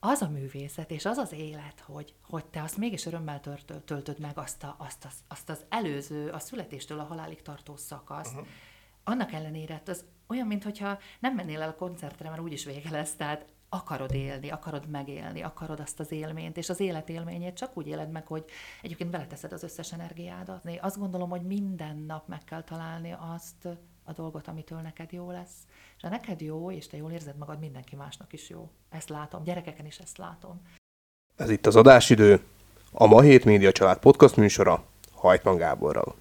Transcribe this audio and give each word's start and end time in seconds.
az 0.00 0.22
a 0.22 0.28
művészet, 0.28 0.90
és 0.90 1.04
az 1.04 1.16
az 1.16 1.32
élet, 1.32 1.80
hogy, 1.80 2.14
hogy 2.22 2.44
te 2.44 2.62
azt 2.62 2.76
mégis 2.76 3.06
örömmel 3.06 3.40
tört, 3.40 3.72
töltöd 3.84 4.18
meg 4.18 4.38
azt, 4.38 4.62
a, 4.64 4.74
azt, 4.78 5.04
az, 5.04 5.14
azt 5.28 5.48
az 5.48 5.64
előző, 5.68 6.30
a 6.30 6.38
születéstől 6.38 6.98
a 6.98 7.04
halálig 7.04 7.42
tartó 7.42 7.76
szakaszt, 7.76 8.34
uh-huh. 8.34 8.48
annak 9.04 9.32
ellenére 9.32 9.82
az 9.86 10.04
olyan, 10.26 10.46
mintha 10.46 10.98
nem 11.20 11.34
mennél 11.34 11.62
el 11.62 11.68
a 11.68 11.74
koncertre, 11.74 12.28
mert 12.28 12.42
úgyis 12.42 12.64
vége 12.64 12.90
lesz, 12.90 13.14
tehát 13.14 13.46
akarod 13.68 14.12
élni, 14.12 14.50
akarod 14.50 14.88
megélni, 14.88 15.42
akarod 15.42 15.80
azt 15.80 16.00
az 16.00 16.12
élményt, 16.12 16.56
és 16.56 16.68
az 16.68 16.80
élet 16.80 17.08
élményét 17.08 17.56
csak 17.56 17.76
úgy 17.76 17.86
éled 17.86 18.10
meg, 18.10 18.26
hogy 18.26 18.44
egyébként 18.82 19.10
beleteszed 19.10 19.52
az 19.52 19.62
összes 19.62 19.92
energiádat. 19.92 20.64
Én 20.64 20.78
azt 20.80 20.98
gondolom, 20.98 21.30
hogy 21.30 21.42
minden 21.42 21.96
nap 21.96 22.28
meg 22.28 22.44
kell 22.44 22.62
találni 22.62 23.14
azt 23.18 23.68
a 24.08 24.12
dolgot, 24.12 24.48
amitől 24.48 24.78
neked 24.78 25.12
jó 25.12 25.30
lesz. 25.30 25.56
És 25.96 26.02
ha 26.02 26.08
neked 26.08 26.40
jó, 26.40 26.70
és 26.70 26.86
te 26.86 26.96
jól 26.96 27.10
érzed 27.10 27.36
magad, 27.36 27.58
mindenki 27.58 27.96
másnak 27.96 28.32
is 28.32 28.48
jó. 28.48 28.68
Ezt 28.90 29.08
látom, 29.08 29.42
gyerekeken 29.42 29.86
is 29.86 29.98
ezt 29.98 30.18
látom. 30.18 30.60
Ez 31.36 31.50
itt 31.50 31.66
az 31.66 31.76
adásidő, 31.76 32.44
a 32.92 33.06
Ma 33.06 33.20
Hét 33.20 33.44
Média 33.44 33.72
Család 33.72 33.98
podcast 33.98 34.36
műsora 34.36 34.84
Hajtman 35.12 35.56
Gáborral. 35.56 36.14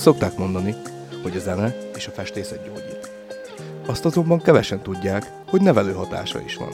Azt 0.00 0.08
szokták 0.08 0.36
mondani, 0.36 0.74
hogy 1.22 1.36
a 1.36 1.40
zene 1.40 1.76
és 1.96 2.06
a 2.06 2.10
festészet 2.10 2.64
gyógyít. 2.64 3.10
Azt 3.86 4.04
azonban 4.04 4.40
kevesen 4.40 4.82
tudják, 4.82 5.32
hogy 5.46 5.60
nevelő 5.60 5.92
hatása 5.92 6.40
is 6.40 6.56
van. 6.56 6.72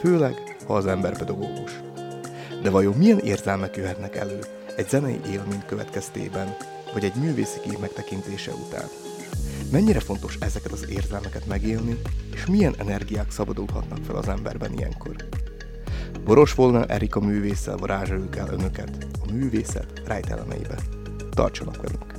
Főleg, 0.00 0.56
ha 0.66 0.74
az 0.74 0.86
ember 0.86 1.18
pedagógus. 1.18 1.80
De 2.62 2.70
vajon 2.70 2.94
milyen 2.94 3.18
érzelmek 3.18 3.76
jöhetnek 3.76 4.16
elő 4.16 4.38
egy 4.76 4.88
zenei 4.88 5.20
élmény 5.32 5.62
következtében, 5.66 6.56
vagy 6.92 7.04
egy 7.04 7.14
művészi 7.14 7.60
kép 7.60 7.78
megtekintése 7.78 8.52
után? 8.52 8.88
Mennyire 9.72 10.00
fontos 10.00 10.36
ezeket 10.40 10.72
az 10.72 10.86
érzelmeket 10.88 11.46
megélni, 11.46 11.98
és 12.34 12.46
milyen 12.46 12.74
energiák 12.78 13.30
szabadulhatnak 13.30 14.04
fel 14.04 14.16
az 14.16 14.28
emberben 14.28 14.72
ilyenkor? 14.72 15.16
Boros 16.24 16.54
volna 16.54 16.84
Erika 16.84 17.20
művésszel 17.20 17.76
varázsoljuk 17.76 18.36
el 18.36 18.48
önöket 18.52 19.06
a 19.28 19.32
művészet 19.32 20.02
rejtelemeibe. 20.06 20.76
Tartsanak 21.30 21.76
velünk! 21.82 22.15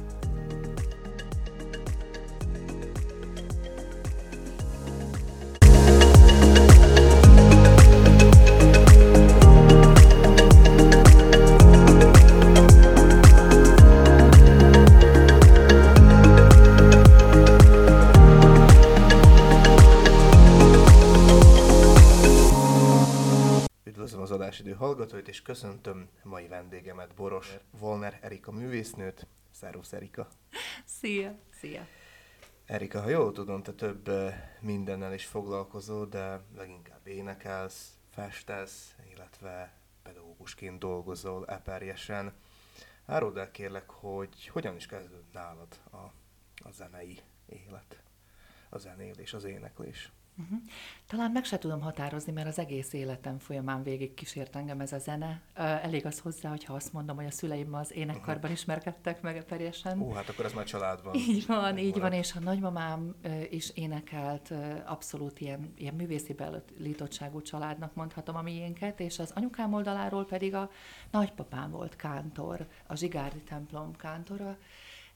És 25.37 25.43
köszöntöm 25.43 26.09
mai 26.23 26.47
vendégemet, 26.47 27.13
Boros 27.13 27.57
Volner 27.71 28.17
Erika 28.21 28.51
művésznőt. 28.51 29.27
Szervusz 29.51 29.93
Erika! 29.93 30.27
Szia! 30.85 31.35
Szia! 31.49 31.87
Erika, 32.65 33.01
ha 33.01 33.09
jól 33.09 33.31
tudom, 33.31 33.63
te 33.63 33.73
több 33.73 34.09
mindennel 34.61 35.13
is 35.13 35.25
foglalkozol, 35.25 36.05
de 36.05 36.41
leginkább 36.55 37.07
énekelsz, 37.07 37.97
festesz, 38.09 38.95
illetve 39.13 39.73
pedagógusként 40.03 40.79
dolgozol 40.79 41.45
eperjesen. 41.47 42.33
Áruld 43.05 43.37
el 43.37 43.51
kérlek, 43.51 43.89
hogy 43.89 44.47
hogyan 44.47 44.75
is 44.75 44.85
kezdődött 44.85 45.33
nálad 45.33 45.81
a, 45.91 45.97
a 46.67 46.71
zenei 46.71 47.19
élet, 47.45 48.03
a 48.69 48.77
zenélés, 48.77 49.33
az 49.33 49.43
éneklés? 49.43 50.11
Uh-huh. 50.39 50.57
Talán 51.07 51.31
meg 51.31 51.43
se 51.43 51.57
tudom 51.57 51.81
határozni, 51.81 52.31
mert 52.31 52.47
az 52.47 52.59
egész 52.59 52.93
életem 52.93 53.37
folyamán 53.37 53.83
végig 53.83 54.13
kísért 54.13 54.55
engem 54.55 54.79
ez 54.79 54.91
a 54.91 54.97
zene. 54.97 55.41
Elég 55.53 56.05
az 56.05 56.19
hozzá, 56.19 56.49
hogyha 56.49 56.73
azt 56.73 56.93
mondom, 56.93 57.15
hogy 57.15 57.25
a 57.25 57.31
szüleim 57.31 57.73
az 57.73 57.95
énekkarban 57.95 58.35
uh-huh. 58.35 58.51
ismerkedtek 58.51 59.21
meg 59.21 59.37
eperjesen. 59.37 60.01
Ó, 60.01 60.11
hát 60.11 60.29
akkor 60.29 60.45
ez 60.45 60.53
már 60.53 60.65
családban. 60.65 61.15
Így 61.15 61.45
van, 61.45 61.77
így 61.77 61.99
van, 61.99 62.11
és 62.11 62.33
a 62.33 62.39
nagymamám 62.39 63.15
is 63.49 63.69
énekelt, 63.69 64.53
abszolút 64.85 65.39
ilyen, 65.39 65.73
ilyen 65.77 65.93
művészi 65.93 66.33
beállítottságú 66.33 67.41
családnak 67.41 67.95
mondhatom 67.95 68.35
a 68.35 68.41
miénket, 68.41 68.99
és 68.99 69.19
az 69.19 69.31
anyukám 69.35 69.73
oldaláról 69.73 70.25
pedig 70.25 70.55
a 70.55 70.69
nagypapám 71.11 71.71
volt 71.71 71.95
kántor, 71.95 72.67
a 72.87 72.95
Zsigárdi 72.95 73.39
templom 73.39 73.95
kántora, 73.95 74.57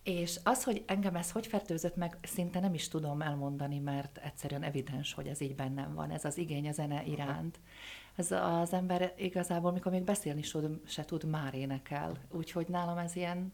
és 0.04 0.40
az, 0.44 0.64
hogy 0.64 0.84
engem 0.88 1.16
ez 1.16 1.32
hogy 1.32 1.48
fertőzött 1.48 1.96
meg, 1.96 2.18
szinte 2.24 2.60
nem 2.60 2.74
is 2.74 2.88
tudom 2.88 3.22
elmondani, 3.22 3.80
mert 3.80 4.18
egyszerűen 4.18 4.64
evidens, 4.64 5.14
hogy 5.14 5.28
ez 5.28 5.42
így 5.42 5.56
bennem 5.56 5.94
van, 5.94 6.12
ez 6.12 6.26
az 6.26 6.38
igény 6.38 6.68
a 6.68 6.72
zene 6.72 7.04
iránt. 7.04 7.60
Ez 8.16 8.32
az 8.32 8.74
ember 8.74 9.14
igazából, 9.18 9.72
mikor 9.72 9.92
még 9.92 10.04
beszélni 10.04 10.42
se 10.86 11.06
tud, 11.06 11.24
már 11.24 11.54
énekel. 11.54 12.18
Úgyhogy 12.30 12.68
nálam 12.68 12.98
ez 12.98 13.16
ilyen... 13.16 13.54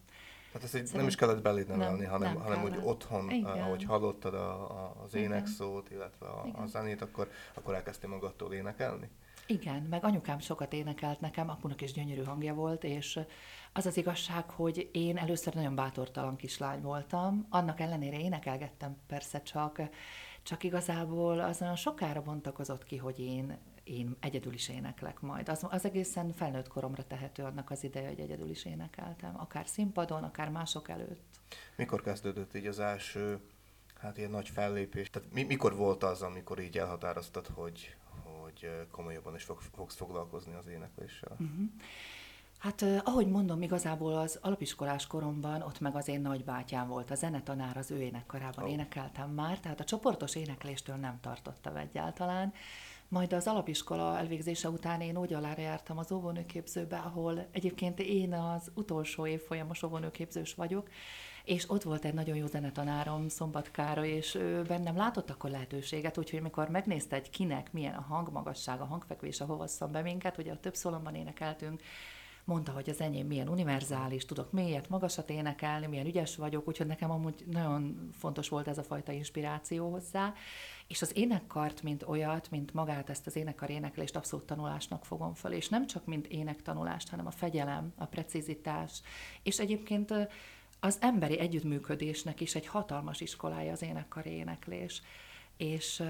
Hát 0.54 0.64
ezt 0.64 0.76
így 0.76 0.90
nem 0.94 1.08
is 1.08 1.16
kellett 1.16 1.42
beléd 1.42 1.68
nevelni, 1.68 2.02
nem, 2.02 2.10
hanem, 2.12 2.34
nem 2.34 2.42
hanem 2.42 2.62
hogy 2.62 2.80
otthon, 2.84 3.30
Igen. 3.30 3.62
ahogy 3.62 3.84
hallottad 3.84 4.34
a, 4.34 4.72
a, 4.72 4.96
az 5.04 5.14
énekszót, 5.14 5.92
illetve 5.92 6.26
a, 6.26 6.50
a 6.54 6.66
zenét, 6.66 7.02
akkor, 7.02 7.30
akkor 7.54 7.74
elkezdtél 7.74 8.10
magadtól 8.10 8.54
énekelni? 8.54 9.10
Igen, 9.50 9.82
meg 9.82 10.04
anyukám 10.04 10.40
sokat 10.40 10.74
énekelt 10.74 11.20
nekem, 11.20 11.50
apunak 11.50 11.82
is 11.82 11.92
gyönyörű 11.92 12.24
hangja 12.24 12.54
volt, 12.54 12.84
és 12.84 13.20
az 13.74 13.86
az 13.86 13.98
igazság, 13.98 14.50
hogy 14.50 14.90
én 14.94 15.18
először 15.18 15.54
nagyon 15.54 15.76
bátortalan 15.76 16.36
kislány 16.36 16.82
voltam, 16.82 17.46
annak 17.50 17.80
ellenére 17.80 18.20
énekelgettem 18.20 18.98
persze 19.08 19.42
csak, 19.42 19.82
csak 20.44 20.64
igazából 20.64 21.40
azon 21.40 21.76
sokára 21.76 22.22
bontakozott 22.22 22.84
ki, 22.84 22.98
hogy 22.98 23.20
én, 23.20 23.58
én 23.84 24.16
egyedül 24.20 24.54
is 24.54 24.70
éneklek 24.70 25.20
majd. 25.20 25.50
Az, 25.50 25.66
az 25.70 25.86
egészen 25.86 26.34
felnőtt 26.34 26.68
koromra 26.68 27.04
tehető 27.04 27.44
annak 27.44 27.72
az 27.72 27.84
ideje, 27.84 28.08
hogy 28.08 28.20
egyedül 28.20 28.50
is 28.50 28.66
énekeltem, 28.66 29.40
akár 29.40 29.68
színpadon, 29.68 30.24
akár 30.24 30.50
mások 30.50 30.90
előtt. 30.90 31.40
Mikor 31.76 32.02
kezdődött 32.02 32.56
így 32.56 32.68
az 32.68 32.80
első, 32.80 33.40
hát 34.00 34.18
ilyen 34.18 34.30
nagy 34.30 34.50
fellépés? 34.50 35.10
Tehát 35.10 35.34
mi, 35.34 35.44
mikor 35.44 35.76
volt 35.76 36.04
az, 36.04 36.22
amikor 36.22 36.60
így 36.60 36.78
elhatároztad, 36.78 37.48
hogy, 37.48 37.96
hogy 38.60 38.88
komolyabban 38.92 39.36
is 39.36 39.44
fog, 39.44 39.62
fogsz 39.76 39.96
foglalkozni 39.96 40.54
az 40.54 40.68
énekléssel? 40.68 41.32
Uh-huh. 41.32 41.70
Hát 42.58 42.86
ahogy 43.04 43.28
mondom, 43.28 43.62
igazából 43.62 44.14
az 44.14 44.40
alapiskolás 44.42 45.08
koromban 45.08 45.62
ott 45.62 45.80
meg 45.80 45.96
az 45.96 46.08
én 46.08 46.22
nagybátyám 46.22 46.88
volt, 46.88 47.12
a 47.12 47.16
zenetanár 47.16 47.78
az 47.78 47.92
ő 47.92 48.02
énekkarában 48.02 48.64
oh. 48.64 48.72
énekeltem 48.72 49.30
már, 49.30 49.60
tehát 49.60 49.80
a 49.80 49.84
csoportos 49.84 50.36
énekléstől 50.36 50.96
nem 50.96 51.20
tartottam 51.22 51.76
egyáltalán. 51.76 52.54
Majd 53.10 53.34
az 53.34 53.48
alapiskola 53.48 54.18
elvégzése 54.18 54.70
után 54.70 55.02
én 55.02 55.18
úgy 55.18 55.34
alára 55.34 55.62
jártam 55.62 55.98
az 55.98 56.12
óvónőképzőbe, 56.12 56.98
ahol 56.98 57.48
egyébként 57.52 58.00
én 58.00 58.34
az 58.34 58.72
utolsó 58.74 59.28
évfolyamos 59.28 59.84
óvónőképzős 59.84 60.54
vagyok, 60.54 60.90
és 61.48 61.70
ott 61.70 61.84
volt 61.84 62.06
egy 62.06 62.14
nagyon 62.14 62.36
jó 62.36 62.46
zenetanárom, 62.46 63.28
Szombatkára, 63.28 64.06
és 64.06 64.36
ő 64.36 64.62
bennem 64.62 64.96
látott 64.96 65.30
akkor 65.30 65.50
lehetőséget, 65.50 66.18
úgyhogy 66.18 66.40
amikor 66.40 66.70
megnézte 66.70 67.16
egy 67.16 67.30
kinek 67.30 67.74
milyen 67.74 67.94
a 67.94 68.02
hangmagasság, 68.02 68.82
a 68.82 68.86
hangfekvés, 68.86 69.42
ahova 69.42 69.68
be 69.92 70.02
minket, 70.02 70.38
ugye 70.38 70.52
a 70.52 70.60
több 70.60 70.76
szólomban 70.76 71.16
énekeltünk, 71.16 71.82
mondta, 72.48 72.72
hogy 72.72 72.90
az 72.90 73.02
enyém 73.02 73.28
milyen 73.28 73.50
univerzális, 73.50 74.26
tudok 74.26 74.52
mélyet, 74.52 74.90
magasat 74.90 75.30
énekelni, 75.30 75.88
milyen 75.88 76.06
ügyes 76.06 76.36
vagyok, 76.36 76.68
úgyhogy 76.68 76.88
nekem 76.88 77.12
amúgy 77.12 77.44
nagyon 77.52 78.10
fontos 78.14 78.50
volt 78.50 78.68
ez 78.68 78.78
a 78.78 78.84
fajta 78.84 79.12
inspiráció 79.12 79.92
hozzá. 79.92 80.34
És 80.88 81.02
az 81.02 81.18
énekkart, 81.18 81.84
mint 81.84 82.04
olyat, 82.08 82.52
mint 82.52 82.74
magát 82.74 83.10
ezt 83.10 83.28
az 83.28 83.36
énekkar 83.36 83.70
éneklést 83.70 84.16
abszolút 84.16 84.46
tanulásnak 84.46 85.06
fogom 85.06 85.34
föl, 85.34 85.52
és 85.52 85.70
nem 85.70 85.88
csak 85.88 86.06
mint 86.06 86.28
énektanulást, 86.28 87.10
hanem 87.10 87.28
a 87.28 87.32
fegyelem, 87.32 87.94
a 87.98 88.06
precizitás, 88.06 89.02
és 89.44 89.60
egyébként 89.60 90.14
az 90.80 90.98
emberi 91.02 91.40
együttműködésnek 91.40 92.42
is 92.42 92.56
egy 92.56 92.68
hatalmas 92.68 93.22
iskolája 93.22 93.72
az 93.72 93.82
énekkar 93.82 94.26
éneklés. 94.26 95.02
És 95.58 96.04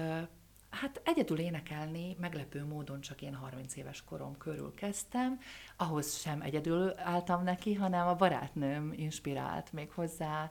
Hát 0.70 1.00
egyedül 1.04 1.38
énekelni 1.38 2.16
meglepő 2.20 2.64
módon 2.64 3.00
csak 3.00 3.22
én 3.22 3.34
30 3.34 3.76
éves 3.76 4.04
korom 4.04 4.36
körül 4.36 4.74
kezdtem, 4.74 5.40
ahhoz 5.76 6.18
sem 6.18 6.42
egyedül 6.42 6.92
álltam 6.96 7.42
neki, 7.44 7.74
hanem 7.74 8.06
a 8.06 8.14
barátnőm 8.14 8.92
inspirált 8.96 9.72
még 9.72 9.90
hozzá 9.90 10.50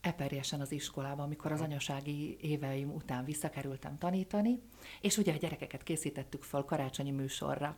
eperjesen 0.00 0.60
az 0.60 0.72
iskolába, 0.72 1.22
amikor 1.22 1.52
az 1.52 1.60
anyasági 1.60 2.36
éveim 2.40 2.94
után 2.94 3.24
visszakerültem 3.24 3.98
tanítani, 3.98 4.58
és 5.00 5.16
ugye 5.16 5.32
a 5.32 5.36
gyerekeket 5.36 5.82
készítettük 5.82 6.42
föl 6.42 6.64
karácsonyi 6.64 7.10
műsorra. 7.10 7.76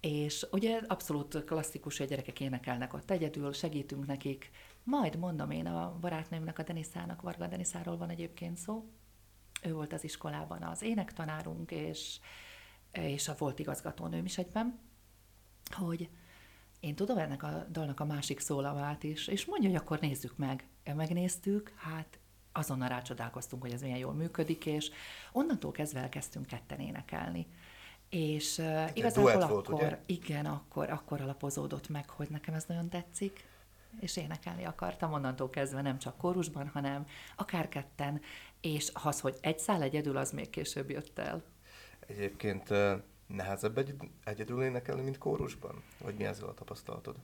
És 0.00 0.46
ugye 0.50 0.80
abszolút 0.86 1.44
klasszikus, 1.44 1.96
hogy 1.96 2.06
a 2.06 2.08
gyerekek 2.08 2.40
énekelnek 2.40 2.94
ott 2.94 3.10
egyedül, 3.10 3.52
segítünk 3.52 4.06
nekik, 4.06 4.50
majd 4.88 5.16
mondom 5.16 5.50
én 5.50 5.66
a 5.66 5.98
barátnőmnek, 6.00 6.58
a 6.58 6.62
Deniszának, 6.62 7.22
Varga 7.22 7.46
Deniszáról 7.46 7.96
van 7.96 8.08
egyébként 8.08 8.56
szó, 8.56 8.84
ő 9.62 9.72
volt 9.72 9.92
az 9.92 10.04
iskolában 10.04 10.62
az 10.62 10.82
énektanárunk, 10.82 11.70
és, 11.70 12.20
és 12.92 13.28
a 13.28 13.34
volt 13.38 13.58
igazgatónőm 13.58 14.24
is 14.24 14.38
egyben, 14.38 14.78
hogy 15.70 16.08
én 16.80 16.94
tudom 16.94 17.18
ennek 17.18 17.42
a 17.42 17.66
dalnak 17.70 18.00
a 18.00 18.04
másik 18.04 18.40
szólamát 18.40 19.02
is, 19.02 19.26
és 19.26 19.44
mondja, 19.44 19.68
hogy 19.68 19.78
akkor 19.78 20.00
nézzük 20.00 20.36
meg. 20.36 20.66
Megnéztük, 20.94 21.72
hát 21.76 22.18
azonnal 22.52 22.88
rácsodálkoztunk, 22.88 23.62
hogy 23.62 23.72
ez 23.72 23.82
milyen 23.82 23.98
jól 23.98 24.12
működik, 24.12 24.66
és 24.66 24.90
onnantól 25.32 25.70
kezdve 25.70 26.00
elkezdtünk 26.00 26.46
ketten 26.46 26.80
énekelni. 26.80 27.46
És 28.08 28.58
uh, 28.58 28.90
igazából 28.94 29.30
akkor, 29.30 29.48
volt, 29.48 29.68
ugye? 29.68 30.02
igen, 30.06 30.46
akkor, 30.46 30.90
akkor 30.90 31.20
alapozódott 31.20 31.88
meg, 31.88 32.10
hogy 32.10 32.30
nekem 32.30 32.54
ez 32.54 32.64
nagyon 32.64 32.88
tetszik, 32.88 33.47
és 34.00 34.16
énekelni 34.16 34.64
akartam 34.64 35.12
onnantól 35.12 35.50
kezdve 35.50 35.82
nem 35.82 35.98
csak 35.98 36.16
kórusban, 36.16 36.68
hanem 36.68 37.06
akár 37.36 37.68
ketten, 37.68 38.20
és 38.60 38.90
az, 38.92 39.20
hogy 39.20 39.36
egy 39.40 39.58
szál 39.58 39.82
egyedül, 39.82 40.16
az 40.16 40.30
még 40.30 40.50
később 40.50 40.90
jött 40.90 41.18
el. 41.18 41.42
Egyébként 42.00 42.68
nehezebb 43.26 43.78
egy, 43.78 43.94
egyedül 44.24 44.62
énekelni, 44.62 45.02
mint 45.02 45.18
kórusban? 45.18 45.82
Vagy 46.00 46.14
mi 46.14 46.24
ezzel 46.24 46.48
a 46.48 46.54
tapasztalatod? 46.54 47.16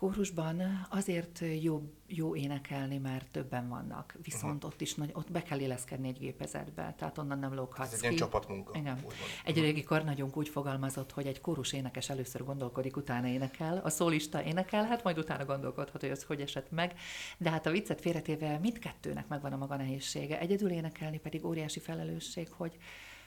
Kórusban 0.00 0.86
azért 0.90 1.42
jó, 1.60 1.82
jó 2.06 2.36
énekelni, 2.36 2.98
mert 2.98 3.30
többen 3.30 3.68
vannak, 3.68 4.16
viszont 4.22 4.54
uh-huh. 4.54 4.70
ott 4.70 4.80
is 4.80 4.94
nagy, 4.94 5.10
ott 5.12 5.32
be 5.32 5.42
kell 5.42 5.60
éleszkedni 5.60 6.08
egy 6.08 6.18
gépezetbe, 6.18 6.94
tehát 6.98 7.18
onnan 7.18 7.38
nem 7.38 7.54
lóghatsz 7.54 7.92
Ez 7.92 7.96
egy 7.96 8.02
ilyen 8.02 8.14
csapatmunka. 8.14 8.78
Igen. 8.78 8.96
Egy 8.96 9.50
uh-huh. 9.50 9.64
régi 9.64 9.82
karnagyunk 9.82 10.36
úgy 10.36 10.48
fogalmazott, 10.48 11.12
hogy 11.12 11.26
egy 11.26 11.40
kórus 11.40 11.72
énekes 11.72 12.08
először 12.08 12.44
gondolkodik, 12.44 12.96
utána 12.96 13.26
énekel, 13.26 13.80
a 13.84 13.90
szólista 13.90 14.42
énekelhet, 14.42 15.02
majd 15.02 15.18
utána 15.18 15.44
gondolkodhat, 15.44 16.00
hogy 16.00 16.10
az 16.10 16.22
hogy 16.22 16.40
esett 16.40 16.70
meg, 16.70 16.94
de 17.38 17.50
hát 17.50 17.66
a 17.66 17.70
viccet 17.70 18.00
félretéve 18.00 18.58
mindkettőnek 18.58 19.28
megvan 19.28 19.52
a 19.52 19.56
maga 19.56 19.76
nehézsége. 19.76 20.38
Egyedül 20.38 20.70
énekelni 20.70 21.18
pedig 21.18 21.44
óriási 21.44 21.80
felelősség, 21.80 22.48
hogy 22.50 22.78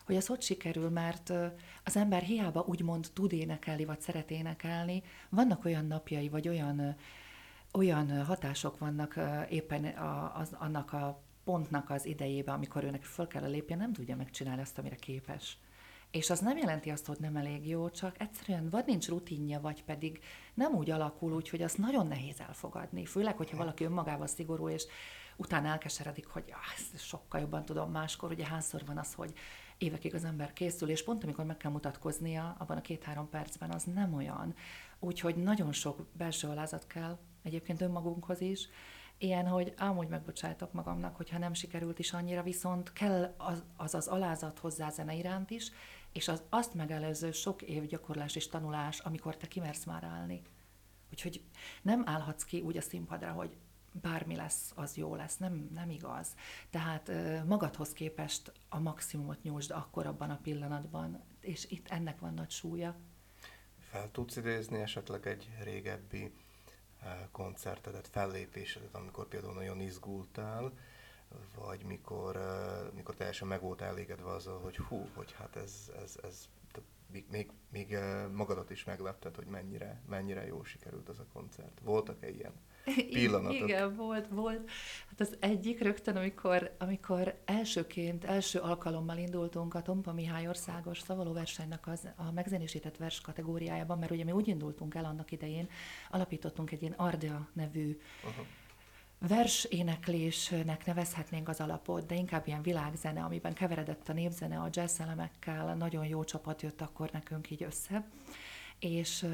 hogy 0.05 0.15
az 0.15 0.27
hogy 0.27 0.41
sikerül, 0.41 0.89
mert 0.89 1.33
az 1.83 1.97
ember 1.97 2.21
hiába 2.21 2.65
úgymond 2.67 3.07
tud 3.13 3.31
énekelni, 3.33 3.85
vagy 3.85 4.01
szeret 4.01 4.31
énekelni, 4.31 5.03
vannak 5.29 5.65
olyan 5.65 5.85
napjai, 5.85 6.29
vagy 6.29 6.47
olyan, 6.47 6.95
olyan 7.73 8.25
hatások 8.25 8.77
vannak 8.77 9.19
éppen 9.49 9.85
a, 9.85 10.37
az, 10.39 10.55
annak 10.59 10.93
a 10.93 11.21
pontnak 11.43 11.89
az 11.89 12.05
idejében, 12.05 12.55
amikor 12.55 12.83
őnek 12.83 13.03
föl 13.03 13.27
kell 13.27 13.49
lépjen, 13.49 13.77
nem 13.77 13.93
tudja 13.93 14.15
megcsinálni 14.15 14.61
azt, 14.61 14.77
amire 14.77 14.95
képes. 14.95 15.57
És 16.11 16.29
az 16.29 16.39
nem 16.39 16.57
jelenti 16.57 16.89
azt, 16.89 17.05
hogy 17.05 17.17
nem 17.19 17.35
elég 17.35 17.67
jó, 17.67 17.89
csak 17.89 18.19
egyszerűen 18.19 18.69
vagy 18.69 18.85
nincs 18.85 19.07
rutinja, 19.07 19.61
vagy 19.61 19.83
pedig 19.83 20.19
nem 20.53 20.73
úgy 20.73 20.89
alakul 20.89 21.33
úgy, 21.33 21.49
hogy 21.49 21.61
az 21.61 21.73
nagyon 21.73 22.07
nehéz 22.07 22.39
elfogadni. 22.39 23.05
Főleg, 23.05 23.37
hogyha 23.37 23.57
valaki 23.57 23.83
önmagával 23.83 24.27
szigorú, 24.27 24.69
és 24.69 24.85
utána 25.35 25.67
elkeseredik, 25.67 26.25
hogy 26.27 26.43
ah, 26.49 26.73
ezt 26.77 27.05
sokkal 27.05 27.39
jobban 27.39 27.65
tudom 27.65 27.91
máskor. 27.91 28.31
Ugye 28.31 28.45
hányszor 28.45 28.85
van 28.85 28.97
az, 28.97 29.13
hogy 29.13 29.33
évekig 29.83 30.13
az 30.13 30.23
ember 30.23 30.53
készül, 30.53 30.89
és 30.89 31.03
pont 31.03 31.23
amikor 31.23 31.45
meg 31.45 31.57
kell 31.57 31.71
mutatkoznia, 31.71 32.55
abban 32.59 32.77
a 32.77 32.81
két-három 32.81 33.29
percben 33.29 33.71
az 33.71 33.83
nem 33.83 34.13
olyan. 34.13 34.55
Úgyhogy 34.99 35.35
nagyon 35.35 35.71
sok 35.71 36.07
belső 36.17 36.47
alázat 36.47 36.87
kell 36.87 37.17
egyébként 37.43 37.81
önmagunkhoz 37.81 38.41
is, 38.41 38.69
ilyen, 39.17 39.47
hogy 39.47 39.73
amúgy 39.77 40.07
megbocsájtok 40.07 40.73
magamnak, 40.73 41.15
hogyha 41.15 41.37
nem 41.37 41.53
sikerült 41.53 41.99
is 41.99 42.13
annyira, 42.13 42.43
viszont 42.43 42.93
kell 42.93 43.33
az 43.37 43.63
az, 43.77 43.93
az 43.93 44.07
alázat 44.07 44.59
hozzá 44.59 44.89
zene 44.89 45.15
iránt 45.15 45.49
is, 45.49 45.71
és 46.11 46.27
az 46.27 46.43
azt 46.49 46.73
megelőző 46.73 47.31
sok 47.31 47.61
év 47.61 47.85
gyakorlás 47.85 48.35
és 48.35 48.47
tanulás, 48.47 48.99
amikor 48.99 49.37
te 49.37 49.47
kimersz 49.47 49.83
már 49.83 50.03
állni. 50.03 50.41
Úgyhogy 51.11 51.43
nem 51.81 52.03
állhatsz 52.05 52.43
ki 52.43 52.61
úgy 52.61 52.77
a 52.77 52.81
színpadra, 52.81 53.31
hogy 53.31 53.57
bármi 54.01 54.35
lesz, 54.35 54.71
az 54.75 54.97
jó 54.97 55.15
lesz. 55.15 55.37
Nem, 55.37 55.69
nem 55.73 55.89
igaz. 55.89 56.27
Tehát 56.69 57.11
magadhoz 57.45 57.93
képest 57.93 58.51
a 58.69 58.79
maximumot 58.79 59.43
nyújtsd 59.43 59.71
akkor 59.71 60.05
abban 60.05 60.29
a 60.29 60.39
pillanatban, 60.43 61.23
és 61.39 61.65
itt 61.69 61.87
ennek 61.87 62.19
van 62.19 62.33
nagy 62.33 62.49
súlya. 62.49 62.95
Fel 63.79 64.11
tudsz 64.11 64.35
idézni 64.35 64.79
esetleg 64.79 65.27
egy 65.27 65.49
régebbi 65.63 66.31
koncertedet, 67.31 68.07
fellépésedet, 68.07 68.95
amikor 68.95 69.27
például 69.27 69.53
nagyon 69.53 69.79
izgultál, 69.79 70.71
vagy 71.55 71.83
mikor, 71.83 72.39
mikor 72.93 73.15
teljesen 73.15 73.47
meg 73.47 73.61
volt 73.61 73.81
elégedve 73.81 74.29
azzal, 74.29 74.59
hogy 74.59 74.77
hú, 74.77 75.09
hogy 75.13 75.31
hát 75.31 75.55
ez, 75.55 75.91
ez, 76.03 76.17
ez 76.23 76.47
még, 77.11 77.25
még, 77.29 77.51
még 77.69 77.97
magadat 78.31 78.69
is 78.69 78.83
meglepted, 78.83 79.35
hogy 79.35 79.45
mennyire, 79.45 80.01
mennyire 80.09 80.45
jó 80.45 80.63
sikerült 80.63 81.09
az 81.09 81.19
a 81.19 81.25
koncert. 81.33 81.79
Voltak-e 81.83 82.29
ilyen? 82.29 82.53
pillanatot. 83.13 83.53
Igen, 83.53 83.95
volt, 83.95 84.27
volt. 84.29 84.69
Hát 85.09 85.19
az 85.19 85.37
egyik 85.39 85.81
rögtön, 85.81 86.15
amikor, 86.15 86.75
amikor 86.79 87.35
elsőként, 87.45 88.23
első 88.23 88.59
alkalommal 88.59 89.17
indultunk 89.17 89.73
a 89.73 89.81
Tompa 89.81 90.13
Mihály 90.13 90.47
országos 90.47 90.99
szavalóversenynek 90.99 91.87
az, 91.87 92.07
a 92.15 92.31
megzenésített 92.31 92.97
vers 92.97 93.21
kategóriájában, 93.21 93.97
mert 93.97 94.11
ugye 94.11 94.23
mi 94.23 94.31
úgy 94.31 94.47
indultunk 94.47 94.95
el 94.95 95.05
annak 95.05 95.31
idején, 95.31 95.69
alapítottunk 96.09 96.71
egy 96.71 96.81
ilyen 96.81 96.93
Ardea 96.97 97.47
nevű 97.53 97.99
uh-huh 98.23 98.45
verséneklésnek 99.27 100.85
nevezhetnénk 100.85 101.49
az 101.49 101.59
alapot, 101.59 102.05
de 102.05 102.15
inkább 102.15 102.47
ilyen 102.47 102.61
világzene, 102.61 103.23
amiben 103.23 103.53
keveredett 103.53 104.09
a 104.09 104.13
népzene 104.13 104.59
a 104.59 104.69
jazz 104.71 104.99
elemekkel, 104.99 105.75
nagyon 105.75 106.05
jó 106.05 106.23
csapat 106.23 106.61
jött 106.61 106.81
akkor 106.81 107.09
nekünk 107.11 107.51
így 107.51 107.63
össze 107.63 108.05
és 108.83 109.25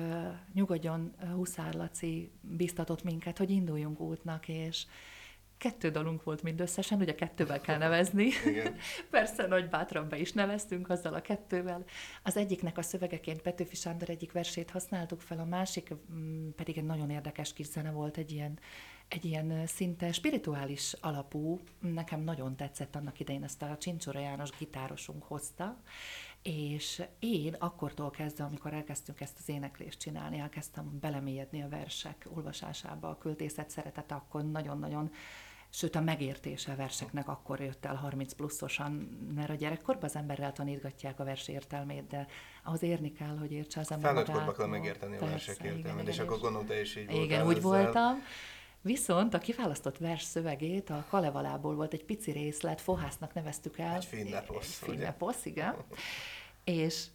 nyugodjon 0.54 1.16
Huszár 1.34 1.74
Laci 1.74 2.31
biztatott 2.42 3.04
minket, 3.04 3.38
hogy 3.38 3.50
induljunk 3.50 4.00
útnak, 4.00 4.48
és 4.48 4.86
kettő 5.60 5.90
dalunk 5.90 6.24
volt 6.24 6.44
mindösszesen, 6.44 7.00
ugye 7.00 7.16
kettővel 7.16 7.62
kell 7.62 7.78
nevezni. 7.78 8.28
Igen. 8.46 8.75
Persze 9.12 9.48
nagy 9.48 9.69
bátran 9.69 10.10
be 10.10 10.18
is 10.18 10.31
neveztünk 10.31 10.90
azzal 10.90 11.13
a 11.13 11.22
kettővel. 11.22 11.84
Az 12.24 12.38
egyiknek 12.38 12.78
a 12.78 12.81
szövegeként 12.81 13.42
Petőfi 13.42 13.75
Sándor 13.75 14.10
egyik 14.10 14.31
versét 14.31 14.69
használtuk 14.69 15.22
fel, 15.22 15.40
a 15.40 15.46
másik 15.46 15.94
mm, 16.13 16.50
pedig 16.50 16.78
egy 16.78 16.84
nagyon 16.84 17.10
érdekes 17.10 17.54
kis 17.54 17.66
zene 17.66 17.92
volt, 17.92 18.18
egy 18.18 18.31
ilyen, 18.31 18.60
egy 19.07 19.25
ilyen 19.25 19.68
szinte 19.68 20.12
spirituális 20.12 20.94
alapú. 21.02 21.60
Nekem 21.80 22.22
nagyon 22.22 22.56
tetszett 22.56 22.95
annak 22.95 23.19
idején, 23.19 23.44
ezt 23.44 23.62
a 23.62 23.78
Csincsora 23.80 24.19
János 24.19 24.50
gitárosunk 24.57 25.24
hozta, 25.24 25.81
és 26.44 27.03
én 27.19 27.56
akkortól 27.59 28.09
kezdve, 28.09 28.44
amikor 28.44 28.74
elkezdtünk 28.74 29.21
ezt 29.21 29.38
az 29.39 29.50
éneklést 29.50 30.00
csinálni, 30.00 30.38
elkezdtem 30.38 31.00
belemélyedni 31.00 31.63
a 31.63 31.69
versek 31.69 32.27
olvasásába, 32.36 33.09
a 33.09 33.18
költészet 33.18 33.69
szeretete, 33.69 34.15
akkor 34.15 34.44
nagyon-nagyon 34.44 35.12
sőt 35.71 35.95
a 35.95 36.01
megértése 36.01 36.71
a 36.71 36.75
verseknek 36.75 37.27
akkor 37.27 37.59
jött 37.59 37.86
el 37.86 37.95
30 37.95 38.33
pluszosan, 38.33 38.91
mert 39.36 39.50
a 39.50 39.53
gyerekkorban 39.53 40.03
az 40.03 40.15
emberrel 40.15 40.51
tanítgatják 40.51 41.19
a 41.19 41.24
vers 41.24 41.47
értelmét, 41.47 42.07
de 42.07 42.27
ahhoz 42.63 42.83
érni 42.83 43.11
kell, 43.11 43.37
hogy 43.37 43.52
értse 43.52 43.80
az 43.80 43.92
ember 43.92 44.14
Felnőtt 44.14 44.31
korban 44.31 44.56
kell 44.56 44.68
megérteni 44.68 45.18
a 45.18 45.25
versek 45.25 45.64
értelmét, 45.64 46.07
és 46.07 46.19
akkor 46.19 46.40
gondolom 46.40 46.68
te 46.68 46.80
is 46.80 46.95
így 46.95 47.06
voltál 47.06 47.23
Igen, 47.23 47.45
úgy 47.45 47.57
ezzel. 47.57 47.69
voltam. 47.69 48.23
Viszont 48.81 49.33
a 49.33 49.38
kiválasztott 49.38 49.98
vers 49.98 50.24
szövegét 50.24 50.90
a 50.90 51.06
Kalevalából 51.09 51.76
volt 51.76 51.94
egy 51.94 52.04
pici 52.04 52.31
részlet, 52.31 52.81
fohásznak 52.81 53.33
neveztük 53.33 53.78
el. 53.78 53.95
Egy 53.95 54.06
finneposz. 54.06 54.78
Finneposz, 54.78 55.45
igen. 55.45 55.76
És 56.64 57.06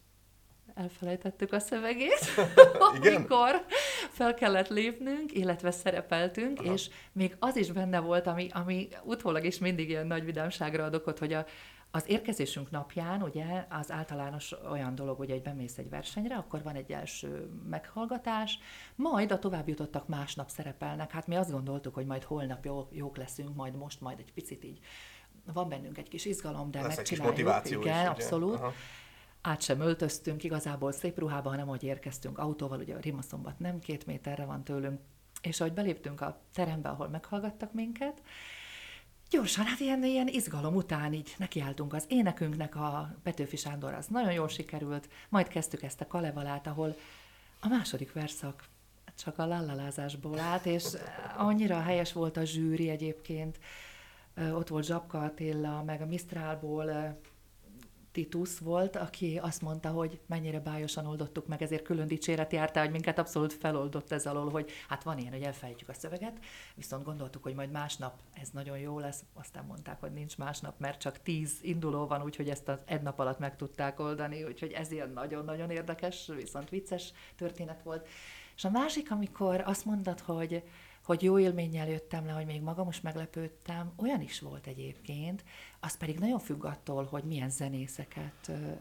elfelejtettük 0.75 1.53
a 1.53 1.59
szövegét, 1.59 2.19
amikor 2.89 3.65
fel 4.11 4.35
kellett 4.35 4.69
lépnünk, 4.69 5.33
illetve 5.33 5.71
szerepeltünk, 5.71 6.61
Aha. 6.61 6.73
és 6.73 6.89
még 7.13 7.37
az 7.39 7.57
is 7.57 7.73
benne 7.73 8.01
volt, 8.01 8.27
ami, 8.27 8.49
ami 8.53 8.89
utólag 9.03 9.45
is 9.45 9.59
mindig 9.59 9.89
ilyen 9.89 10.07
nagy 10.07 10.25
vidámságra 10.25 10.85
ad 10.85 10.95
okot, 10.95 11.19
hogy 11.19 11.33
a, 11.33 11.47
az 11.95 12.05
érkezésünk 12.07 12.71
napján, 12.71 13.23
ugye, 13.23 13.67
az 13.71 13.91
általános 13.91 14.55
olyan 14.71 14.95
dolog, 14.95 15.17
hogy 15.17 15.31
egy 15.31 15.43
bemész 15.43 15.79
egy 15.79 15.89
versenyre, 15.89 16.37
akkor 16.37 16.63
van 16.63 16.75
egy 16.75 16.93
első 16.93 17.51
meghallgatás, 17.69 18.59
majd 18.95 19.33
a 19.33 19.39
tovább 19.39 19.69
jutottak 19.69 20.09
másnap 20.09 20.49
szerepelnek. 20.49 21.11
Hát 21.11 21.27
mi 21.27 21.37
azt 21.37 21.51
gondoltuk, 21.51 21.95
hogy 21.95 22.07
majd 22.07 22.23
holnap 22.23 22.65
jó, 22.65 22.89
jók 22.91 23.17
leszünk, 23.17 23.55
majd 23.55 23.77
most, 23.77 24.01
majd 24.01 24.19
egy 24.19 24.33
picit 24.33 24.65
így 24.65 24.79
van 25.53 25.69
bennünk 25.69 25.99
egy 25.99 26.09
kis 26.09 26.25
izgalom, 26.25 26.71
de 26.71 26.83
Lesz 26.83 26.97
megcsináljuk. 26.97 27.39
Egy 27.39 27.45
kis 27.45 27.45
motiváció 27.45 27.81
igen, 27.81 28.03
is, 28.03 28.09
abszolút. 28.09 28.55
Aha 28.55 28.73
át 29.41 29.61
sem 29.61 29.81
öltöztünk, 29.81 30.45
igazából 30.45 30.93
szép 30.93 31.19
ruhában, 31.19 31.53
hanem 31.53 31.67
hogy 31.67 31.83
érkeztünk 31.83 32.39
autóval, 32.39 32.79
ugye 32.79 32.95
a 32.95 33.01
Rimaszombat 33.01 33.59
nem 33.59 33.79
két 33.79 34.07
méterre 34.07 34.45
van 34.45 34.65
tőlünk, 34.65 35.01
és 35.43 35.61
ahogy 35.61 35.73
beléptünk 35.73 36.21
a 36.21 36.41
terembe, 36.53 36.89
ahol 36.89 37.09
meghallgattak 37.09 37.73
minket, 37.73 38.23
gyorsan, 39.35 39.65
hát 39.65 39.81
ilyen, 39.81 40.05
ilyen 40.05 40.29
izgalom 40.29 40.75
után 40.75 41.13
így 41.13 41.35
nekiálltunk 41.39 41.93
az 41.95 42.05
énekünknek, 42.09 42.77
a 42.77 43.15
Petőfi 43.23 43.57
Sándor 43.57 43.95
az 43.95 44.07
nagyon 44.07 44.33
jól 44.33 44.49
sikerült, 44.49 45.09
majd 45.29 45.49
kezdtük 45.49 45.83
ezt 45.83 46.01
a 46.01 46.07
Kalevalát, 46.07 46.67
ahol 46.67 46.97
a 47.61 47.69
második 47.69 48.13
verszak 48.13 48.65
csak 49.19 49.39
a 49.39 49.47
lallalázásból 49.47 50.39
állt, 50.39 50.67
és 50.67 50.85
annyira 51.37 51.81
helyes 51.81 52.13
volt 52.13 52.37
a 52.37 52.45
zsűri 52.45 52.89
egyébként, 52.89 53.59
ott 54.53 54.69
volt 54.69 54.85
Zsapka 54.85 55.19
Attila, 55.19 55.83
meg 55.83 56.01
a 56.01 56.07
Mistrálból 56.07 57.19
Titus 58.15 58.59
volt, 58.59 58.97
aki 58.97 59.39
azt 59.43 59.63
mondta, 59.63 59.89
hogy 59.91 60.21
mennyire 60.27 60.61
bájosan 60.61 61.07
oldottuk 61.07 61.47
meg, 61.47 61.63
ezért 61.63 61.83
külön 61.83 62.07
dicséret 62.07 62.53
járta, 62.53 62.81
hogy 62.81 62.91
minket 62.91 63.19
abszolút 63.19 63.53
feloldott 63.53 64.13
ez 64.13 64.27
alól, 64.27 64.51
hogy 64.51 64.71
hát 64.89 65.03
van 65.03 65.19
ilyen, 65.19 65.33
hogy 65.33 65.43
elfelejtjük 65.43 65.89
a 65.89 65.93
szöveget, 65.93 66.39
viszont 66.75 67.05
gondoltuk, 67.05 67.43
hogy 67.43 67.55
majd 67.55 67.71
másnap 67.71 68.21
ez 68.41 68.49
nagyon 68.51 68.79
jó 68.79 68.99
lesz, 68.99 69.25
aztán 69.33 69.65
mondták, 69.65 70.01
hogy 70.01 70.13
nincs 70.13 70.39
másnap, 70.39 70.79
mert 70.79 71.01
csak 71.01 71.23
tíz 71.23 71.59
induló 71.63 72.07
van, 72.07 72.23
úgyhogy 72.23 72.49
ezt 72.49 72.69
az 72.69 72.79
egy 72.85 73.03
nap 73.03 73.19
alatt 73.19 73.39
meg 73.39 73.57
tudták 73.57 74.01
oldani, 74.01 74.45
úgyhogy 74.45 74.73
ez 74.73 74.91
ilyen 74.91 75.11
nagyon-nagyon 75.11 75.71
érdekes, 75.71 76.31
viszont 76.37 76.71
vicces 76.71 77.13
történet 77.37 77.83
volt. 77.83 78.09
És 78.57 78.65
a 78.65 78.71
másik, 78.71 79.11
amikor 79.11 79.63
azt 79.67 79.85
mondtad, 79.85 80.21
hogy 80.21 80.63
hogy 81.05 81.23
jó 81.23 81.39
élménnyel 81.39 81.89
jöttem 81.89 82.27
le, 82.27 82.33
hogy 82.33 82.47
még 82.47 82.63
magam 82.63 82.89
is 82.89 83.01
meglepődtem, 83.01 83.93
olyan 83.97 84.21
is 84.21 84.41
volt 84.41 84.67
egyébként, 84.67 85.45
az 85.81 85.97
pedig 85.97 86.19
nagyon 86.19 86.39
függ 86.39 86.65
attól, 86.65 87.05
hogy 87.05 87.25
milyen 87.25 87.51
zenészeket 87.51 88.49
ö, 88.49 88.53
ö, 88.53 88.73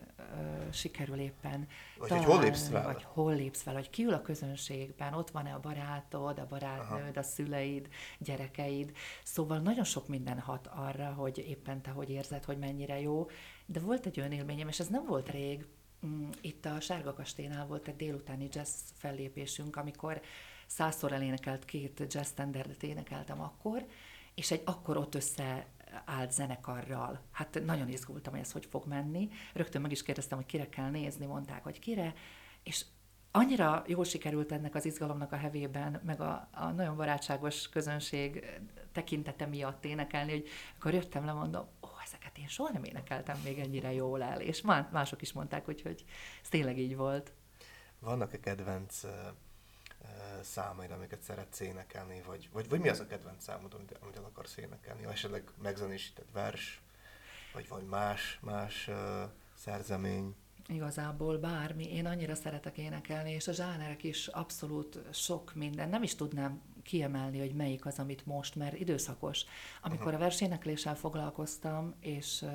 sikerül 0.72 1.20
éppen 1.20 1.68
Vagy 1.98 2.08
találni, 2.08 2.30
hogy 2.30 2.36
hol 2.36 2.44
lépsz 2.44 2.68
fel. 2.68 2.84
Vagy 2.84 3.04
hol 3.04 3.36
lépsz 3.36 3.62
fel, 3.62 3.74
hogy 3.74 3.90
kiül 3.90 4.14
a 4.14 4.22
közönségben, 4.22 5.14
ott 5.14 5.32
van-e 5.32 5.54
a 5.54 5.60
barátod, 5.60 6.40
a 6.40 6.48
barátnőd, 6.50 7.02
Aha. 7.02 7.20
a 7.20 7.24
szüleid, 7.24 7.88
gyerekeid. 8.18 8.92
Szóval 9.24 9.60
nagyon 9.60 9.84
sok 9.84 10.08
minden 10.08 10.40
hat 10.40 10.68
arra, 10.68 11.14
hogy 11.14 11.38
éppen 11.38 11.82
te 11.82 11.92
hogy 11.92 12.10
érzed, 12.10 12.44
hogy 12.44 12.58
mennyire 12.58 13.00
jó. 13.00 13.30
De 13.66 13.80
volt 13.80 14.06
egy 14.06 14.20
olyan 14.20 14.32
élményem, 14.32 14.68
és 14.68 14.80
ez 14.80 14.88
nem 14.88 15.06
volt 15.06 15.30
rég, 15.30 15.66
mm, 16.06 16.30
itt 16.42 16.66
a 16.66 16.80
Sárga 16.80 17.14
Kasténál 17.14 17.66
volt 17.66 17.88
egy 17.88 17.96
délutáni 17.96 18.48
jazz 18.52 18.80
fellépésünk, 18.94 19.76
amikor 19.76 20.22
százszor 20.74 21.12
elénekelt 21.12 21.66
két 21.66 22.06
jazz 22.10 22.28
standardet 22.28 22.84
énekeltem 22.84 23.42
akkor, 23.42 23.86
és 24.36 24.52
egy 24.52 24.62
akkor 24.66 24.98
ott 24.98 25.16
össze 25.16 25.68
állt 26.06 26.32
zenekarral. 26.32 27.22
Hát 27.32 27.62
nagyon 27.66 27.90
izgultam, 27.90 28.34
hogy 28.34 28.42
ez 28.42 28.52
hogy 28.52 28.66
fog 28.66 28.86
menni. 28.88 29.30
Rögtön 29.54 29.82
meg 29.82 29.92
is 29.92 30.04
kérdeztem, 30.04 30.38
hogy 30.38 30.48
kire 30.48 30.70
kell 30.70 30.90
nézni, 30.90 31.26
mondták, 31.26 31.64
hogy 31.64 31.80
kire, 31.80 32.14
és 32.64 32.86
annyira 33.32 33.84
jól 33.88 34.04
sikerült 34.04 34.52
ennek 34.52 34.76
az 34.76 34.86
izgalomnak 34.86 35.32
a 35.32 35.36
hevében, 35.36 36.02
meg 36.06 36.22
a, 36.22 36.50
a 36.52 36.66
nagyon 36.66 36.96
barátságos 36.96 37.70
közönség 37.70 38.46
tekintete 38.92 39.46
miatt 39.46 39.86
énekelni, 39.86 40.32
hogy 40.32 40.48
akkor 40.78 40.94
jöttem 40.94 41.26
le, 41.26 41.32
mondom, 41.32 41.68
ó, 41.82 41.88
ezeket 42.06 42.38
én 42.38 42.48
soha 42.48 42.72
nem 42.74 42.84
énekeltem 42.84 43.40
még 43.44 43.60
ennyire 43.60 43.94
jól 43.94 44.24
el, 44.24 44.42
és 44.42 44.62
mások 44.92 45.22
is 45.22 45.34
mondták, 45.34 45.66
hogy, 45.66 45.82
ez 46.42 46.50
tényleg 46.50 46.78
így 46.78 46.96
volt. 46.96 47.34
Vannak-e 48.00 48.40
kedvenc 48.40 49.02
számaid, 50.42 50.92
amiket 50.92 51.22
szeretsz 51.22 51.60
énekelni, 51.60 52.22
vagy, 52.26 52.50
vagy, 52.52 52.70
vagy 52.70 52.80
mi 52.80 52.90
az 52.90 53.00
a 53.00 53.08
kedvenc 53.08 53.44
számod, 53.44 53.74
amit, 53.74 53.98
amit 54.02 54.16
el 54.16 54.24
akarsz 54.24 54.58
énekelni? 54.58 55.06
Esetleg 55.06 55.44
megzenésített 55.62 56.32
vers, 56.34 56.82
vagy 57.54 57.68
vagy 57.68 57.84
más, 57.84 58.40
más 58.42 58.88
uh, 58.88 58.96
szerzemény? 59.56 60.36
Igazából 60.68 61.38
bármi. 61.38 61.96
Én 61.96 62.06
annyira 62.06 62.36
szeretek 62.36 62.78
énekelni, 62.78 63.32
és 63.32 63.48
a 63.48 63.52
zsánerek 63.52 64.04
is 64.04 64.28
abszolút 64.28 65.00
sok 65.14 65.54
minden. 65.56 65.90
Nem 65.90 66.04
is 66.04 66.16
tudnám 66.16 66.62
kiemelni, 66.84 67.40
hogy 67.40 67.54
melyik 67.54 67.86
az, 67.86 68.00
amit 68.00 68.26
most, 68.26 68.56
mert 68.56 68.80
időszakos. 68.80 69.44
Amikor 69.82 70.06
uh-huh. 70.06 70.20
a 70.20 70.24
versénekléssel 70.24 70.96
foglalkoztam, 70.96 71.96
és 72.00 72.46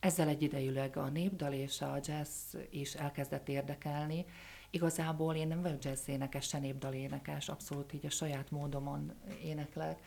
ezzel 0.00 0.28
egyidejűleg 0.28 0.96
a 0.96 1.08
népdal 1.08 1.52
és 1.52 1.80
a 1.80 1.98
jazz 2.02 2.54
is 2.70 2.94
elkezdett 2.94 3.48
érdekelni, 3.48 4.26
Igazából 4.74 5.34
én 5.34 5.48
nem 5.48 5.62
vagyok 5.62 5.84
jazz 5.84 6.08
énekes, 6.08 6.46
se 6.46 6.58
népdalénekes, 6.58 7.48
abszolút 7.48 7.92
így 7.92 8.06
a 8.06 8.10
saját 8.10 8.50
módomon 8.50 9.12
éneklek. 9.42 10.00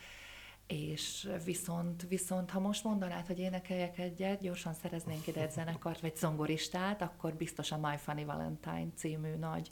És 0.68 1.30
viszont, 1.46 2.08
viszont, 2.08 2.52
ha 2.52 2.60
most 2.60 2.84
mondanád, 2.84 3.28
hogy 3.28 3.40
énekeljek 3.40 3.98
egyet, 3.98 4.42
gyorsan 4.42 4.74
szereznénk 4.74 5.28
ide 5.28 5.42
egy 5.42 5.52
zenekart, 5.52 6.00
vagy 6.00 6.16
zongoristát, 6.16 7.02
akkor 7.02 7.34
biztos 7.34 7.72
a 7.72 7.78
My 7.78 7.98
Funny 7.98 8.26
Valentine 8.26 8.88
című 8.96 9.36
nagy 9.36 9.72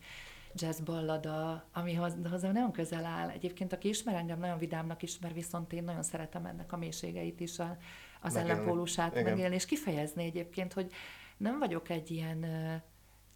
jazz 0.55 0.79
ballada, 0.79 1.65
ami 1.73 1.93
hozzá 1.93 2.51
nagyon 2.51 2.71
közel 2.71 3.05
áll. 3.05 3.29
Egyébként, 3.29 3.73
aki 3.73 3.87
ismer 3.87 4.15
engem, 4.15 4.39
nagyon 4.39 4.57
vidámnak 4.57 5.03
ismer, 5.03 5.33
viszont 5.33 5.73
én 5.73 5.83
nagyon 5.83 6.03
szeretem 6.03 6.45
ennek 6.45 6.73
a 6.73 6.77
mélységeit 6.77 7.39
is, 7.39 7.59
a, 7.59 7.77
az 8.21 8.35
ellenpólusát 8.35 9.23
megélni, 9.23 9.55
és 9.55 9.65
kifejezni 9.65 10.23
egyébként, 10.23 10.73
hogy 10.73 10.91
nem 11.37 11.59
vagyok 11.59 11.89
egy 11.89 12.11
ilyen 12.11 12.45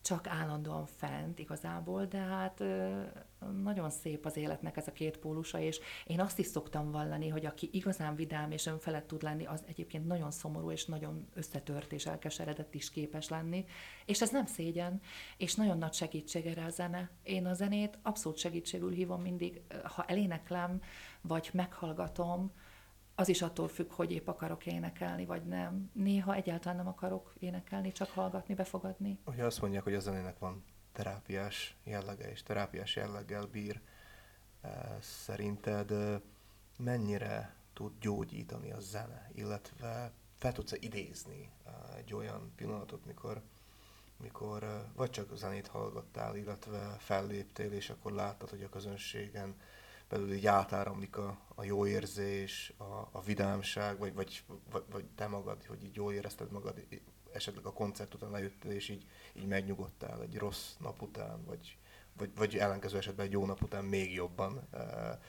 csak 0.07 0.27
állandóan 0.27 0.85
fent 0.85 1.39
igazából, 1.39 2.05
de 2.05 2.17
hát 2.17 2.63
nagyon 3.61 3.89
szép 3.89 4.25
az 4.25 4.37
életnek 4.37 4.77
ez 4.77 4.87
a 4.87 4.91
két 4.91 5.17
pólusa, 5.17 5.59
és 5.59 5.79
én 6.05 6.19
azt 6.19 6.39
is 6.39 6.45
szoktam 6.45 6.91
vallani, 6.91 7.27
hogy 7.27 7.45
aki 7.45 7.69
igazán 7.71 8.15
vidám 8.15 8.51
és 8.51 8.65
önfelett 8.65 9.07
tud 9.07 9.21
lenni, 9.21 9.45
az 9.45 9.63
egyébként 9.67 10.07
nagyon 10.07 10.31
szomorú 10.31 10.71
és 10.71 10.85
nagyon 10.85 11.27
összetört 11.33 11.91
és 11.91 12.05
elkeseredett 12.05 12.73
is 12.73 12.89
képes 12.89 13.29
lenni, 13.29 13.65
és 14.05 14.21
ez 14.21 14.29
nem 14.29 14.45
szégyen, 14.45 15.01
és 15.37 15.55
nagyon 15.55 15.77
nagy 15.77 15.93
segítség 15.93 16.45
erre 16.45 16.65
a 16.65 16.69
zene. 16.69 17.09
Én 17.23 17.45
a 17.45 17.53
zenét 17.53 17.99
abszolút 18.01 18.37
segítségül 18.37 18.91
hívom 18.91 19.21
mindig, 19.21 19.61
ha 19.83 20.03
eléneklem, 20.03 20.81
vagy 21.21 21.49
meghallgatom, 21.53 22.51
az 23.19 23.29
is 23.29 23.41
attól 23.41 23.67
függ, 23.67 23.91
hogy 23.91 24.11
épp 24.11 24.27
akarok 24.27 24.65
énekelni, 24.65 25.25
vagy 25.25 25.43
nem. 25.43 25.89
Néha 25.93 26.35
egyáltalán 26.35 26.77
nem 26.77 26.87
akarok 26.87 27.33
énekelni, 27.39 27.91
csak 27.91 28.09
hallgatni, 28.09 28.53
befogadni. 28.53 29.19
Ugye 29.25 29.45
azt 29.45 29.61
mondják, 29.61 29.83
hogy 29.83 29.93
a 29.93 29.99
zenének 29.99 30.39
van 30.39 30.63
terápiás 30.91 31.75
jellege, 31.83 32.31
és 32.31 32.43
terápiás 32.43 32.95
jelleggel 32.95 33.45
bír. 33.45 33.81
Eh, 34.61 34.71
szerinted 35.01 35.91
eh, 35.91 36.19
mennyire 36.77 37.55
tud 37.73 37.93
gyógyítani 37.99 38.71
a 38.71 38.79
zene, 38.79 39.31
illetve 39.33 40.11
fel 40.37 40.51
tudsz 40.51 40.73
idézni 40.79 41.51
eh, 41.65 41.73
egy 41.97 42.13
olyan 42.13 42.51
pillanatot, 42.55 43.05
mikor, 43.05 43.41
mikor 44.17 44.87
vagy 44.95 45.09
csak 45.09 45.37
zenét 45.37 45.67
hallgattál, 45.67 46.35
illetve 46.35 46.95
felléptél, 46.99 47.71
és 47.71 47.89
akkor 47.89 48.11
láttad, 48.11 48.49
hogy 48.49 48.63
a 48.63 48.69
közönségen 48.69 49.55
belül 50.09 50.33
így 50.33 50.47
átáramlik 50.47 51.17
a, 51.17 51.37
a 51.55 51.63
jó 51.63 51.85
érzés, 51.85 52.73
a, 52.77 53.09
a 53.11 53.21
vidámság, 53.25 53.97
vagy, 53.97 54.13
vagy, 54.13 54.43
vagy, 54.71 54.83
vagy 54.91 55.05
te 55.15 55.27
magad, 55.27 55.65
hogy 55.65 55.83
így 55.83 55.95
jól 55.95 56.13
érezted 56.13 56.51
magad, 56.51 56.87
esetleg 57.33 57.65
a 57.65 57.73
koncert 57.73 58.13
után 58.13 58.31
lejöttél, 58.31 58.71
és 58.71 58.89
így, 58.89 59.05
így 59.33 59.47
megnyugodtál 59.47 60.21
egy 60.21 60.37
rossz 60.37 60.73
nap 60.79 61.01
után, 61.01 61.45
vagy, 61.45 61.77
vagy, 62.17 62.31
vagy 62.35 62.57
ellenkező 62.57 62.97
esetben 62.97 63.25
egy 63.25 63.31
jó 63.31 63.45
nap 63.45 63.61
után 63.61 63.85
még 63.85 64.13
jobban 64.13 64.67
e, 64.71 65.19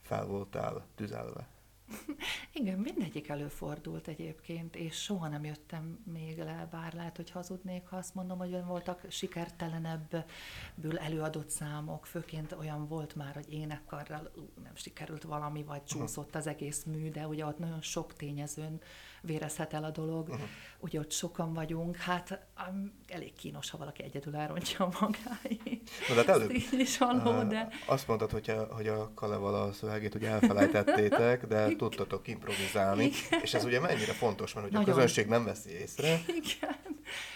fel 0.00 0.26
voltál 0.26 0.86
tüzelve. 0.94 1.48
Igen, 2.52 2.78
mindegyik 2.78 3.28
előfordult 3.28 4.08
egyébként, 4.08 4.76
és 4.76 5.02
soha 5.02 5.28
nem 5.28 5.44
jöttem 5.44 5.98
még 6.12 6.38
le, 6.38 6.68
bár 6.70 6.92
lehet, 6.92 7.16
hogy 7.16 7.30
hazudnék, 7.30 7.86
ha 7.86 7.96
azt 7.96 8.14
mondom, 8.14 8.38
hogy 8.38 8.64
voltak 8.64 9.04
sikertelenebből 9.08 10.98
előadott 10.98 11.50
számok, 11.50 12.06
főként 12.06 12.52
olyan 12.52 12.88
volt 12.88 13.14
már, 13.14 13.34
hogy 13.34 13.52
énekkarral 13.52 14.30
nem 14.62 14.74
sikerült 14.74 15.22
valami, 15.22 15.62
vagy 15.64 15.84
csúszott 15.84 16.34
az 16.34 16.46
egész 16.46 16.84
mű, 16.84 17.10
de 17.10 17.26
ugye 17.26 17.46
ott 17.46 17.58
nagyon 17.58 17.82
sok 17.82 18.14
tényezőn 18.14 18.80
vérezhet 19.26 19.72
el 19.72 19.84
a 19.84 19.90
dolog, 19.90 20.28
uh-huh. 20.28 20.48
ugye 20.78 20.98
ott 20.98 21.12
sokan 21.12 21.52
vagyunk, 21.52 21.96
hát 21.96 22.46
um, 22.68 22.92
elég 23.08 23.32
kínos, 23.32 23.70
ha 23.70 23.78
valaki 23.78 24.02
egyedül 24.02 24.36
elrontja 24.36 24.88
magáit. 25.00 25.90
Na, 26.08 26.14
de 26.14 26.20
hát 26.20 26.28
előbb, 26.28 26.50
is 26.72 26.98
való, 26.98 27.42
de... 27.42 27.68
Azt 27.86 28.08
mondtad, 28.08 28.30
hogy 28.30 28.50
a, 28.50 28.68
hogy 28.74 28.86
a 28.86 29.10
Kaleval 29.14 29.54
a 29.54 29.72
szövegét 29.72 30.12
hogy 30.12 30.24
elfelejtettétek, 30.24 31.46
de 31.46 31.64
Igen. 31.64 31.76
tudtatok 31.76 32.28
improvizálni, 32.28 33.04
Igen. 33.04 33.40
és 33.42 33.54
ez 33.54 33.64
ugye 33.64 33.80
mennyire 33.80 34.12
fontos, 34.12 34.54
mert 34.54 34.66
hogy 34.66 34.76
a 34.76 34.84
közönség 34.84 35.26
nem 35.26 35.44
veszi 35.44 35.70
észre. 35.70 36.20
Igen. 36.26 36.76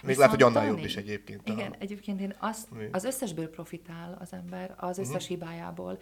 Még 0.02 0.16
lehet, 0.16 0.32
hogy 0.32 0.42
annál 0.42 0.66
jobb 0.66 0.84
is 0.84 0.96
egyébként. 0.96 1.48
Igen, 1.48 1.70
a... 1.70 1.76
egyébként 1.78 2.20
én 2.20 2.36
azt, 2.38 2.68
az 2.92 3.04
összesből 3.04 3.50
profitál 3.50 4.16
az 4.20 4.32
ember, 4.32 4.74
az 4.76 4.98
összes 4.98 5.14
uh-huh. 5.14 5.28
hibájából, 5.28 5.98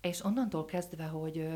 és 0.00 0.24
onnantól 0.24 0.64
kezdve, 0.64 1.04
hogy 1.04 1.48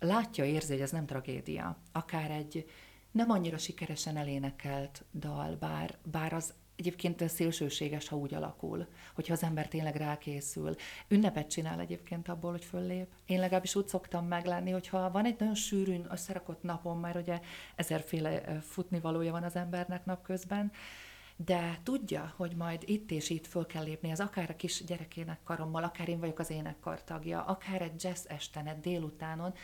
látja, 0.00 0.44
érzi, 0.44 0.72
hogy 0.72 0.82
ez 0.82 0.90
nem 0.90 1.06
tragédia. 1.06 1.76
Akár 1.92 2.30
egy 2.30 2.66
nem 3.10 3.30
annyira 3.30 3.58
sikeresen 3.58 4.16
elénekelt 4.16 5.04
dal, 5.14 5.56
bár, 5.60 5.98
bár 6.10 6.32
az 6.32 6.54
egyébként 6.76 7.28
szélsőséges, 7.28 8.08
ha 8.08 8.16
úgy 8.16 8.34
alakul, 8.34 8.86
hogyha 9.14 9.32
az 9.32 9.42
ember 9.42 9.68
tényleg 9.68 9.96
rákészül. 9.96 10.74
Ünnepet 11.08 11.50
csinál 11.50 11.80
egyébként 11.80 12.28
abból, 12.28 12.50
hogy 12.50 12.64
föllép. 12.64 13.06
Én 13.26 13.38
legalábbis 13.38 13.74
úgy 13.74 13.88
szoktam 13.88 14.26
meglenni, 14.26 14.70
hogyha 14.70 15.10
van 15.10 15.24
egy 15.24 15.36
nagyon 15.38 15.54
sűrűn 15.54 16.06
összerakott 16.10 16.62
napom, 16.62 17.00
mert 17.00 17.16
ugye 17.16 17.40
ezerféle 17.76 18.60
futnivalója 18.60 19.32
van 19.32 19.42
az 19.42 19.56
embernek 19.56 20.04
napközben, 20.04 20.72
de 21.44 21.78
tudja, 21.82 22.32
hogy 22.36 22.56
majd 22.56 22.82
itt 22.86 23.10
és 23.10 23.30
itt 23.30 23.46
föl 23.46 23.66
kell 23.66 23.82
lépni, 23.82 24.10
ez 24.10 24.20
akár 24.20 24.50
a 24.50 24.56
kis 24.56 24.84
gyerekének 24.84 25.42
karommal, 25.44 25.84
akár 25.84 26.08
én 26.08 26.20
vagyok 26.20 26.38
az 26.38 26.50
énekkar 26.50 27.04
tagja, 27.04 27.44
akár 27.44 27.82
egy 27.82 28.04
jazz 28.04 28.24
estenet 28.28 28.80
délutánon, 28.80 29.54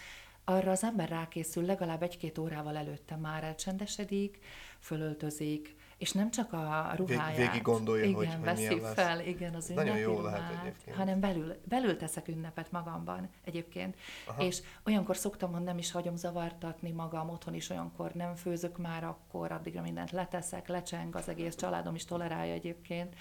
arra 0.48 0.70
az 0.70 0.84
ember 0.84 1.08
rákészül 1.08 1.64
legalább 1.64 2.02
egy-két 2.02 2.38
órával 2.38 2.76
előtte 2.76 3.16
már 3.16 3.44
elcsendesedik, 3.44 4.38
fölöltözik, 4.80 5.76
és 5.98 6.12
nem 6.12 6.30
csak 6.30 6.52
a 6.52 6.92
ruháját. 6.96 7.36
Végig 7.36 7.62
gondolja, 7.62 8.04
igen, 8.04 8.14
hogy, 8.14 8.26
hogy 8.26 8.44
veszi 8.44 8.80
lesz. 8.80 8.92
fel, 8.94 9.20
igen, 9.20 9.54
az 9.54 9.66
Nagyon 9.66 9.96
ünnepi 9.96 10.00
jó 10.00 10.20
lehet 10.20 10.38
ruhát, 10.38 10.60
egyébként. 10.62 10.96
hanem 10.96 11.20
belül, 11.20 11.54
belül 11.64 11.96
teszek 11.96 12.28
ünnepet 12.28 12.70
magamban 12.72 13.28
egyébként. 13.44 13.96
Aha. 14.26 14.42
És 14.42 14.62
olyankor 14.84 15.16
szoktam, 15.16 15.52
hogy 15.52 15.62
nem 15.62 15.78
is 15.78 15.90
hagyom 15.90 16.16
zavartatni 16.16 16.90
magam, 16.90 17.28
otthon 17.30 17.54
is 17.54 17.70
olyankor 17.70 18.12
nem 18.12 18.34
főzök 18.34 18.78
már, 18.78 19.04
akkor 19.04 19.52
addigra 19.52 19.82
mindent 19.82 20.10
leteszek, 20.10 20.68
lecseng, 20.68 21.16
az 21.16 21.28
egész 21.28 21.54
családom 21.54 21.94
is 21.94 22.04
tolerálja 22.04 22.52
egyébként. 22.52 23.14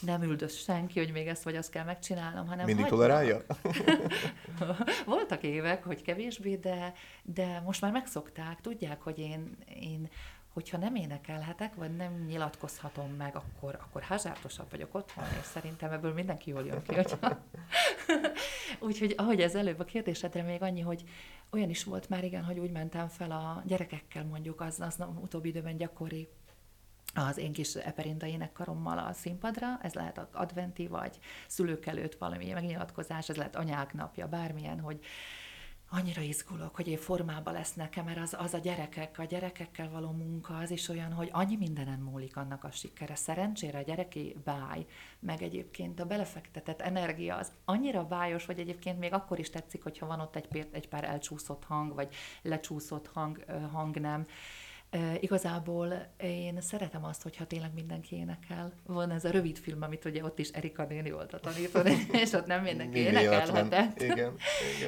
Nem 0.00 0.22
üldöz 0.22 0.54
senki, 0.56 0.98
hogy 0.98 1.12
még 1.12 1.26
ezt 1.26 1.42
vagy 1.42 1.56
azt 1.56 1.70
kell 1.70 1.84
megcsinálnom, 1.84 2.46
hanem 2.46 2.66
Mindig 2.66 2.84
hagynak. 2.84 3.00
tolerálja? 3.00 3.42
Voltak 5.06 5.42
évek, 5.42 5.84
hogy 5.84 6.02
kevésbé, 6.02 6.56
de, 6.56 6.92
de 7.22 7.62
most 7.64 7.80
már 7.80 7.92
megszokták, 7.92 8.60
tudják, 8.60 9.02
hogy 9.02 9.18
én, 9.18 9.56
én 9.80 10.08
hogyha 10.52 10.76
nem 10.76 10.94
énekelhetek, 10.94 11.74
vagy 11.74 11.96
nem 11.96 12.24
nyilatkozhatom 12.26 13.10
meg, 13.10 13.36
akkor, 13.36 13.78
akkor 13.80 14.02
házártosabb 14.02 14.70
vagyok 14.70 14.94
otthon, 14.94 15.24
és 15.24 15.44
szerintem 15.44 15.92
ebből 15.92 16.12
mindenki 16.12 16.50
jól 16.50 16.64
jön 16.64 16.82
ki. 16.82 16.94
Hogyha... 16.94 17.38
Úgyhogy 18.88 19.14
ahogy 19.16 19.40
ez 19.40 19.54
előbb 19.54 19.78
a 19.78 19.84
kérdésedre 19.84 20.42
még 20.42 20.62
annyi, 20.62 20.80
hogy 20.80 21.04
olyan 21.50 21.70
is 21.70 21.84
volt 21.84 22.08
már 22.08 22.24
igen, 22.24 22.44
hogy 22.44 22.58
úgy 22.58 22.70
mentem 22.70 23.08
fel 23.08 23.30
a 23.30 23.62
gyerekekkel 23.66 24.24
mondjuk, 24.24 24.60
az, 24.60 24.80
az 24.80 25.04
utóbbi 25.20 25.48
időben 25.48 25.76
gyakori, 25.76 26.28
az 27.14 27.38
én 27.38 27.52
kis 27.52 27.74
eperinta 27.74 28.26
énekkarommal 28.26 28.98
a 28.98 29.12
színpadra, 29.12 29.78
ez 29.82 29.92
lehet 29.92 30.26
adventi, 30.32 30.86
vagy 30.86 31.18
szülők 31.46 31.86
előtt 31.86 32.14
valami 32.14 32.50
megnyilatkozás, 32.50 33.28
ez 33.28 33.36
lehet 33.36 33.56
anyák 33.56 33.94
napja, 33.94 34.28
bármilyen, 34.28 34.80
hogy 34.80 35.00
annyira 35.92 36.20
izgulok, 36.20 36.76
hogy 36.76 36.88
én 36.88 36.96
formában 36.96 37.52
lesz 37.52 37.74
nekem, 37.74 38.04
mert 38.04 38.18
az, 38.18 38.36
az 38.38 38.54
a 38.54 38.58
gyerekek, 38.58 39.18
a 39.18 39.24
gyerekekkel 39.24 39.90
való 39.90 40.10
munka, 40.10 40.56
az 40.56 40.70
is 40.70 40.88
olyan, 40.88 41.12
hogy 41.12 41.28
annyi 41.32 41.56
mindenen 41.56 41.98
múlik 41.98 42.36
annak 42.36 42.64
a 42.64 42.70
sikere. 42.70 43.14
Szerencsére 43.14 43.78
a 43.78 43.82
gyereki 43.82 44.36
báj, 44.44 44.86
meg 45.18 45.42
egyébként 45.42 46.00
a 46.00 46.04
belefektetett 46.04 46.80
energia 46.80 47.36
az 47.36 47.52
annyira 47.64 48.06
bájos, 48.06 48.46
hogy 48.46 48.58
egyébként 48.58 48.98
még 48.98 49.12
akkor 49.12 49.38
is 49.38 49.50
tetszik, 49.50 49.82
hogyha 49.82 50.06
van 50.06 50.20
ott 50.20 50.36
egy, 50.36 50.68
egy 50.72 50.88
pár 50.88 51.04
elcsúszott 51.04 51.64
hang, 51.64 51.94
vagy 51.94 52.14
lecsúszott 52.42 53.06
hang, 53.06 53.44
hang 53.72 53.96
nem. 53.96 54.26
E, 54.90 55.16
igazából 55.20 56.06
én 56.16 56.60
szeretem 56.60 57.04
azt, 57.04 57.22
hogyha 57.22 57.46
tényleg 57.46 57.74
mindenki 57.74 58.16
énekel. 58.16 58.72
Van 58.86 59.10
ez 59.10 59.24
a 59.24 59.30
rövid 59.30 59.58
film, 59.58 59.82
amit 59.82 60.04
ugye 60.04 60.24
ott 60.24 60.38
is 60.38 60.48
Erika 60.48 60.84
néni 60.84 61.10
volt 61.10 61.32
a 61.32 61.40
tanító, 61.40 61.80
és 62.22 62.32
ott 62.32 62.46
nem 62.46 62.62
mindenki 62.62 62.98
énekelhetett. 62.98 64.02
Igen, 64.02 64.16
igen. 64.18 64.34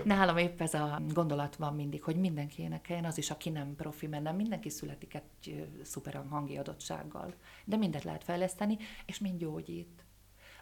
Nálam 0.05 0.37
épp 0.37 0.61
ez 0.61 0.75
a 0.75 1.03
gondolat 1.13 1.57
van 1.57 1.75
mindig, 1.75 2.03
hogy 2.03 2.17
mindenki 2.17 2.63
énekeljen, 2.63 3.05
az 3.05 3.19
is, 3.19 3.31
aki 3.31 3.51
nem 3.51 3.75
profi, 3.77 4.07
mert 4.07 4.23
nem 4.23 4.37
mindenki 4.37 4.69
születik 4.69 5.15
egy 5.15 5.67
szuper 5.83 6.25
hangi 6.31 6.57
adottsággal. 6.57 7.35
De 7.65 7.77
mindet 7.77 8.05
lehet 8.05 8.25
fejleszteni, 8.25 8.79
és 9.07 9.19
mind 9.19 9.39
gyógyít. 9.39 10.05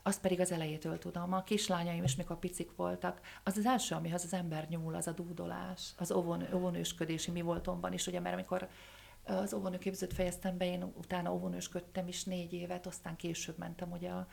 Azt 0.03 0.21
pedig 0.21 0.41
az 0.41 0.53
elejétől 0.53 0.99
tudom. 0.99 1.33
A 1.33 1.43
kislányaim 1.43 2.03
is, 2.03 2.17
mikor 2.17 2.39
picik 2.39 2.71
voltak, 2.77 3.21
az 3.45 3.57
az 3.57 3.67
első, 3.67 3.95
amihez 3.95 4.25
az 4.25 4.33
ember 4.33 4.67
nyúl, 4.69 4.95
az 4.95 5.07
a 5.07 5.13
dúdolás, 5.13 5.93
az 5.99 6.13
óvon, 6.13 6.47
óvonősködési 6.55 7.31
mi 7.31 7.41
voltomban 7.41 7.93
is, 7.93 8.07
ugye, 8.07 8.21
mert 8.21 8.35
amikor 8.35 8.69
az 9.39 9.55
óvonőképzőt 9.55 10.13
fejeztem 10.13 10.57
be, 10.57 10.67
én 10.67 10.83
utána 10.83 11.33
óvonősködtem 11.33 12.09
is 12.09 12.25
négy 12.25 12.53
évet, 12.53 12.87
aztán 12.87 13.17
később 13.17 13.59
mentem 13.59 13.93
ugye 13.93 14.11
a, 14.11 14.27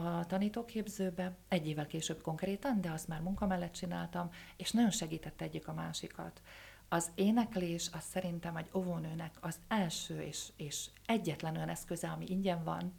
a 0.00 0.26
tanítóképzőbe, 0.26 1.36
egy 1.48 1.68
évvel 1.68 1.86
később 1.86 2.20
konkrétan, 2.20 2.80
de 2.80 2.90
azt 2.90 3.08
már 3.08 3.20
munka 3.20 3.46
mellett 3.46 3.72
csináltam, 3.72 4.30
és 4.56 4.70
nagyon 4.70 4.90
segített 4.90 5.40
egyik 5.40 5.68
a 5.68 5.72
másikat. 5.72 6.40
Az 6.88 7.10
éneklés 7.14 7.90
az 7.92 8.02
szerintem 8.02 8.56
egy 8.56 8.70
óvónőnek 8.74 9.34
az 9.40 9.58
első 9.68 10.20
és, 10.20 10.48
és 10.56 10.88
egyetlen 11.06 11.56
olyan 11.56 11.68
eszköze, 11.68 12.08
ami 12.08 12.24
ingyen 12.28 12.64
van, 12.64 12.92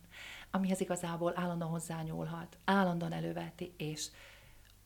amihez 0.52 0.80
igazából 0.82 1.34
állandóan 1.36 1.72
hozzányúlhat, 1.72 2.58
állandóan 2.66 3.12
előveti, 3.12 3.74
és 3.78 4.10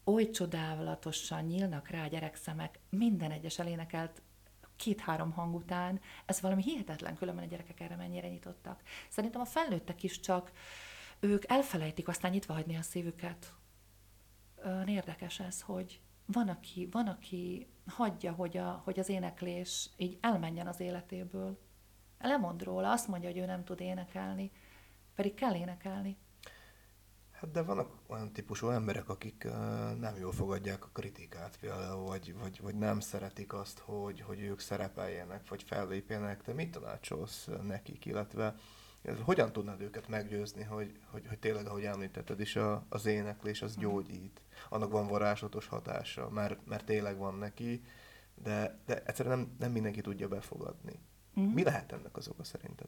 oly 0.04 0.30
csodálatosan 0.30 1.44
nyílnak 1.44 1.88
rá 1.88 2.04
a 2.04 2.08
gyerekszemek 2.08 2.80
minden 2.90 3.32
egyes 3.32 3.60
elénekelt 3.60 4.22
két-három 4.80 5.32
hang 5.32 5.56
után, 5.56 6.00
ez 6.26 6.42
valami 6.42 6.62
hihetetlen, 6.62 7.16
különben 7.16 7.44
a 7.44 7.48
gyerekek 7.48 7.80
erre 7.80 7.96
mennyire 7.96 8.30
nyitottak. 8.30 8.82
Szerintem 9.10 9.42
a 9.42 9.46
felnőttek 9.46 10.04
is 10.04 10.20
csak, 10.20 10.52
ők 11.20 11.44
elfelejtik 11.52 12.08
aztán 12.08 12.32
nyitva 12.32 12.54
hagyni 12.54 12.76
a 12.76 12.82
szívüket. 12.82 13.54
Érdekes 14.86 15.40
ez, 15.40 15.62
hogy 15.62 16.02
van, 16.26 16.48
aki, 16.48 16.88
van, 16.92 17.08
aki 17.08 17.68
hagyja, 17.88 18.32
hogy, 18.32 18.58
a, 18.58 18.82
hogy 18.84 19.00
az 19.00 19.10
éneklés 19.10 19.90
így 19.98 20.18
elmenjen 20.22 20.68
az 20.68 20.80
életéből. 20.80 21.60
Lemond 22.20 22.64
róla, 22.64 22.92
azt 22.92 23.08
mondja, 23.08 23.30
hogy 23.30 23.38
ő 23.38 23.46
nem 23.46 23.64
tud 23.64 23.80
énekelni, 23.80 24.52
pedig 25.16 25.34
kell 25.34 25.56
énekelni. 25.56 26.18
Hát 27.40 27.52
de 27.52 27.62
vannak 27.62 27.90
olyan 28.08 28.32
típusú 28.32 28.70
emberek, 28.70 29.10
akik 29.10 29.44
uh, 29.46 29.52
nem 30.00 30.16
jól 30.20 30.32
fogadják 30.32 30.86
a 30.86 30.90
kritikát 30.94 31.58
például, 31.60 32.06
vagy, 32.06 32.36
vagy, 32.42 32.62
vagy 32.62 32.76
nem 32.76 33.00
szeretik 33.00 33.54
azt, 33.54 33.80
hogy, 33.80 34.22
hogy 34.22 34.42
ők 34.42 34.60
szerepeljenek, 34.60 35.50
vagy 35.50 35.64
fellépjenek. 35.64 36.44
Te 36.44 36.54
mit 36.54 36.72
tanácsolsz 36.72 37.50
nekik, 37.62 38.06
illetve 38.06 38.56
hogyan 39.22 39.52
tudnád 39.52 39.82
őket 39.82 40.08
meggyőzni, 40.08 40.64
hogy, 40.64 41.00
hogy, 41.12 41.28
hogy 41.28 41.40
tényleg, 41.40 41.66
ahogy 41.66 41.84
említetted 41.84 42.40
is, 42.40 42.56
a, 42.56 42.86
az 42.90 43.06
éneklés 43.06 43.62
az 43.62 43.76
gyógyít. 43.76 44.42
Annak 44.70 44.92
van 44.92 45.08
varázslatos 45.08 45.68
hatása, 45.68 46.30
mert, 46.30 46.66
mert 46.66 46.86
tényleg 46.86 47.18
van 47.18 47.36
neki, 47.38 47.84
de, 48.44 48.80
de 48.86 49.04
egyszerűen 49.04 49.38
nem, 49.38 49.56
nem 49.60 49.72
mindenki 49.72 50.02
tudja 50.02 50.28
befogadni. 50.28 51.00
Mm. 51.40 51.44
Mi 51.44 51.64
lehet 51.64 51.92
ennek 51.92 52.18
az 52.18 52.28
oka 52.28 52.44
szerinted? 52.44 52.88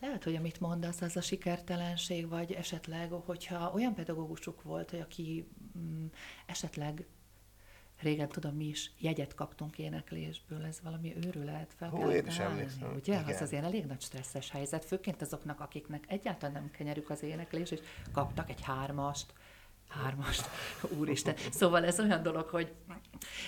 Lehet, 0.00 0.24
hogy 0.24 0.34
amit 0.34 0.60
mondasz, 0.60 1.00
az 1.00 1.16
a 1.16 1.20
sikertelenség, 1.20 2.28
vagy 2.28 2.52
esetleg, 2.52 3.10
hogyha 3.10 3.72
olyan 3.74 3.94
pedagógusuk 3.94 4.62
volt, 4.62 4.90
hogy 4.90 5.00
aki 5.00 5.48
mm, 5.78 6.06
esetleg 6.46 7.06
régen 8.02 8.28
tudom 8.28 8.54
mi 8.54 8.64
is, 8.64 8.92
jegyet 8.98 9.34
kaptunk 9.34 9.78
éneklésből, 9.78 10.64
ez 10.64 10.80
valami 10.82 11.16
őrület 11.16 11.74
fel 11.76 11.88
Hú, 11.88 12.08
én 12.10 12.26
is 12.26 12.38
emlékszem. 12.38 12.94
Ugye, 12.94 13.20
Igen. 13.20 13.34
az 13.34 13.40
azért 13.40 13.64
elég 13.64 13.86
nagy 13.86 14.00
stresszes 14.00 14.50
helyzet, 14.50 14.84
főként 14.84 15.22
azoknak, 15.22 15.60
akiknek 15.60 16.04
egyáltalán 16.08 16.54
nem 16.54 16.70
kenyerük 16.70 17.10
az 17.10 17.22
éneklés, 17.22 17.70
és 17.70 17.80
kaptak 18.12 18.50
egy 18.50 18.62
hármast, 18.62 19.32
hármast, 19.90 20.48
úristen. 20.98 21.34
Szóval 21.50 21.84
ez 21.84 22.00
olyan 22.00 22.22
dolog, 22.22 22.48
hogy 22.48 22.72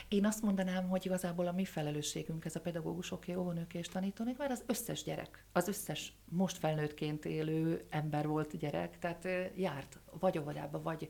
én 0.09 0.27
azt 0.27 0.43
mondanám, 0.43 0.89
hogy 0.89 1.07
igazából 1.07 1.47
a 1.47 1.53
mi 1.53 1.65
felelősségünk 1.65 2.45
ez 2.45 2.57
a 2.57 2.61
pedagógusoké, 2.61 3.35
óvónőké 3.35 3.79
és 3.79 3.89
tanítónék, 3.89 4.39
mert 4.39 4.51
az 4.51 4.63
összes 4.67 5.03
gyerek, 5.03 5.45
az 5.53 5.69
összes 5.69 6.13
most 6.29 6.59
felnőttként 6.59 7.25
élő 7.25 7.87
ember 7.91 8.27
volt 8.27 8.59
gyerek, 8.59 8.99
tehát 8.99 9.29
járt 9.57 9.99
vagy 10.19 10.39
óvodába, 10.39 10.83
vagy 10.83 11.09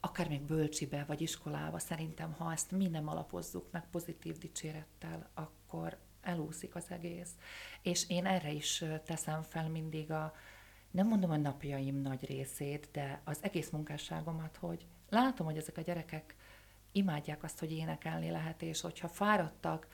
akár 0.00 0.28
még 0.28 0.42
bölcsibe, 0.42 1.04
vagy 1.06 1.20
iskolába, 1.20 1.78
szerintem, 1.78 2.32
ha 2.32 2.52
ezt 2.52 2.70
mi 2.70 2.88
nem 2.88 3.08
alapozzuk 3.08 3.66
meg 3.70 3.84
pozitív 3.90 4.38
dicsérettel, 4.38 5.30
akkor 5.34 5.96
elúszik 6.22 6.74
az 6.74 6.84
egész. 6.88 7.30
És 7.82 8.08
én 8.08 8.26
erre 8.26 8.52
is 8.52 8.84
teszem 9.04 9.42
fel 9.42 9.68
mindig 9.68 10.10
a, 10.10 10.34
nem 10.94 11.06
mondom 11.06 11.30
a 11.30 11.36
napjaim 11.36 12.00
nagy 12.00 12.26
részét, 12.26 12.88
de 12.92 13.20
az 13.24 13.38
egész 13.40 13.70
munkásságomat, 13.70 14.56
hogy 14.56 14.86
látom, 15.10 15.46
hogy 15.46 15.56
ezek 15.56 15.76
a 15.76 15.80
gyerekek 15.80 16.36
imádják 16.92 17.42
azt, 17.42 17.58
hogy 17.58 17.72
énekelni 17.72 18.30
lehet, 18.30 18.62
és 18.62 18.80
hogyha 18.80 19.08
fáradtak, 19.08 19.86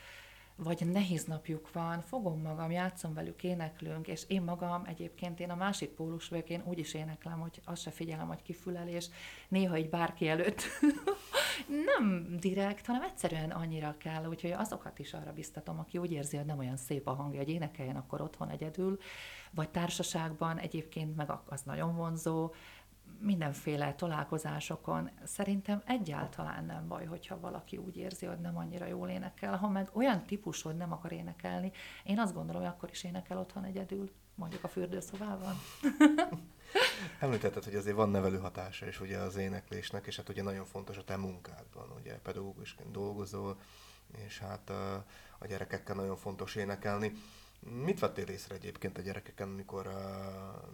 vagy 0.63 0.87
nehéz 0.87 1.25
napjuk 1.25 1.73
van, 1.73 2.01
fogom 2.01 2.41
magam, 2.41 2.71
játszom 2.71 3.15
velük, 3.15 3.43
éneklünk, 3.43 4.09
és 4.09 4.25
én 4.29 4.43
magam 4.43 4.85
egyébként 4.87 5.41
én 5.41 5.51
a 5.51 5.55
másik 5.55 5.91
pólus 5.91 6.29
vagyok, 6.29 6.49
én 6.49 6.63
úgy 6.65 6.79
is 6.79 6.95
éneklem, 6.95 7.41
hogy 7.41 7.61
azt 7.65 7.83
se 7.83 7.91
figyelem, 7.91 8.29
hogy 8.29 8.43
kifülel, 8.43 8.89
és 8.89 9.07
néha 9.49 9.75
egy 9.75 9.89
bárki 9.89 10.29
előtt 10.29 10.63
nem 11.97 12.37
direkt, 12.41 12.87
hanem 12.87 13.03
egyszerűen 13.03 13.51
annyira 13.51 13.95
kell, 13.99 14.27
úgyhogy 14.27 14.53
azokat 14.53 14.99
is 14.99 15.15
arra 15.15 15.33
biztatom, 15.33 15.79
aki 15.79 15.99
úgy 15.99 16.13
érzi, 16.13 16.37
hogy 16.37 16.47
nem 16.47 16.59
olyan 16.59 16.77
szép 16.77 17.09
a 17.09 17.15
hangja, 17.15 17.39
hogy 17.39 17.49
énekeljen 17.49 17.97
akkor 17.97 18.21
otthon 18.21 18.49
egyedül, 18.49 18.99
vagy 19.51 19.69
társaságban 19.69 20.59
egyébként 20.59 21.17
meg 21.17 21.31
az 21.49 21.63
nagyon 21.63 21.97
vonzó, 21.97 22.53
mindenféle 23.21 23.95
találkozásokon 23.95 25.11
szerintem 25.25 25.83
egyáltalán 25.87 26.65
nem 26.65 26.89
baj, 26.89 27.05
hogyha 27.05 27.41
valaki 27.41 27.77
úgy 27.77 27.97
érzi, 27.97 28.27
hogy 28.27 28.41
nem 28.41 28.57
annyira 28.57 28.87
jól 28.87 29.09
énekel. 29.09 29.57
Ha 29.57 29.69
meg 29.69 29.89
olyan 29.93 30.25
típus, 30.27 30.63
hogy 30.63 30.77
nem 30.77 30.93
akar 30.93 31.13
énekelni, 31.13 31.73
én 32.05 32.19
azt 32.19 32.35
gondolom, 32.35 32.63
hogy 32.63 32.71
akkor 32.71 32.91
is 32.91 33.05
énekel 33.05 33.39
otthon 33.39 33.65
egyedül, 33.65 34.11
mondjuk 34.35 34.65
a 34.65 34.69
fürdőszobában. 34.69 35.55
Említetted, 37.21 37.65
hogy 37.65 37.75
azért 37.75 37.97
van 37.97 38.11
nevelő 38.11 38.39
hatása 38.39 38.87
is 38.87 39.01
ugye 39.01 39.19
az 39.19 39.37
éneklésnek, 39.37 40.07
és 40.07 40.17
hát 40.17 40.29
ugye 40.29 40.43
nagyon 40.43 40.65
fontos 40.65 40.97
a 40.97 41.05
te 41.05 41.17
munkádban, 41.17 41.91
ugye 41.99 42.19
pedagógusként 42.19 42.91
dolgozol, 42.91 43.59
és 44.27 44.39
hát 44.39 44.71
a, 44.71 45.47
gyerekekkel 45.47 45.97
nagyon 45.97 46.17
fontos 46.17 46.55
énekelni. 46.55 47.13
Mit 47.61 47.99
vettél 47.99 48.27
észre 48.27 48.55
egyébként 48.55 48.99
a 48.99 49.01
gyerekeken, 49.01 49.49
mikor, 49.49 49.89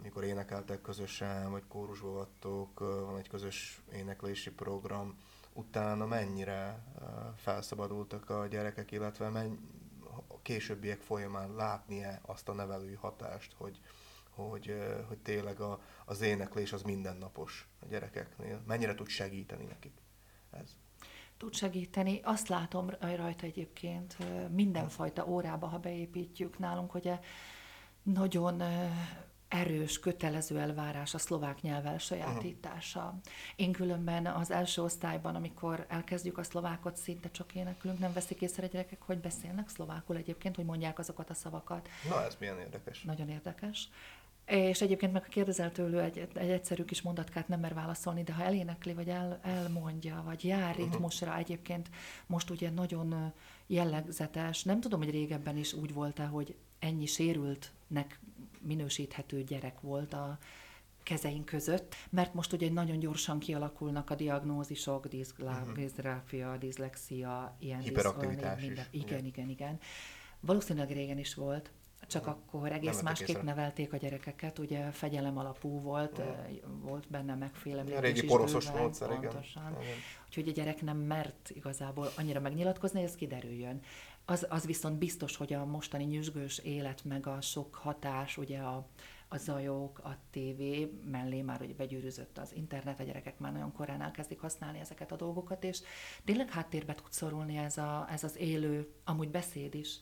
mikor 0.01 0.23
énekeltek 0.23 0.81
közösen, 0.81 1.51
vagy 1.51 1.63
kórusba 1.67 2.11
vattok, 2.11 2.79
van 2.79 3.17
egy 3.17 3.27
közös 3.27 3.81
éneklési 3.93 4.51
program, 4.51 5.17
utána 5.53 6.05
mennyire 6.05 6.83
felszabadultak 7.35 8.29
a 8.29 8.47
gyerekek, 8.47 8.91
illetve 8.91 9.29
menny, 9.29 9.53
a 10.27 10.41
későbbiek 10.41 11.01
folyamán 11.01 11.55
látni-e 11.55 12.21
azt 12.25 12.49
a 12.49 12.53
nevelői 12.53 12.93
hatást, 12.93 13.53
hogy, 13.53 13.81
hogy, 14.29 14.75
hogy 15.07 15.17
tényleg 15.17 15.59
a, 15.59 15.81
az 16.05 16.21
éneklés 16.21 16.73
az 16.73 16.81
mindennapos 16.81 17.67
a 17.79 17.85
gyerekeknél? 17.85 18.61
Mennyire 18.67 18.95
tud 18.95 19.07
segíteni 19.07 19.63
nekik 19.65 19.93
ez? 20.51 20.75
Tud 21.37 21.53
segíteni. 21.53 22.19
Azt 22.23 22.47
látom 22.47 22.89
rajta 22.99 23.45
egyébként 23.45 24.17
mindenfajta 24.49 25.27
órába, 25.27 25.67
ha 25.67 25.77
beépítjük 25.77 26.59
nálunk, 26.59 26.91
hogy 26.91 27.11
nagyon 28.03 28.61
erős, 29.47 29.99
kötelező 29.99 30.59
elvárás 30.59 31.13
a 31.13 31.17
szlovák 31.17 31.61
nyelv 31.61 31.85
elsajátítása. 31.85 32.99
Uh-huh. 32.99 33.21
Én 33.55 33.71
különben 33.71 34.25
az 34.25 34.51
első 34.51 34.81
osztályban, 34.81 35.35
amikor 35.35 35.85
elkezdjük 35.89 36.37
a 36.37 36.43
szlovákot, 36.43 36.95
szinte 36.95 37.31
csak 37.31 37.55
éneklünk, 37.55 37.99
nem 37.99 38.13
veszik 38.13 38.41
észre 38.41 38.63
a 38.63 38.67
gyerekek, 38.67 39.01
hogy 39.01 39.19
beszélnek 39.19 39.69
szlovákul 39.69 40.15
egyébként, 40.17 40.55
hogy 40.55 40.65
mondják 40.65 40.99
azokat 40.99 41.29
a 41.29 41.33
szavakat. 41.33 41.89
Na, 42.09 42.23
ez 42.23 42.35
milyen 42.39 42.59
érdekes. 42.59 43.01
Nagyon 43.01 43.29
érdekes. 43.29 43.89
És 44.47 44.81
egyébként 44.81 45.13
meg 45.13 45.23
kérdezel 45.23 45.71
tőle 45.71 46.03
egy, 46.03 46.27
egy 46.33 46.49
egyszerű 46.49 46.83
kis 46.83 47.01
mondatkát 47.01 47.47
nem 47.47 47.59
mer 47.59 47.73
válaszolni, 47.73 48.23
de 48.23 48.33
ha 48.33 48.43
elénekli, 48.43 48.93
vagy 48.93 49.09
el, 49.09 49.39
elmondja, 49.43 50.21
vagy 50.25 50.43
jár 50.43 50.75
ritmusra, 50.75 51.37
egyébként 51.37 51.89
most 52.27 52.49
ugye 52.49 52.69
nagyon 52.69 53.33
jellegzetes, 53.67 54.63
nem 54.63 54.79
tudom, 54.79 54.99
hogy 54.99 55.09
régebben 55.09 55.57
is 55.57 55.73
úgy 55.73 55.93
volt-e, 55.93 56.25
hogy 56.25 56.55
ennyi 56.79 57.05
sérültnek 57.05 58.19
minősíthető 58.61 59.43
gyerek 59.43 59.81
volt 59.81 60.13
a 60.13 60.37
kezeink 61.03 61.45
között, 61.45 61.95
mert 62.09 62.33
most 62.33 62.53
ugye 62.53 62.71
nagyon 62.71 62.99
gyorsan 62.99 63.39
kialakulnak 63.39 64.09
a 64.09 64.15
diagnózisok, 64.15 65.07
diszgráfia, 65.07 66.45
uh-huh. 66.45 66.57
diszlexia, 66.57 67.55
ilyen 67.59 67.79
hiperaktivitás 67.79 68.61
minden. 68.61 68.85
is. 68.91 69.01
Igen, 69.01 69.25
igen, 69.25 69.49
igen. 69.49 69.79
Valószínűleg 70.39 70.91
régen 70.91 71.17
is 71.17 71.33
volt, 71.33 71.71
csak 72.07 72.27
akkor 72.27 72.71
egész 72.71 73.01
másképp 73.01 73.27
észre. 73.27 73.41
nevelték 73.41 73.93
a 73.93 73.97
gyerekeket, 73.97 74.59
ugye 74.59 74.91
fegyelem 74.91 75.37
alapú 75.37 75.81
volt, 75.81 76.17
uh-huh. 76.17 76.35
volt 76.81 77.09
benne 77.09 77.35
megfélemlítés 77.35 77.99
régi 77.99 78.25
poroszos 78.25 78.71
módszer, 78.71 79.09
igen. 79.09 79.21
Pontosan. 79.21 79.77
igen. 79.81 79.95
Úgyhogy 80.25 80.47
a 80.47 80.51
gyerek 80.51 80.81
nem 80.81 80.97
mert 80.97 81.49
igazából 81.49 82.09
annyira 82.17 82.39
megnyilatkozni, 82.39 82.99
hogy 82.99 83.07
ez 83.07 83.15
kiderüljön. 83.15 83.81
Az, 84.25 84.45
az 84.49 84.65
viszont 84.65 84.97
biztos, 84.97 85.35
hogy 85.35 85.53
a 85.53 85.65
mostani 85.65 86.03
nyüzsgős 86.03 86.57
élet, 86.57 87.03
meg 87.03 87.27
a 87.27 87.41
sok 87.41 87.75
hatás, 87.75 88.37
ugye 88.37 88.59
a, 88.59 88.87
a 89.27 89.37
zajok, 89.37 89.99
a 89.99 90.17
tévé 90.31 90.91
mellé 91.05 91.41
már 91.41 91.57
hogy 91.57 91.75
begyűrűzött 91.75 92.37
az 92.37 92.53
internet, 92.53 92.99
a 92.99 93.03
gyerekek 93.03 93.39
már 93.39 93.51
nagyon 93.51 93.71
korán 93.71 94.01
elkezdik 94.01 94.39
használni 94.39 94.79
ezeket 94.79 95.11
a 95.11 95.15
dolgokat, 95.15 95.63
és 95.63 95.81
tényleg 96.25 96.49
háttérbe 96.49 96.95
tud 96.95 97.11
szorulni 97.11 97.57
ez, 97.57 97.77
a, 97.77 98.07
ez 98.11 98.23
az 98.23 98.37
élő, 98.37 98.93
amúgy 99.03 99.29
beszéd 99.29 99.75
is, 99.75 99.95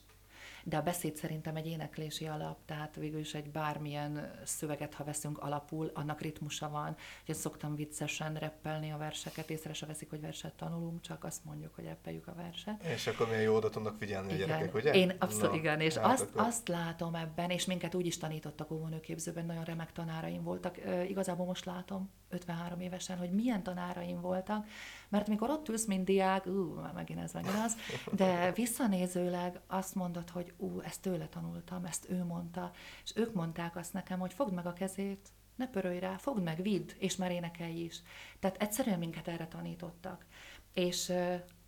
de 0.68 0.76
a 0.76 0.82
beszéd 0.82 1.16
szerintem 1.16 1.56
egy 1.56 1.66
éneklési 1.66 2.26
alap, 2.26 2.58
tehát 2.64 2.96
végül 2.96 3.18
is 3.20 3.34
egy 3.34 3.50
bármilyen 3.50 4.32
szöveget, 4.44 4.94
ha 4.94 5.04
veszünk 5.04 5.38
alapul, 5.38 5.90
annak 5.94 6.20
ritmusa 6.20 6.70
van. 6.70 6.96
Én 7.24 7.34
szoktam 7.34 7.74
viccesen 7.74 8.34
reppelni 8.34 8.92
a 8.92 8.96
verseket, 8.96 9.50
észre 9.50 9.72
se 9.72 9.86
veszik, 9.86 10.10
hogy 10.10 10.20
verset 10.20 10.54
tanulunk, 10.54 11.00
csak 11.00 11.24
azt 11.24 11.44
mondjuk, 11.44 11.74
hogy 11.74 11.84
reppeljük 11.84 12.26
a 12.26 12.34
verset. 12.34 12.82
És 12.82 13.06
akkor 13.06 13.26
milyen 13.26 13.42
jó 13.42 13.54
oda 13.54 13.70
tudnak 13.70 13.96
figyelni 13.96 14.32
igen. 14.32 14.44
a 14.44 14.46
gyerekek, 14.46 14.74
ugye? 14.74 14.92
Én 14.92 15.12
abszolút 15.18 15.50
Na, 15.50 15.56
igen, 15.56 15.80
és 15.80 15.96
azt, 15.96 16.22
akkor... 16.22 16.46
azt 16.46 16.68
látom 16.68 17.14
ebben, 17.14 17.50
és 17.50 17.64
minket 17.64 17.94
úgy 17.94 18.06
is 18.06 18.18
tanítottak 18.18 18.70
óvónőképzőben, 18.70 19.46
nagyon 19.46 19.64
remek 19.64 19.92
tanáraim 19.92 20.42
voltak. 20.42 20.78
Igazából 21.08 21.46
most 21.46 21.64
látom, 21.64 22.10
53 22.28 22.80
évesen, 22.80 23.18
hogy 23.18 23.30
milyen 23.30 23.62
tanáraim 23.62 24.20
voltak, 24.20 24.66
mert 25.08 25.28
mikor 25.28 25.50
ott 25.50 25.68
ülsz, 25.68 25.86
mint 25.86 26.04
diák, 26.04 26.46
ú, 26.46 26.74
már 26.74 26.92
megint 26.92 27.20
ez 27.20 27.32
megint 27.32 27.54
az, 27.64 27.76
de 28.12 28.52
visszanézőleg 28.52 29.60
azt 29.66 29.94
mondod, 29.94 30.30
hogy 30.30 30.52
ú, 30.56 30.80
ezt 30.80 31.02
tőle 31.02 31.26
tanultam, 31.28 31.84
ezt 31.84 32.10
ő 32.10 32.24
mondta, 32.24 32.70
és 33.04 33.12
ők 33.14 33.32
mondták 33.32 33.76
azt 33.76 33.92
nekem, 33.92 34.18
hogy 34.18 34.32
fogd 34.32 34.52
meg 34.52 34.66
a 34.66 34.72
kezét, 34.72 35.28
ne 35.56 35.68
pörölj 35.68 35.98
rá, 35.98 36.16
fogd 36.16 36.42
meg, 36.42 36.62
vidd, 36.62 36.90
és 36.98 37.16
már 37.16 37.30
énekelj 37.30 37.80
is. 37.80 38.02
Tehát 38.38 38.62
egyszerűen 38.62 38.98
minket 38.98 39.28
erre 39.28 39.46
tanítottak. 39.46 40.26
És 40.72 41.12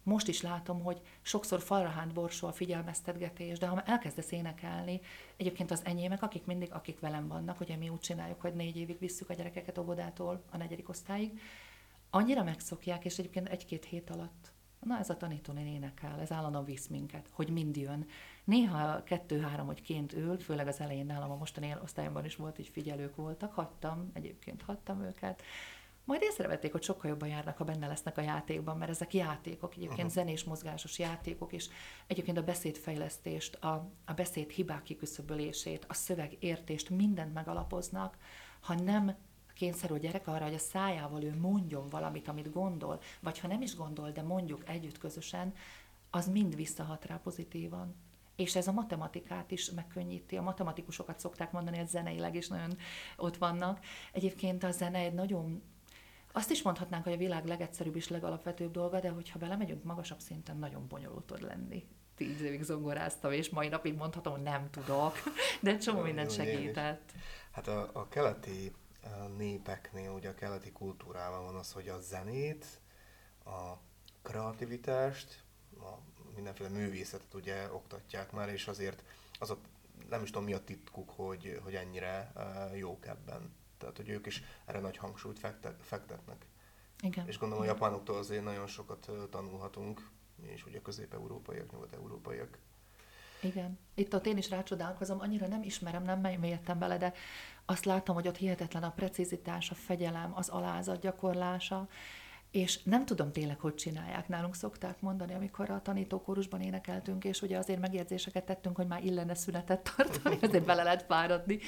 most 0.03 0.29
is 0.29 0.43
látom, 0.43 0.83
hogy 0.83 1.01
sokszor 1.23 1.61
falrahánt 1.61 2.13
borsó 2.13 2.47
a 2.47 2.53
figyelmeztetgetés, 2.53 3.59
de 3.59 3.67
ha 3.67 3.83
elkezdesz 3.83 4.33
énekelni, 4.33 5.01
egyébként 5.37 5.71
az 5.71 5.85
enyémek, 5.85 6.23
akik 6.23 6.45
mindig, 6.45 6.73
akik 6.73 7.01
velem 7.01 7.29
vannak, 7.29 7.61
ugye 7.61 7.77
mi 7.77 7.89
úgy 7.89 8.01
csináljuk, 8.01 8.41
hogy 8.41 8.55
négy 8.55 8.77
évig 8.77 8.99
visszük 8.99 9.31
a 9.31 9.35
gyerekeket 9.35 9.79
óvodától 9.79 10.45
a 10.51 10.57
negyedik 10.57 10.89
osztályig, 10.89 11.41
annyira 12.11 12.43
megszokják, 12.43 13.05
és 13.05 13.19
egyébként 13.19 13.49
egy-két 13.49 13.85
hét 13.85 14.11
alatt 14.11 14.53
Na 14.81 14.99
ez 14.99 15.11
a 15.11 15.17
tanítónén 15.17 15.67
énekel, 15.67 16.21
ez 16.21 16.33
állandóan 16.33 16.65
visz 16.65 16.87
minket, 16.87 17.29
hogy 17.33 17.51
mind 17.51 17.77
jön. 17.77 18.07
Néha 18.45 19.03
kettő-három, 19.03 19.67
hogy 19.67 19.83
ként 19.83 20.13
ül, 20.13 20.39
főleg 20.39 20.67
az 20.67 20.81
elején 20.81 21.07
nálam 21.07 21.31
a 21.31 21.37
mostani 21.37 21.75
osztályomban 21.83 22.25
is 22.25 22.37
volt, 22.37 22.57
hogy 22.57 22.69
figyelők 22.69 23.17
voltak, 23.17 23.53
hagytam, 23.53 24.11
egyébként 24.13 24.63
hagytam 24.63 25.03
őket, 25.03 25.43
majd 26.05 26.23
észrevették, 26.23 26.73
hogy 26.73 26.83
sokkal 26.83 27.11
jobban 27.11 27.29
járnak, 27.29 27.57
ha 27.57 27.65
benne 27.65 27.87
lesznek 27.87 28.19
a 28.19 28.21
játékban, 28.21 28.77
mert 28.77 28.91
ezek 28.91 29.15
játékok, 29.15 29.73
egyébként 29.73 29.99
uh-huh. 29.99 30.13
zenés 30.13 30.45
mozgásos 30.45 30.99
játékok, 30.99 31.53
és 31.53 31.69
egyébként 32.07 32.39
a 32.39 32.43
beszédfejlesztést, 32.43 33.55
a, 33.55 33.91
a 34.05 34.13
beszéd 34.13 34.51
hibák 34.51 34.83
kiküszöbölését, 34.83 35.85
a 35.89 35.95
szövegértést, 35.95 36.91
mindent 36.91 37.35
megalapoznak, 37.35 38.17
ha 38.61 38.75
nem 38.75 39.17
kényszerül 39.59 39.97
a 39.97 40.01
gyerek 40.01 40.27
arra, 40.27 40.45
hogy 40.45 40.55
a 40.55 40.59
szájával 40.59 41.23
ő 41.23 41.37
mondjon 41.39 41.87
valamit, 41.89 42.29
amit 42.29 42.53
gondol, 42.53 43.01
vagy 43.21 43.39
ha 43.39 43.49
nem 43.49 43.63
is 43.63 43.77
gondol, 43.77 44.11
de 44.11 44.23
mondjuk 44.23 44.69
együtt 44.69 44.99
közösen, 44.99 45.55
az 46.11 46.29
mind 46.29 46.57
visszahat 46.57 47.05
rá 47.05 47.17
pozitívan. 47.17 47.95
És 48.37 48.57
ez 48.57 48.69
a 48.69 48.73
matematikát 48.73 49.51
is 49.51 49.71
megkönnyíti. 49.71 50.37
A 50.37 50.43
matematikusokat 50.43 51.19
szokták 51.19 51.53
mondani, 51.53 51.77
hogy 51.77 51.89
zeneileg 51.89 52.35
is 52.35 52.49
nagyon 52.49 52.77
ott 53.17 53.37
vannak. 53.37 53.81
Egyébként 54.13 54.65
a 54.65 54.71
zene 54.71 54.99
egy 54.99 55.15
nagyon 55.15 55.63
azt 56.33 56.51
is 56.51 56.63
mondhatnánk, 56.63 57.05
hogy 57.05 57.13
a 57.13 57.17
világ 57.17 57.47
legegyszerűbb 57.47 57.97
és 57.97 58.09
legalapvetőbb 58.09 58.71
dolga, 58.71 59.01
de 59.01 59.09
hogyha 59.09 59.39
belemegyünk 59.39 59.85
magasabb 59.85 60.21
szinten, 60.21 60.57
nagyon 60.57 60.89
bonyolult 60.89 61.25
tud 61.25 61.43
lenni. 61.43 61.87
Tíz 62.17 62.41
évig 62.41 62.63
zongoráztam, 62.63 63.33
és 63.33 63.49
mai 63.49 63.69
napig 63.69 63.95
mondhatom, 63.95 64.33
hogy 64.33 64.43
nem 64.43 64.71
tudok, 64.71 65.13
de 65.61 65.77
csomó 65.77 66.01
mindent 66.01 66.33
segített. 66.33 67.13
Hát 67.51 67.69
a, 67.69 67.91
a 67.93 68.09
keleti 68.09 68.73
népeknél, 69.37 70.11
ugye 70.11 70.29
a 70.29 70.35
keleti 70.35 70.73
kultúrában 70.73 71.45
van 71.45 71.55
az, 71.55 71.73
hogy 71.73 71.89
a 71.89 71.99
zenét, 71.99 72.81
a 73.45 73.73
kreativitást, 74.23 75.43
a 75.81 75.93
mindenféle 76.35 76.69
művészetet 76.69 77.35
ugye 77.35 77.73
oktatják 77.73 78.33
már, 78.33 78.49
és 78.49 78.69
azért 78.69 79.05
az 79.39 79.51
a, 79.51 79.59
nem 80.09 80.23
is 80.23 80.31
tudom 80.31 80.45
mi 80.45 80.53
a 80.53 80.65
titkuk, 80.65 81.11
hogy, 81.11 81.61
hogy 81.65 81.75
ennyire 81.75 82.33
jók 82.75 83.07
ebben. 83.07 83.55
Tehát, 83.79 83.97
hogy 83.97 84.09
ők 84.09 84.27
is 84.27 84.43
erre 84.65 84.81
nagy 84.81 84.97
hangsúlyt 84.97 85.39
fektet, 85.39 85.83
fektetnek. 85.83 86.47
Igen. 87.01 87.27
És 87.29 87.39
gondolom 87.39 87.65
a 87.65 87.67
japánoktól 87.67 88.17
azért 88.17 88.45
nagyon 88.45 88.67
sokat 88.67 89.11
tanulhatunk, 89.31 90.11
mi 90.43 90.49
is 90.53 90.67
ugye 90.67 90.81
közép-európaiak, 90.81 91.73
nyugat-európaiak. 91.73 92.59
Igen. 93.41 93.79
Itt 93.95 94.15
ott 94.15 94.27
én 94.27 94.37
is 94.37 94.51
rácsodálkozom, 94.51 95.21
annyira 95.21 95.47
nem 95.47 95.63
ismerem, 95.63 96.03
nem 96.03 96.21
mélyedtem 96.21 96.79
bele, 96.79 96.99
de 96.99 97.15
azt 97.71 97.85
látom, 97.85 98.15
hogy 98.15 98.29
ott 98.29 98.37
hihetetlen 98.37 98.83
a 98.83 98.91
precizitás, 98.91 99.71
a 99.71 99.75
fegyelem, 99.75 100.33
az 100.35 100.49
alázat 100.49 101.01
gyakorlása, 101.01 101.89
és 102.51 102.83
nem 102.83 103.05
tudom 103.05 103.33
tényleg, 103.33 103.61
hogy 103.61 103.75
csinálják. 103.75 104.29
Nálunk 104.29 104.55
szokták 104.55 105.01
mondani, 105.01 105.35
amikor 105.35 105.71
a 105.71 105.83
tanítókórusban 105.83 106.61
énekeltünk, 106.61 107.25
és 107.25 107.43
ugye 107.43 107.59
azért 107.59 107.81
megjegyzéseket 107.81 108.45
tettünk, 108.45 108.77
hogy 108.77 108.87
már 108.87 109.05
illene 109.05 109.35
szünetet 109.35 109.93
tartani, 109.97 110.39
azért 110.41 110.65
bele 110.65 110.83
lehet 110.83 111.03
fáradni 111.03 111.59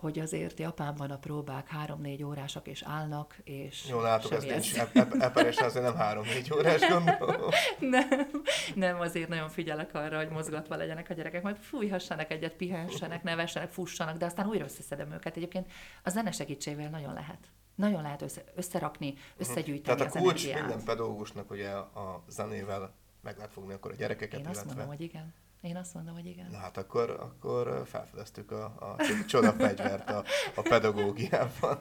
hogy 0.00 0.18
azért 0.18 0.58
Japánban 0.58 1.10
a 1.10 1.18
próbák 1.18 1.68
három-négy 1.68 2.22
órásak 2.22 2.66
és 2.66 2.82
állnak, 2.82 3.36
és 3.44 3.88
Jó, 3.88 4.00
látok, 4.00 4.32
ez 4.32 4.44
nincs 4.44 4.74
eperesen 5.18 5.64
azért 5.64 5.84
nem 5.84 5.96
három-négy 5.96 6.52
órás 6.54 6.80
gondolom. 6.88 7.50
nem, 7.78 8.30
nem, 8.74 9.00
azért 9.00 9.28
nagyon 9.28 9.48
figyelek 9.48 9.94
arra, 9.94 10.16
hogy 10.16 10.28
mozgatva 10.28 10.76
legyenek 10.76 11.10
a 11.10 11.14
gyerekek, 11.14 11.42
majd 11.42 11.56
fújhassanak 11.56 12.30
egyet, 12.30 12.54
pihessenek, 12.54 13.22
nevessenek, 13.22 13.70
fussanak, 13.70 14.16
de 14.16 14.24
aztán 14.24 14.46
újra 14.46 14.64
összeszedem 14.64 15.12
őket. 15.12 15.36
Egyébként 15.36 15.70
a 16.02 16.10
zene 16.10 16.30
segítségével 16.30 16.90
nagyon 16.90 17.12
lehet. 17.12 17.38
Nagyon 17.74 18.02
lehet 18.02 18.22
össze, 18.22 18.44
összerakni, 18.54 19.14
összegyűjteni 19.36 19.98
Tehát 19.98 20.14
a 20.14 20.18
kulcs 20.18 20.54
minden 20.54 20.84
pedagógusnak 20.84 21.50
ugye 21.50 21.70
a 21.70 22.24
zenével 22.28 22.94
meg 23.22 23.36
lehet 23.36 23.52
fogni 23.52 23.72
akkor 23.72 23.90
a 23.90 23.94
gyerekeket. 23.94 24.40
Én 24.40 24.46
azt 24.46 24.54
illetve... 24.54 24.74
mondom, 24.74 24.96
hogy 24.96 25.04
igen. 25.04 25.34
Én 25.60 25.76
azt 25.76 25.94
mondom, 25.94 26.14
hogy 26.14 26.26
igen. 26.26 26.46
Na 26.50 26.58
hát 26.58 26.76
akkor, 26.76 27.10
akkor 27.10 27.82
felfedeztük 27.86 28.50
a, 28.50 28.64
a 28.64 28.96
csoda 29.26 29.52
fegyvert 29.52 30.10
a, 30.10 30.24
a 30.54 30.62
pedagógiában. 30.62 31.78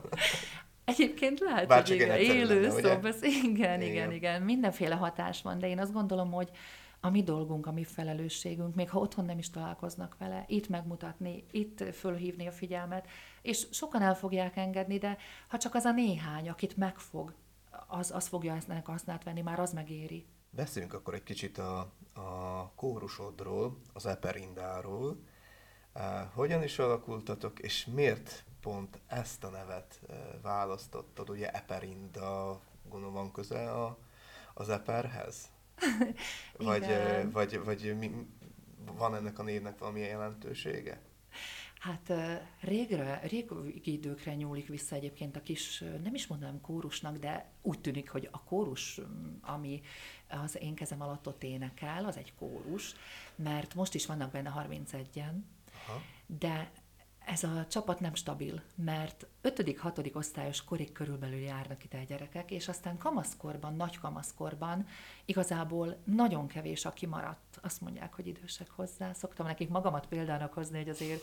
Egyébként 0.86 1.39
lehet, 1.39 1.68
Bár 1.68 1.82
hogy 1.82 1.96
igen, 1.96 2.18
élő 2.18 2.70
szóval, 2.70 3.13
igen, 3.22 3.52
igen, 3.52 3.82
igen, 3.82 4.12
igen, 4.12 4.42
mindenféle 4.42 4.96
hatás 4.96 5.42
van, 5.42 5.60
de 5.60 5.68
én 5.68 5.80
azt 5.80 5.94
gondolom, 5.94 6.32
hogy 6.32 6.52
a 7.00 7.10
mi 7.10 7.24
dolgunk, 7.24 7.65
a 7.65 7.72
mi 7.72 7.84
felelősségünk, 7.84 8.76
még 8.76 8.89
ha 8.89 9.00
otthon 9.00 9.26
nem 9.26 9.38
is 9.38 9.50
találkoznak 9.50 10.15
vele, 10.20 10.44
itt 10.48 10.70
megmutatni, 10.70 11.44
itt 11.52 11.84
fölhívni 11.94 12.48
a 12.48 12.52
figyelmet, 12.52 13.08
és 13.42 13.68
sokan 13.72 14.02
el 14.02 14.15
fogják 14.15 14.58
engedni, 14.58 14.98
de 14.98 15.18
ha 15.48 15.58
csak 15.58 15.76
az 15.76 15.86
a 15.86 15.92
néhány, 15.92 16.50
akit 16.50 16.78
megfog, 16.78 17.34
az, 17.88 18.12
az 18.12 18.28
fogja 18.28 18.56
ezt 18.56 18.72
hasznát 18.84 19.24
venni, 19.24 19.42
már 19.42 19.60
az 19.60 19.74
megéri. 19.74 20.26
Beszéljünk 20.49 20.93
akkor 20.93 21.13
egy 21.13 21.23
kicsit 21.23 21.57
a, 21.57 21.79
a 22.13 22.71
kórusodról, 22.75 23.77
az 23.93 24.05
Eperindáról. 24.05 25.17
Hogyan 26.33 26.63
is 26.63 26.79
alakultatok, 26.79 27.59
és 27.59 27.85
miért 27.85 28.43
pont 28.62 28.99
ezt 29.07 29.43
a 29.43 29.49
nevet 29.49 30.01
választottad? 30.41 31.29
Ugye 31.29 31.51
Eperinda, 31.51 32.62
gondolom 32.89 33.13
van 33.13 33.31
köze 33.31 33.71
a, 33.71 33.97
az 34.53 34.69
Eperhez? 34.69 35.49
vagy, 36.57 36.85
vagy, 37.31 37.63
vagy 37.63 37.97
mi, 37.97 38.27
van 38.97 39.15
ennek 39.15 39.39
a 39.39 39.43
névnek 39.43 39.77
valamilyen 39.77 40.09
jelentősége? 40.09 41.01
Hát 41.80 42.13
régre, 42.60 43.20
régi 43.24 43.92
időkre 43.92 44.36
nyúlik 44.36 44.68
vissza 44.68 44.96
egyébként 44.96 45.36
a 45.36 45.42
kis, 45.42 45.84
nem 46.04 46.13
is 46.13 46.28
mondanám 46.28 46.62
kórusnak, 46.62 47.18
de 47.18 47.52
úgy 47.62 47.80
tűnik, 47.80 48.10
hogy 48.10 48.28
a 48.32 48.44
kórus, 48.44 49.00
ami 49.42 49.82
az 50.28 50.58
én 50.62 50.76
kezem 50.76 51.02
alatt 51.02 51.28
ott 51.28 51.44
énekel, 51.44 52.06
az 52.06 52.18
egy 52.18 52.34
kórus, 52.36 52.96
mert 53.36 53.76
most 53.76 53.94
is 53.94 54.06
vannak 54.06 54.32
benne 54.32 54.54
31-en, 54.58 55.34
Aha. 55.74 56.02
de 56.26 56.72
ez 57.32 57.44
a 57.44 57.65
csapat 57.70 58.00
nem 58.00 58.13
stabil, 58.13 58.62
mert 58.76 59.28
5.-6. 59.44 60.15
osztályos 60.15 60.63
korig 60.63 60.92
körülbelül 60.92 61.39
járnak 61.39 61.84
ide 61.84 61.98
a 61.98 62.04
gyerekek, 62.04 62.52
és 62.52 62.68
aztán 62.68 62.98
kamaszkorban, 62.98 63.76
nagy 63.76 63.98
kamaszkorban 63.98 64.86
igazából 65.26 65.98
nagyon 66.04 66.48
kevés, 66.48 66.86
aki 66.86 67.06
maradt. 67.06 67.60
Azt 67.62 67.82
mondják, 67.82 68.13
hogy 68.13 68.28
idősek 68.28 68.70
hozzá. 68.70 69.13
Szoktam 69.13 69.46
nekik 69.46 69.70
magamat 69.70 70.06
példának 70.08 70.54
hozni, 70.54 70.78
hogy 70.78 70.89
azért 70.89 71.22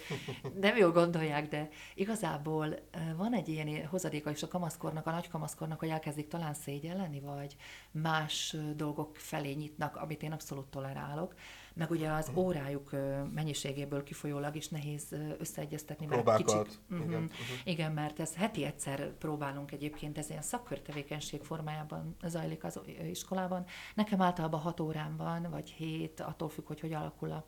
nem 0.60 0.76
jól 0.76 0.92
gondolják, 0.92 1.48
de 1.48 1.68
igazából 1.94 2.78
van 3.16 3.34
egy 3.34 3.48
ilyen 3.48 3.86
hozadéka 3.86 4.30
is 4.30 4.42
a 4.42 4.48
kamaszkornak, 4.48 5.06
a 5.06 5.10
nagy 5.10 5.28
kamaszkornak, 5.28 5.78
hogy 5.78 5.88
elkezdik 5.88 6.28
talán 6.28 6.54
szégyelleni, 6.54 7.20
vagy 7.20 7.56
más 7.90 8.56
dolgok 8.74 9.16
felé 9.16 9.52
nyitnak, 9.52 9.96
amit 9.96 10.22
én 10.22 10.32
abszolút 10.32 10.66
tolerálok 10.66 11.34
meg 11.76 11.90
ugye 11.90 12.10
az 12.10 12.30
órájuk 12.34 12.90
mennyiségéből 13.34 14.02
kifolyólag 14.02 14.56
is 14.56 14.68
nehéz 14.68 15.14
összeegyeztetni. 15.38 16.06
Mert 16.06 16.36
kicsit, 16.36 16.80
uh-huh. 16.90 17.06
igen. 17.06 17.22
Uh-huh. 17.22 17.30
igen, 17.64 17.92
mert 17.92 18.20
ez 18.20 18.34
heti 18.34 18.64
egyszer 18.64 19.12
próbálunk 19.12 19.72
egyébként, 19.72 20.18
ez 20.18 20.30
ilyen 20.30 20.42
szakkörtevékenység 20.42 21.42
formájában 21.42 22.16
zajlik 22.24 22.64
az 22.64 22.80
iskolában. 23.10 23.64
Nekem 23.94 24.20
általában 24.20 24.60
hat 24.60 24.80
órán 24.80 25.16
van, 25.16 25.46
vagy 25.50 25.70
hét, 25.70 26.20
attól 26.20 26.48
függ, 26.48 26.66
hogy 26.66 26.80
hogy 26.80 26.92
alakul 26.92 27.30
a 27.30 27.46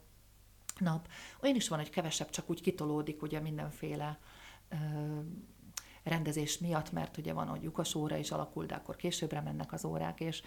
nap. 0.78 1.08
Olyan 1.42 1.56
is 1.56 1.68
van, 1.68 1.78
hogy 1.78 1.90
kevesebb, 1.90 2.30
csak 2.30 2.50
úgy 2.50 2.60
kitolódik 2.60 3.22
ugye 3.22 3.40
mindenféle 3.40 4.18
ö, 4.68 4.76
rendezés 6.02 6.58
miatt, 6.58 6.92
mert 6.92 7.16
ugye 7.16 7.32
van, 7.32 7.46
hogy 7.46 7.62
lyukas 7.62 7.94
óra 7.94 8.16
is 8.16 8.30
alakul, 8.30 8.66
de 8.66 8.74
akkor 8.74 8.96
későbbre 8.96 9.40
mennek 9.40 9.72
az 9.72 9.84
órák, 9.84 10.20
és 10.20 10.42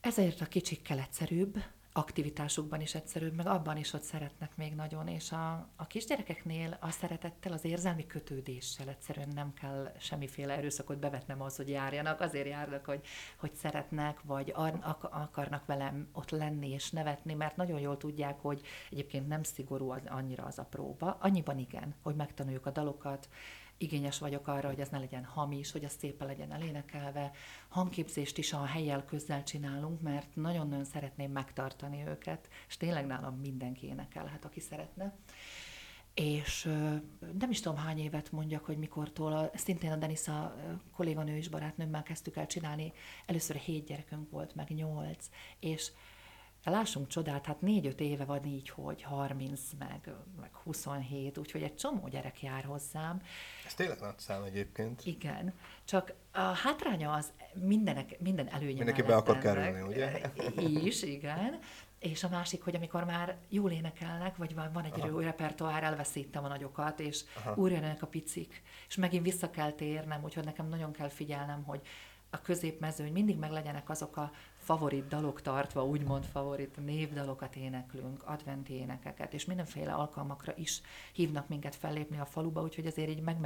ezért 0.00 0.40
a 0.40 0.46
kicsikkel 0.46 0.98
egyszerűbb, 0.98 1.62
aktivitásukban 1.92 2.80
is 2.80 2.94
egyszerűbb, 2.94 3.34
meg 3.34 3.46
abban 3.46 3.76
is 3.76 3.92
ott 3.92 4.02
szeretnek 4.02 4.56
még 4.56 4.74
nagyon, 4.74 5.08
és 5.08 5.32
a, 5.32 5.68
a 5.76 5.86
kisgyerekeknél 5.86 6.76
a 6.80 6.90
szeretettel, 6.90 7.52
az 7.52 7.64
érzelmi 7.64 8.06
kötődéssel 8.06 8.88
egyszerűen 8.88 9.28
nem 9.34 9.52
kell 9.54 9.92
semmiféle 9.98 10.56
erőszakot 10.56 10.98
bevetnem 10.98 11.42
az, 11.42 11.56
hogy 11.56 11.68
járjanak, 11.68 12.20
azért 12.20 12.46
járnak, 12.46 12.84
hogy, 12.84 13.00
hogy 13.36 13.54
szeretnek, 13.54 14.20
vagy 14.22 14.52
ar, 14.54 14.78
akarnak 15.10 15.66
velem 15.66 16.08
ott 16.12 16.30
lenni 16.30 16.68
és 16.68 16.90
nevetni, 16.90 17.34
mert 17.34 17.56
nagyon 17.56 17.80
jól 17.80 17.96
tudják, 17.96 18.40
hogy 18.40 18.60
egyébként 18.90 19.28
nem 19.28 19.42
szigorú 19.42 19.90
az, 19.90 20.00
annyira 20.06 20.44
az 20.44 20.58
a 20.58 20.66
próba, 20.70 21.16
annyiban 21.20 21.58
igen, 21.58 21.94
hogy 22.02 22.14
megtanuljuk 22.14 22.66
a 22.66 22.70
dalokat, 22.70 23.28
igényes 23.82 24.18
vagyok 24.18 24.46
arra, 24.46 24.68
hogy 24.68 24.80
ez 24.80 24.88
ne 24.88 24.98
legyen 24.98 25.24
hamis, 25.24 25.72
hogy 25.72 25.84
az 25.84 25.96
szépen 25.98 26.26
legyen 26.26 26.52
elénekelve. 26.52 27.30
Hangképzést 27.68 28.38
is 28.38 28.52
a 28.52 28.64
helyjel 28.64 29.04
közel 29.04 29.42
csinálunk, 29.42 30.00
mert 30.00 30.36
nagyon-nagyon 30.36 30.84
szeretném 30.84 31.32
megtartani 31.32 32.04
őket, 32.06 32.48
és 32.68 32.76
tényleg 32.76 33.06
nálam 33.06 33.36
mindenki 33.36 33.86
énekelhet, 33.86 34.44
aki 34.44 34.60
szeretne. 34.60 35.14
És 36.14 36.62
nem 37.38 37.50
is 37.50 37.60
tudom 37.60 37.78
hány 37.78 37.98
évet 37.98 38.32
mondjak, 38.32 38.64
hogy 38.64 38.78
mikortól, 38.78 39.50
szintén 39.54 39.92
a 39.92 39.96
Denisa 39.96 40.56
kolléganő 40.92 41.36
is 41.36 41.48
barátnőmmel 41.48 42.02
kezdtük 42.02 42.36
el 42.36 42.46
csinálni, 42.46 42.92
először 43.26 43.56
hét 43.56 43.86
gyerekünk 43.86 44.30
volt, 44.30 44.54
meg 44.54 44.68
nyolc, 44.68 45.28
és 45.60 45.92
lássunk 46.70 47.06
csodát, 47.06 47.46
hát 47.46 47.60
négy-öt 47.60 48.00
éve 48.00 48.24
van 48.24 48.44
így, 48.44 48.68
hogy 48.68 49.02
30, 49.02 49.60
meg, 49.78 50.14
meg 50.40 50.50
27, 50.54 51.38
úgyhogy 51.38 51.62
egy 51.62 51.74
csomó 51.74 52.08
gyerek 52.08 52.42
jár 52.42 52.64
hozzám. 52.64 53.22
Ez 53.66 53.74
tényleg 53.74 54.00
nagy 54.00 54.18
szám 54.18 54.42
egyébként. 54.42 55.06
Igen, 55.06 55.52
csak 55.84 56.12
a 56.32 56.40
hátránya 56.40 57.12
az 57.12 57.32
mindenek, 57.54 58.20
minden 58.20 58.48
előnye 58.48 58.74
Mindenki 58.74 59.02
be 59.02 59.16
akar 59.16 59.38
kerülni, 59.38 59.80
ugye? 59.80 60.20
Is, 60.88 61.02
igen. 61.02 61.58
És 61.98 62.24
a 62.24 62.28
másik, 62.28 62.62
hogy 62.62 62.74
amikor 62.74 63.04
már 63.04 63.36
jól 63.48 63.70
énekelnek, 63.70 64.36
vagy 64.36 64.54
van 64.54 64.84
egy 64.84 65.00
Aha. 65.00 65.20
repertoár, 65.20 65.82
elveszítem 65.82 66.44
a 66.44 66.48
nagyokat, 66.48 67.00
és 67.00 67.24
Aha. 67.36 67.54
újra 67.54 67.74
jönnek 67.74 68.02
a 68.02 68.06
picik, 68.06 68.62
és 68.88 68.96
megint 68.96 69.24
vissza 69.24 69.50
kell 69.50 69.72
térnem, 69.72 70.24
úgyhogy 70.24 70.44
nekem 70.44 70.68
nagyon 70.68 70.92
kell 70.92 71.08
figyelnem, 71.08 71.62
hogy 71.62 71.80
a 72.34 72.42
középmezőny 72.42 73.12
mindig 73.12 73.38
meg 73.38 73.50
legyenek 73.50 73.90
azok 73.90 74.16
a 74.16 74.32
favorit 74.56 75.08
dalok 75.08 75.42
tartva, 75.42 75.84
úgymond 75.84 76.24
favorit 76.24 76.84
névdalokat 76.84 77.56
éneklünk, 77.56 78.22
adventi 78.22 78.72
énekeket, 78.72 79.34
és 79.34 79.44
mindenféle 79.44 79.92
alkalmakra 79.92 80.52
is 80.56 80.80
hívnak 81.12 81.48
minket 81.48 81.74
fellépni 81.74 82.18
a 82.18 82.24
faluba, 82.24 82.62
úgyhogy 82.62 82.86
azért 82.86 83.08
így 83.08 83.20
meg 83.20 83.40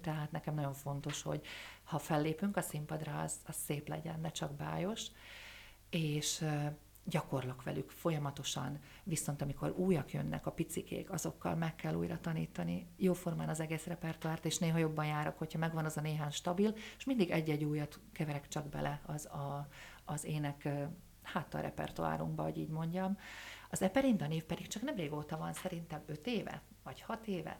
tehát 0.00 0.30
nekem 0.30 0.54
nagyon 0.54 0.74
fontos, 0.74 1.22
hogy 1.22 1.46
ha 1.84 1.98
fellépünk 1.98 2.56
a 2.56 2.60
színpadra, 2.60 3.20
az, 3.20 3.34
az 3.46 3.56
szép 3.66 3.88
legyen, 3.88 4.20
ne 4.20 4.30
csak 4.30 4.52
bájos, 4.52 5.06
és 5.90 6.44
gyakorlok 7.04 7.62
velük 7.62 7.90
folyamatosan, 7.90 8.78
viszont 9.02 9.42
amikor 9.42 9.70
újak 9.70 10.12
jönnek, 10.12 10.46
a 10.46 10.50
picikék, 10.52 11.10
azokkal 11.10 11.54
meg 11.54 11.74
kell 11.74 11.94
újra 11.94 12.20
tanítani 12.20 12.86
jóformán 12.96 13.48
az 13.48 13.60
egész 13.60 13.86
repertoárt, 13.86 14.44
és 14.44 14.58
néha 14.58 14.78
jobban 14.78 15.06
járok, 15.06 15.38
hogyha 15.38 15.58
megvan 15.58 15.84
az 15.84 15.96
a 15.96 16.00
néhány 16.00 16.30
stabil, 16.30 16.74
és 16.98 17.04
mindig 17.04 17.30
egy-egy 17.30 17.64
újat 17.64 18.00
keverek 18.12 18.48
csak 18.48 18.68
bele 18.68 19.00
az, 19.06 19.26
a, 19.26 19.68
az 20.04 20.24
ének 20.24 20.68
hát 21.22 21.54
a 21.54 21.60
repertoárunkba, 21.60 22.42
hogy 22.42 22.58
így 22.58 22.68
mondjam. 22.68 23.18
Az 23.70 23.82
Eperinda 23.82 24.26
név 24.26 24.44
pedig 24.44 24.66
csak 24.66 24.82
nem 24.82 24.96
régóta 24.96 25.36
van, 25.36 25.52
szerintem 25.52 26.02
öt 26.06 26.26
éve, 26.26 26.62
vagy 26.82 27.00
hat 27.00 27.26
éve, 27.26 27.58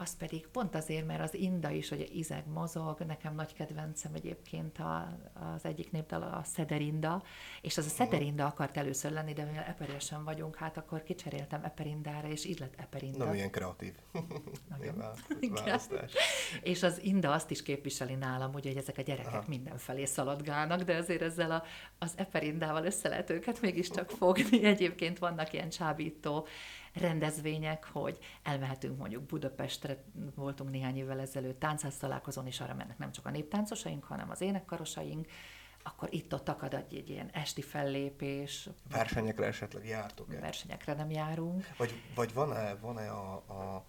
az 0.00 0.16
pedig 0.16 0.46
pont 0.46 0.74
azért, 0.74 1.06
mert 1.06 1.22
az 1.22 1.34
inda 1.34 1.70
is, 1.70 1.88
hogy 1.88 2.10
izeg 2.12 2.46
mozog, 2.46 3.00
nekem 3.00 3.34
nagy 3.34 3.54
kedvencem 3.54 4.14
egyébként 4.14 4.78
a, 4.78 5.18
az 5.54 5.64
egyik 5.64 5.90
népdal 5.90 6.22
a 6.22 6.40
Szederinda, 6.44 7.22
és 7.60 7.78
az 7.78 7.86
a 7.86 7.88
Szederinda 7.88 8.46
akart 8.46 8.76
először 8.76 9.12
lenni, 9.12 9.32
de 9.32 9.44
mivel 9.44 9.64
eperesen 9.64 10.24
vagyunk, 10.24 10.56
hát 10.56 10.76
akkor 10.76 11.02
kicseréltem 11.02 11.64
Eperindára, 11.64 12.28
és 12.28 12.44
így 12.44 12.58
lett 12.58 12.74
Eperinda. 12.76 13.24
Na, 13.24 13.30
milyen 13.30 13.50
kreatív. 13.50 13.94
Nagyon. 14.70 15.04
választás. 15.54 16.12
és 16.62 16.82
az 16.82 17.02
Inda 17.02 17.32
azt 17.32 17.50
is 17.50 17.62
képviseli 17.62 18.14
nálam, 18.14 18.54
ugye, 18.54 18.68
hogy 18.68 18.78
ezek 18.78 18.98
a 18.98 19.02
gyerekek 19.02 19.32
Aha. 19.32 19.44
mindenfelé 19.48 20.04
szaladgálnak, 20.04 20.82
de 20.82 20.96
azért 20.96 21.22
ezzel 21.22 21.50
a, 21.50 21.62
az 21.98 22.12
Eperindával 22.16 22.84
össze 22.84 23.08
lehet 23.08 23.30
őket 23.30 23.60
mégiscsak 23.60 24.10
fogni. 24.10 24.64
Egyébként 24.64 25.18
vannak 25.18 25.52
ilyen 25.52 25.68
csábító 25.68 26.46
rendezvények, 26.94 27.84
hogy 27.84 28.18
elmehetünk 28.42 28.98
mondjuk 28.98 29.22
Budapestre, 29.22 30.04
voltunk 30.34 30.70
néhány 30.70 30.96
évvel 30.96 31.20
ezelőtt 31.20 31.60
táncház 31.60 31.96
találkozón, 31.96 32.46
és 32.46 32.60
arra 32.60 32.74
mennek 32.74 32.98
nem 32.98 33.12
csak 33.12 33.26
a 33.26 33.30
néptáncosaink, 33.30 34.04
hanem 34.04 34.30
az 34.30 34.40
énekkarosaink, 34.40 35.26
akkor 35.82 36.08
itt-ott 36.12 36.48
akad 36.48 36.74
egy, 36.74 36.94
egy 36.94 37.10
ilyen 37.10 37.30
esti 37.32 37.62
fellépés. 37.62 38.68
Versenyekre 38.90 39.46
esetleg 39.46 39.86
jártok 39.86 40.34
-e? 40.34 40.40
Versenyekre 40.40 40.94
nem 40.94 41.10
járunk. 41.10 41.66
Vagy, 41.76 42.02
vagy 42.14 42.32
van-e, 42.34 42.74
van-e 42.74 43.10
a, 43.10 43.34
a 43.34 43.84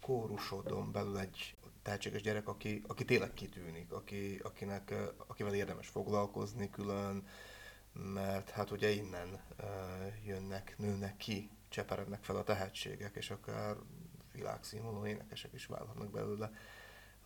kórusodon 0.00 0.92
belül 0.92 1.18
egy 1.18 1.56
tehetséges 1.82 2.22
gyerek, 2.22 2.48
aki, 2.48 2.82
aki 2.86 3.04
tényleg 3.04 3.34
kitűnik, 3.34 3.92
aki, 3.92 4.40
akinek, 4.42 4.94
akivel 5.26 5.54
érdemes 5.54 5.88
foglalkozni 5.88 6.70
külön, 6.70 7.26
mert 7.92 8.50
hát 8.50 8.70
ugye 8.70 8.90
innen 8.90 9.40
uh, 9.58 10.26
jönnek, 10.26 10.74
nőnek 10.78 11.16
ki 11.16 11.50
cseperednek 11.76 12.24
fel 12.24 12.36
a 12.36 12.44
tehetségek, 12.44 13.16
és 13.16 13.30
akár 13.30 13.76
világszínvonalú 14.32 15.06
énekesek 15.06 15.52
is 15.52 15.66
válhatnak 15.66 16.10
belőle. 16.10 16.50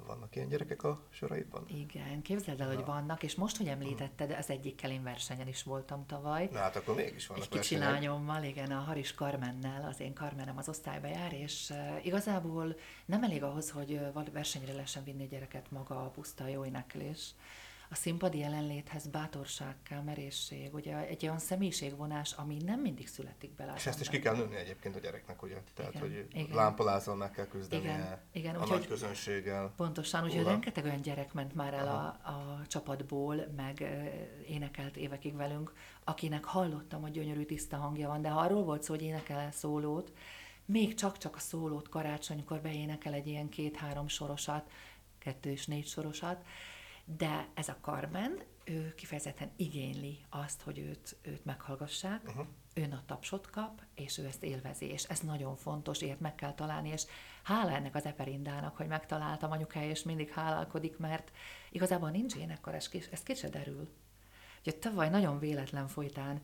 Vannak 0.07 0.37
ilyen 0.37 0.49
gyerekek 0.49 0.83
a 0.83 1.03
soraidban? 1.11 1.65
Igen, 1.69 2.23
képzeld 2.23 2.61
el, 2.61 2.75
hogy 2.75 2.85
vannak, 2.85 3.23
és 3.23 3.35
most, 3.35 3.57
hogy 3.57 3.67
említetted, 3.67 4.31
az 4.31 4.51
egyikkel 4.51 4.91
én 4.91 5.03
versenyen 5.03 5.49
is 5.49 5.63
voltam 5.63 6.07
tavaly. 6.07 6.49
Na 6.53 6.59
hát 6.59 6.77
akkor 6.77 6.95
mégis 6.95 7.27
vannak 7.27 7.45
Egy 7.45 7.49
kicsi 7.49 7.75
versenyek. 7.75 8.01
lányommal, 8.03 8.43
igen, 8.43 8.71
a 8.71 8.81
Haris 8.81 9.15
Karmennel, 9.15 9.89
az 9.89 10.01
én 10.01 10.15
Karmenem 10.15 10.59
az 10.59 10.69
osztályba 10.69 11.07
jár, 11.07 11.33
és 11.33 11.73
igazából 12.03 12.77
nem 13.05 13.23
elég 13.23 13.43
ahhoz, 13.43 13.71
hogy 13.71 14.01
versenyre 14.33 14.73
lehessen 14.73 15.05
vinni 15.05 15.25
a 15.25 15.29
gyereket 15.29 15.71
maga 15.71 16.05
a 16.05 16.09
puszta 16.09 16.49
jó 16.49 16.65
éneklés, 16.65 17.35
a 17.93 17.95
színpadi 17.95 18.39
jelenléthez 18.39 19.07
bátorság 19.07 19.75
kell, 19.83 20.03
merészség, 20.03 20.75
ugye 20.75 20.97
egy 20.97 21.25
olyan 21.25 21.39
személyiségvonás, 21.39 22.33
ami 22.33 22.57
nem 22.57 22.81
mindig 22.81 23.09
születik 23.09 23.55
bele. 23.55 23.73
És 23.77 23.87
ezt 23.87 24.01
is 24.01 24.09
ki 24.09 24.19
kell 24.19 24.37
nőni 24.37 24.57
egyébként 24.57 24.97
a 24.97 24.99
gyereknek, 24.99 25.43
ugye? 25.43 25.63
Tehát, 25.75 25.95
igen, 25.95 26.07
hogy 26.07 26.27
igen. 26.33 26.57
lámpalázal 26.57 27.17
meg 27.17 27.31
kell 27.31 27.47
küzdenie 27.47 27.95
igen, 27.95 28.19
igen, 28.33 28.55
a 28.55 28.63
úgy, 28.63 28.69
nagy 28.69 28.87
közönséggel. 28.87 29.73
Pontosan, 29.77 30.25
úgyhogy 30.25 30.45
rengeteg 30.45 30.85
olyan 30.85 31.01
gyerek 31.01 31.33
ment 31.33 31.55
már 31.55 31.75
el 31.75 31.89
a, 31.89 32.29
a 32.31 32.67
csapatból, 32.67 33.47
meg 33.57 33.85
énekelt 34.49 34.97
évekig 34.97 35.37
velünk, 35.37 35.73
akinek 36.05 36.45
hallottam, 36.45 37.01
hogy 37.01 37.11
gyönyörű 37.11 37.45
tiszta 37.45 37.77
hangja 37.77 38.09
van, 38.09 38.23
de 38.23 38.29
ha 38.29 38.41
arról 38.41 38.65
volt 38.65 38.83
szó, 38.83 38.95
hogy 38.95 39.03
énekel 39.03 39.51
szólót, 39.53 40.13
még 40.65 40.95
csak-csak 40.95 41.37
a 41.37 41.39
szólót 41.39 41.89
karácsonykor 41.89 42.61
beénekel 42.61 43.13
egy 43.13 43.27
ilyen 43.27 43.49
két-három 43.49 44.09
sorosat, 44.09 44.71
kettő 45.19 45.51
és 45.51 45.67
négy 45.67 45.87
sorosat, 45.87 46.45
de 47.17 47.49
ez 47.55 47.69
a 47.69 47.77
Carmen, 47.81 48.39
ő 48.65 48.95
kifejezetten 48.95 49.51
igényli 49.57 50.19
azt, 50.29 50.63
hogy 50.63 50.79
őt, 50.79 51.17
őt 51.23 51.45
meghallgassák, 51.45 52.23
uh-huh. 52.27 52.47
ön 52.75 52.93
a 52.93 53.03
tapsot 53.07 53.51
kap, 53.51 53.83
és 53.95 54.19
ő 54.19 54.27
ezt 54.27 54.43
élvezi, 54.43 54.85
és 54.85 55.05
ez 55.05 55.21
nagyon 55.21 55.57
fontos, 55.57 56.01
ilyet 56.01 56.21
meg 56.21 56.35
kell 56.35 56.55
találni, 56.55 56.89
és 56.89 57.07
hála 57.43 57.71
ennek 57.71 57.95
az 57.95 58.05
eperindának, 58.05 58.77
hogy 58.77 58.87
megtaláltam 58.87 59.51
anyukája, 59.51 59.91
és 59.91 60.03
mindig 60.03 60.31
hálálkodik, 60.31 60.99
mert 60.99 61.31
igazából 61.71 62.11
nincs 62.11 62.35
énekkar, 62.35 62.75
ez, 62.75 62.89
ki 62.89 63.35
se 63.35 63.49
derül. 63.49 63.89
Ugye 64.61 64.73
tavaly 64.73 65.09
nagyon 65.09 65.39
véletlen 65.39 65.89
folytán 65.89 66.41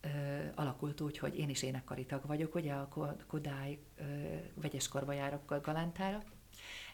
ö, 0.00 0.08
alakult 0.54 1.00
úgy, 1.00 1.18
hogy 1.18 1.38
én 1.38 1.48
is 1.48 1.62
énekkari 1.62 2.06
tag 2.06 2.26
vagyok, 2.26 2.54
ugye 2.54 2.72
a 2.72 2.88
Kodály 3.26 3.78
ö, 3.96 4.04
vegyes 4.54 4.88
korba 4.88 5.12
járok 5.12 5.60
Galántára, 5.62 6.22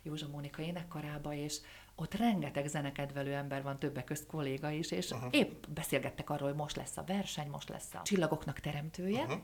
Józsa 0.02 0.28
Mónika 0.28 0.62
énekkarába, 0.62 1.35
és 1.35 1.61
ott 1.94 2.14
rengeteg 2.14 2.66
zenekedvelő 2.66 3.35
ember 3.35 3.62
van, 3.62 3.78
többek 3.78 4.05
közt 4.05 4.26
kolléga 4.26 4.70
is, 4.70 4.90
és 4.90 5.11
uh-huh. 5.11 5.28
épp 5.31 5.64
beszélgettek 5.68 6.31
arról, 6.31 6.48
hogy 6.48 6.59
most 6.59 6.76
lesz 6.76 6.96
a 6.96 7.05
verseny, 7.07 7.48
most 7.48 7.68
lesz 7.68 7.94
a 7.94 8.02
Csillagoknak 8.02 8.61
teremtője, 8.61 9.22
uh-huh. 9.22 9.40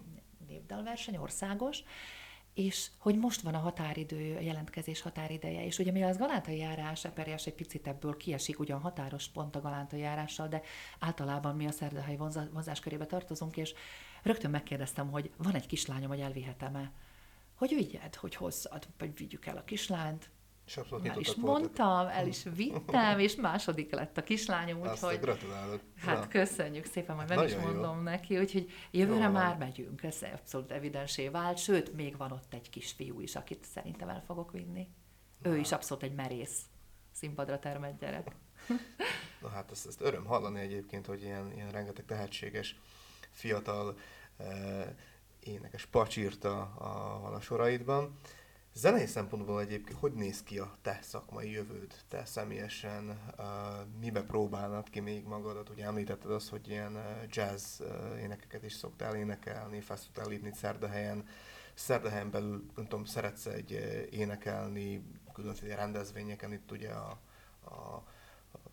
népdalverseny, 0.47 1.17
országos, 1.17 1.83
és 2.59 2.91
hogy 2.99 3.19
most 3.19 3.41
van 3.41 3.55
a 3.55 3.59
határidő, 3.59 4.37
a 4.37 4.41
jelentkezés 4.41 5.01
határideje, 5.01 5.65
és 5.65 5.79
ugye 5.79 5.93
mi 5.93 6.03
az 6.03 6.19
galántai 6.19 6.59
járás, 6.59 7.05
Eperjes 7.05 7.47
egy 7.47 7.55
picit 7.55 7.87
ebből 7.87 8.17
kiesik, 8.17 8.59
ugyan 8.59 8.81
határos 8.81 9.29
pont 9.29 9.57
a 9.57 9.61
galántai 9.61 10.01
járással, 10.01 10.49
de 10.49 10.63
általában 10.99 11.57
mi 11.57 11.67
a 11.67 11.71
szerdahely 11.71 12.17
vonzás 12.53 12.81
körébe 12.81 13.07
tartozunk, 13.07 13.57
és 13.57 13.75
rögtön 14.23 14.51
megkérdeztem, 14.51 15.11
hogy 15.11 15.31
van 15.37 15.55
egy 15.55 15.67
kislányom, 15.67 16.09
hogy 16.09 16.21
elvihetem-e. 16.21 16.93
Hogy 17.55 17.75
vigyed, 17.75 18.15
hogy 18.15 18.35
hozzad, 18.35 18.87
vagy 18.99 19.17
vigyük 19.17 19.47
el 19.47 19.57
a 19.57 19.65
kislányt, 19.65 20.31
és 20.69 20.77
abszolút 20.77 21.07
Már 21.07 21.19
is 21.19 21.35
mondtam, 21.35 22.07
el 22.07 22.27
is 22.27 22.43
vittem, 22.55 23.19
és 23.19 23.35
második 23.35 23.93
lett 23.93 24.19
a 24.19 24.23
kislányom, 24.23 24.81
úgyhogy... 24.81 25.19
gratulálok. 25.21 25.81
Hát 25.97 26.21
Na. 26.21 26.29
köszönjük 26.29 26.85
szépen, 26.85 27.17
majd 27.17 27.29
meg 27.29 27.49
is 27.49 27.57
mondom 27.57 27.97
jó. 27.97 28.03
neki, 28.03 28.39
úgyhogy 28.39 28.71
jövőre 28.91 29.25
jó, 29.25 29.31
már 29.31 29.49
van. 29.49 29.59
megyünk, 29.59 30.03
ez 30.03 30.19
abszolút 30.33 30.71
evidensé 30.71 31.29
vált, 31.29 31.59
sőt, 31.59 31.95
még 31.95 32.17
van 32.17 32.33
ott 32.33 32.55
egy 32.55 32.71
kisfiú 32.71 33.21
is, 33.21 33.37
akit 33.37 33.65
szerintem 33.65 34.09
el 34.09 34.23
fogok 34.27 34.53
vinni. 34.53 34.89
Na. 35.43 35.51
Ő 35.51 35.57
is 35.57 35.73
abszolút 35.73 36.03
egy 36.03 36.15
merész 36.15 36.63
színpadra 37.13 37.59
termett 37.59 38.01
gyerek. 38.01 38.37
Na 39.43 39.49
hát 39.49 39.71
ezt, 39.71 39.87
ezt 39.87 40.01
öröm 40.01 40.25
hallani 40.25 40.61
egyébként, 40.61 41.07
hogy 41.07 41.23
ilyen, 41.23 41.53
ilyen 41.53 41.71
rengeteg 41.71 42.05
tehetséges, 42.05 42.77
fiatal 43.31 43.99
eh, 44.37 44.87
énekes 45.41 45.87
pacsírta 45.87 46.61
a, 46.61 46.85
a, 46.85 47.35
a 47.35 47.41
soraidban. 47.41 48.17
Zenei 48.79 49.07
szempontból 49.07 49.61
egyébként 49.61 49.99
hogy 49.99 50.13
néz 50.13 50.43
ki 50.43 50.59
a 50.59 50.77
te 50.83 50.99
szakmai 51.03 51.51
jövőd? 51.51 51.95
Te 52.09 52.25
személyesen 52.25 53.33
uh, 53.39 53.45
mibe 54.01 54.23
próbálnod 54.23 54.91
ki 54.91 55.01
még 55.01 55.25
magadat? 55.25 55.69
Ugye 55.69 55.85
említetted 55.85 56.31
azt, 56.31 56.49
hogy 56.49 56.69
ilyen 56.69 56.95
uh, 56.95 57.03
jazz 57.29 57.81
uh, 57.81 58.21
énekeket 58.21 58.63
is 58.63 58.73
szoktál 58.73 59.17
énekelni, 59.17 59.81
fel 59.81 59.97
szoktál 59.97 60.29
lépni 60.29 60.53
Szerdahelyen. 60.55 61.27
Szerdahelyen 61.75 62.31
belül, 62.31 62.67
nem 62.77 62.87
tudom, 62.87 63.05
szeretsz 63.05 63.47
egy 63.47 63.73
uh, 63.73 64.19
énekelni 64.19 65.03
különféle 65.33 65.75
rendezvényeken, 65.75 66.53
itt 66.53 66.71
ugye 66.71 66.91
a, 66.91 67.19
a, 67.65 67.75
a 67.75 68.05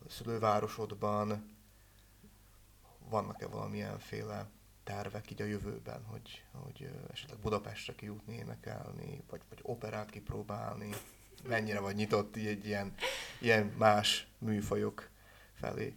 szülővárosodban. 0.08 1.54
Vannak-e 3.08 3.46
valamilyenféle 3.46 4.50
tervek 4.86 5.30
így 5.30 5.42
a 5.42 5.44
jövőben, 5.44 6.04
hogy, 6.04 6.44
hogy 6.52 6.90
esetleg 7.12 7.38
Budapestre 7.38 7.94
kijutni, 7.94 8.34
énekelni, 8.34 9.22
vagy, 9.30 9.40
vagy 9.48 9.58
operát 9.62 10.10
kipróbálni? 10.10 10.90
Mennyire 11.48 11.80
vagy 11.80 11.94
nyitott 11.94 12.36
így 12.36 12.46
egy 12.46 12.66
ilyen, 12.66 12.94
ilyen 13.40 13.66
más 13.78 14.26
műfajok 14.38 15.10
felé? 15.54 15.96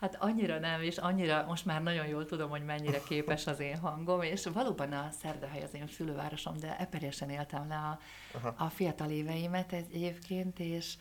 Hát 0.00 0.16
annyira 0.18 0.58
nem, 0.58 0.82
és 0.82 0.98
annyira 0.98 1.44
most 1.46 1.64
már 1.64 1.82
nagyon 1.82 2.06
jól 2.06 2.26
tudom, 2.26 2.50
hogy 2.50 2.64
mennyire 2.64 3.00
képes 3.00 3.46
az 3.46 3.60
én 3.60 3.78
hangom, 3.78 4.22
és 4.22 4.46
valóban 4.46 4.92
a 4.92 5.10
Szerdahely 5.10 5.62
az 5.62 5.74
én 5.74 5.86
fülővárosom, 5.86 6.56
de 6.56 6.78
eperjesen 6.78 7.30
éltem 7.30 7.68
le 7.68 7.76
a, 7.76 7.98
a 8.56 8.68
fiatal 8.68 9.10
éveimet 9.10 9.72
egyébként, 9.72 10.58
és 10.58 10.96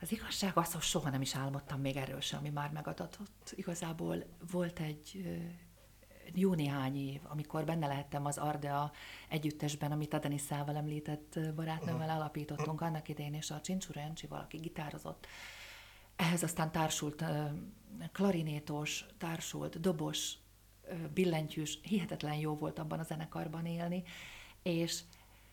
az 0.00 0.12
igazság 0.12 0.56
az, 0.56 0.72
hogy 0.72 0.82
soha 0.82 1.10
nem 1.10 1.20
is 1.20 1.36
álmodtam 1.36 1.80
még 1.80 1.96
erről 1.96 2.20
sem, 2.20 2.38
ami 2.38 2.48
már 2.48 2.70
megadatott. 2.70 3.52
Igazából 3.56 4.24
volt 4.50 4.78
egy 4.78 5.24
jó 6.34 6.54
néhány 6.54 6.96
év, 6.96 7.20
amikor 7.24 7.64
benne 7.64 7.86
lehettem 7.86 8.26
az 8.26 8.38
Ardea 8.38 8.92
együttesben, 9.28 9.92
amit 9.92 10.14
a 10.14 10.18
Denisszával 10.18 10.76
említett 10.76 11.38
barátnőmmel 11.54 12.10
alapítottunk 12.10 12.80
annak 12.80 13.08
idején, 13.08 13.34
és 13.34 13.50
a 13.50 13.60
Csincsura 13.60 14.00
Jancsival, 14.00 14.40
aki 14.40 14.56
gitározott. 14.56 15.26
Ehhez 16.16 16.42
aztán 16.42 16.72
társult 16.72 17.24
klarinétos, 18.12 19.06
társult 19.18 19.80
dobos, 19.80 20.32
billentyűs, 21.14 21.78
hihetetlen 21.82 22.34
jó 22.34 22.56
volt 22.56 22.78
abban 22.78 22.98
a 22.98 23.02
zenekarban 23.02 23.66
élni, 23.66 24.02
és 24.62 25.00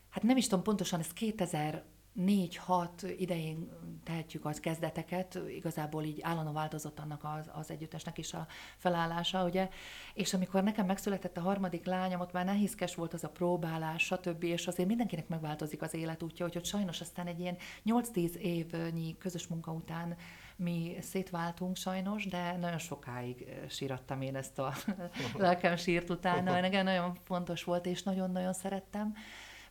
hát 0.09 0.23
nem 0.23 0.37
is 0.37 0.47
tudom 0.47 0.63
pontosan, 0.63 0.99
ez 0.99 1.13
2000 1.13 1.83
négy-hat 2.13 3.05
idején 3.17 3.69
tehetjük 4.03 4.45
az 4.45 4.59
kezdeteket, 4.59 5.39
igazából 5.47 6.03
így 6.03 6.21
állandóan 6.21 6.53
változott 6.53 6.99
annak 6.99 7.23
az, 7.23 7.49
az 7.53 7.71
együttesnek 7.71 8.17
is 8.17 8.33
a 8.33 8.47
felállása, 8.77 9.43
ugye, 9.43 9.69
és 10.13 10.33
amikor 10.33 10.63
nekem 10.63 10.85
megszületett 10.85 11.37
a 11.37 11.41
harmadik 11.41 11.85
lányom, 11.85 12.19
ott 12.21 12.31
már 12.31 12.45
nehézkes 12.45 12.95
volt 12.95 13.13
az 13.13 13.23
a 13.23 13.29
próbálás, 13.29 14.03
stb., 14.03 14.43
és 14.43 14.67
azért 14.67 14.87
mindenkinek 14.87 15.27
megváltozik 15.27 15.81
az 15.81 15.93
életútja, 15.93 16.45
úgyhogy 16.45 16.65
sajnos 16.65 17.01
aztán 17.01 17.27
egy 17.27 17.39
ilyen 17.39 17.57
8-10 17.85 18.33
évnyi 18.33 19.17
közös 19.17 19.47
munka 19.47 19.71
után 19.71 20.15
mi 20.55 20.97
szétváltunk 21.01 21.75
sajnos, 21.75 22.25
de 22.25 22.57
nagyon 22.57 22.77
sokáig 22.77 23.45
sírattam 23.69 24.21
én 24.21 24.35
ezt 24.35 24.59
a 24.59 24.73
lelkem 25.37 25.75
sírt 25.75 26.09
utána, 26.09 26.59
nekem 26.59 26.83
nagyon 26.83 27.17
fontos 27.23 27.63
volt, 27.63 27.85
és 27.85 28.03
nagyon-nagyon 28.03 28.53
szerettem. 28.53 29.13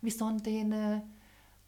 Viszont 0.00 0.46
én 0.46 0.74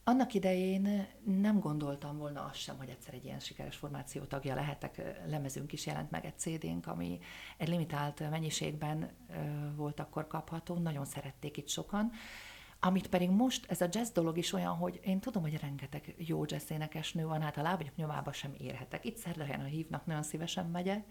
annak 0.05 0.35
idején 0.35 1.07
nem 1.25 1.61
gondoltam 1.61 2.19
volna 2.19 2.45
azt 2.45 2.59
sem, 2.59 2.77
hogy 2.77 2.88
egyszer 2.88 3.15
egy 3.15 3.25
ilyen 3.25 3.38
sikeres 3.38 3.77
formáció 3.77 4.23
tagja 4.23 4.55
lehetek. 4.55 5.03
Lemezünk 5.27 5.73
is 5.73 5.87
jelent 5.87 6.11
meg 6.11 6.25
egy 6.25 6.38
CD-nk, 6.38 6.87
ami 6.87 7.19
egy 7.57 7.69
limitált 7.69 8.31
mennyiségben 8.31 9.11
volt 9.77 10.01
akkor 10.01 10.27
kapható, 10.27 10.75
nagyon 10.75 11.05
szerették 11.05 11.57
itt 11.57 11.69
sokan. 11.69 12.11
Amit 12.81 13.09
pedig 13.09 13.31
most, 13.31 13.71
ez 13.71 13.81
a 13.81 13.88
jazz 13.91 14.11
dolog 14.11 14.38
is 14.38 14.53
olyan, 14.53 14.77
hogy 14.77 15.01
én 15.05 15.21
tudom, 15.21 15.43
hogy 15.43 15.61
rengeteg 15.61 16.15
jó 16.19 16.45
jazz 16.47 16.71
énekesnő 16.71 17.27
van, 17.27 17.43
hát 17.43 17.57
a 17.57 17.62
lábanyok 17.62 17.97
nyomába 17.97 18.33
sem 18.33 18.55
érhetek. 18.59 19.05
Itt 19.05 19.17
szerdahelyen, 19.17 19.61
ha 19.61 19.67
hívnak, 19.67 20.07
nagyon 20.07 20.23
szívesen 20.23 20.67
megyek 20.67 21.05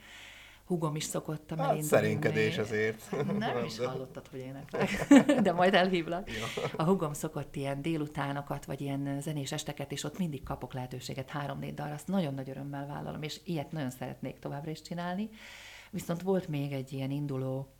húgom 0.72 0.96
is 0.96 1.04
szokott 1.04 1.52
a 1.52 1.56
hát, 1.56 1.70
elindulni. 1.70 1.88
Szerénkedés 1.88 2.58
azért. 2.58 3.12
Nem 3.38 3.66
is 3.66 3.80
hallottad, 3.86 4.28
hogy 4.28 4.40
éneklek, 4.40 5.08
de 5.46 5.52
majd 5.52 5.74
elhívlak. 5.74 6.30
A 6.76 6.84
húgom 6.84 7.14
szokott 7.14 7.56
ilyen 7.56 7.82
délutánokat, 7.82 8.66
vagy 8.66 8.82
ilyen 8.82 9.22
zenés 9.22 9.52
esteket, 9.52 9.92
és 9.92 10.04
ott 10.04 10.18
mindig 10.18 10.44
kapok 10.44 10.74
lehetőséget 10.74 11.30
három-négy 11.30 11.74
dalra, 11.74 11.94
azt 11.94 12.08
nagyon 12.08 12.34
nagy 12.34 12.50
örömmel 12.50 12.88
vállalom, 12.88 13.22
és 13.22 13.40
ilyet 13.44 13.72
nagyon 13.72 13.90
szeretnék 13.90 14.40
továbbra 14.40 14.72
is 14.72 14.82
csinálni. 14.82 15.30
Viszont 15.90 16.22
volt 16.22 16.48
még 16.48 16.72
egy 16.72 16.94
ilyen 16.94 17.12
induló 17.12 17.76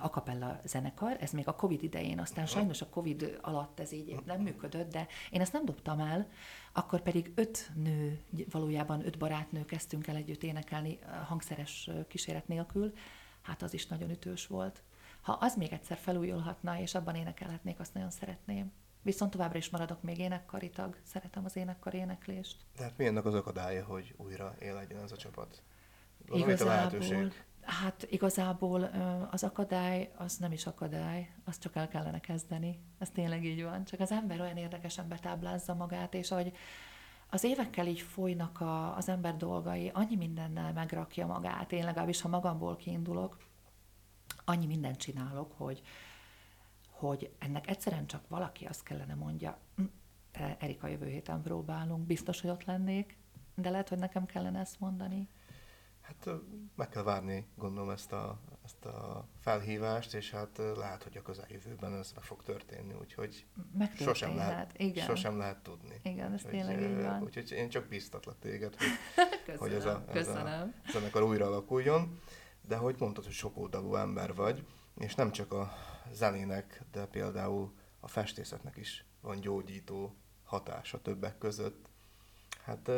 akapella 0.00 0.60
zenekar, 0.64 1.16
ez 1.20 1.30
még 1.30 1.48
a 1.48 1.54
Covid 1.54 1.82
idején, 1.82 2.18
aztán 2.18 2.46
sajnos 2.46 2.80
a 2.80 2.88
Covid 2.88 3.38
alatt 3.40 3.80
ez 3.80 3.92
így 3.92 4.16
nem 4.24 4.40
működött, 4.40 4.90
de 4.90 5.06
én 5.30 5.40
ezt 5.40 5.52
nem 5.52 5.64
dobtam 5.64 6.00
el, 6.00 6.28
akkor 6.72 7.00
pedig 7.00 7.32
öt 7.34 7.70
nő, 7.74 8.20
valójában 8.50 9.06
öt 9.06 9.18
barátnő 9.18 9.64
kezdtünk 9.64 10.06
el 10.06 10.16
együtt 10.16 10.42
énekelni 10.42 10.98
hangszeres 11.26 11.90
kíséret 12.08 12.48
nélkül, 12.48 12.92
hát 13.42 13.62
az 13.62 13.74
is 13.74 13.86
nagyon 13.86 14.10
ütős 14.10 14.46
volt. 14.46 14.82
Ha 15.20 15.32
az 15.32 15.56
még 15.56 15.72
egyszer 15.72 15.96
felújulhatna, 15.96 16.78
és 16.78 16.94
abban 16.94 17.14
énekelhetnék, 17.14 17.80
azt 17.80 17.94
nagyon 17.94 18.10
szeretném. 18.10 18.72
Viszont 19.02 19.30
továbbra 19.30 19.58
is 19.58 19.70
maradok 19.70 20.02
még 20.02 20.18
énekkari 20.18 20.70
tag, 20.70 20.98
szeretem 21.02 21.44
az 21.44 21.56
énekkar 21.56 21.94
éneklést. 21.94 22.56
Tehát 22.76 22.96
mi 22.96 23.06
ennek 23.06 23.24
az 23.24 23.34
akadálya, 23.34 23.84
hogy 23.84 24.14
újra 24.16 24.56
él 24.60 24.74
legyen 24.74 25.02
ez 25.02 25.12
a 25.12 25.16
csapat? 25.16 25.62
Igazából, 26.32 27.32
Hát 27.64 28.06
igazából 28.10 28.82
az 29.30 29.42
akadály, 29.44 30.12
az 30.16 30.36
nem 30.36 30.52
is 30.52 30.66
akadály, 30.66 31.30
azt 31.44 31.60
csak 31.60 31.76
el 31.76 31.88
kellene 31.88 32.20
kezdeni. 32.20 32.78
Ez 32.98 33.10
tényleg 33.10 33.44
így 33.44 33.62
van. 33.62 33.84
Csak 33.84 34.00
az 34.00 34.10
ember 34.10 34.40
olyan 34.40 34.56
érdekesen 34.56 35.08
betáblázza 35.08 35.74
magát, 35.74 36.14
és 36.14 36.28
hogy 36.28 36.52
az 37.30 37.44
évekkel 37.44 37.86
így 37.86 38.00
folynak 38.00 38.60
a, 38.60 38.96
az 38.96 39.08
ember 39.08 39.36
dolgai, 39.36 39.90
annyi 39.94 40.16
mindennel 40.16 40.72
megrakja 40.72 41.26
magát. 41.26 41.72
Én 41.72 41.84
legalábbis, 41.84 42.20
ha 42.20 42.28
magamból 42.28 42.76
kiindulok, 42.76 43.38
annyi 44.44 44.66
mindent 44.66 44.96
csinálok, 44.96 45.52
hogy, 45.56 45.82
hogy 46.90 47.30
ennek 47.38 47.68
egyszerűen 47.68 48.06
csak 48.06 48.28
valaki 48.28 48.64
azt 48.64 48.82
kellene 48.82 49.14
mondja, 49.14 49.58
hm, 49.76 49.84
Erika, 50.58 50.86
jövő 50.86 51.06
héten 51.06 51.42
próbálunk, 51.42 52.06
biztos, 52.06 52.40
hogy 52.40 52.50
ott 52.50 52.64
lennék, 52.64 53.16
de 53.54 53.70
lehet, 53.70 53.88
hogy 53.88 53.98
nekem 53.98 54.26
kellene 54.26 54.60
ezt 54.60 54.80
mondani. 54.80 55.28
Hát 56.04 56.28
meg 56.76 56.88
kell 56.88 57.02
várni, 57.02 57.46
gondolom, 57.56 57.90
ezt 57.90 58.12
a, 58.12 58.40
ezt 58.64 58.84
a 58.84 59.28
felhívást, 59.40 60.14
és 60.14 60.30
hát 60.30 60.60
lehet, 60.76 61.02
hogy 61.02 61.16
a 61.16 61.22
közeljövőben 61.22 61.94
ez 61.94 62.12
meg 62.14 62.24
fog 62.24 62.42
történni, 62.42 62.94
úgyhogy 63.00 63.46
sosem 63.96 64.36
lehet, 64.36 64.74
Igen. 64.76 65.06
sosem 65.06 65.38
lehet 65.38 65.62
tudni. 65.62 66.00
Igen, 66.02 66.32
ez 66.32 66.44
úgyhogy, 66.44 66.50
tényleg 66.50 66.90
így 66.90 67.02
van. 67.02 67.22
Úgyhogy 67.22 67.50
én 67.50 67.68
csak 67.68 67.88
biztatlak 67.88 68.38
téged, 68.38 68.74
hogy, 68.76 68.86
köszönöm, 69.44 69.58
hogy 69.58 69.72
ez, 69.72 69.84
a, 69.84 70.04
ez 70.12 70.28
a 70.28 70.68
zenekar 70.92 71.22
újra 71.22 71.46
alakuljon. 71.46 72.20
De 72.66 72.76
hogy 72.76 72.96
mondtad, 72.98 73.24
hogy 73.24 73.32
sokoldalú 73.32 73.94
ember 73.94 74.34
vagy, 74.34 74.66
és 74.96 75.14
nem 75.14 75.32
csak 75.32 75.52
a 75.52 75.72
zenének, 76.12 76.82
de 76.92 77.06
például 77.06 77.74
a 78.00 78.08
festészetnek 78.08 78.76
is 78.76 79.04
van 79.20 79.40
gyógyító 79.40 80.16
hatása 80.44 81.02
többek 81.02 81.38
között. 81.38 81.88
Hát 82.64 82.90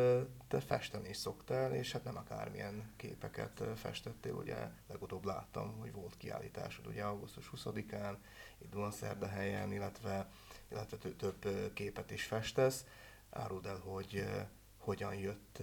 te 0.48 0.60
festeni 0.60 1.08
is 1.08 1.16
szoktál, 1.16 1.74
és 1.74 1.92
hát 1.92 2.04
nem 2.04 2.16
akármilyen 2.16 2.92
képeket 2.96 3.62
festettél, 3.76 4.34
ugye 4.34 4.56
legutóbb 4.88 5.24
láttam, 5.24 5.78
hogy 5.78 5.92
volt 5.92 6.16
kiállításod 6.16 6.86
ugye 6.86 7.02
augusztus 7.02 7.50
20-án, 7.56 8.16
itt 8.58 8.70
Dunaszerdahelyen, 8.70 9.72
illetve, 9.72 10.30
illetve 10.70 10.96
több 10.96 11.72
képet 11.72 12.10
is 12.10 12.24
festesz. 12.24 12.84
Áruld 13.30 13.66
el, 13.66 13.78
hogy 13.78 14.24
hogyan 14.78 15.14
jött 15.14 15.62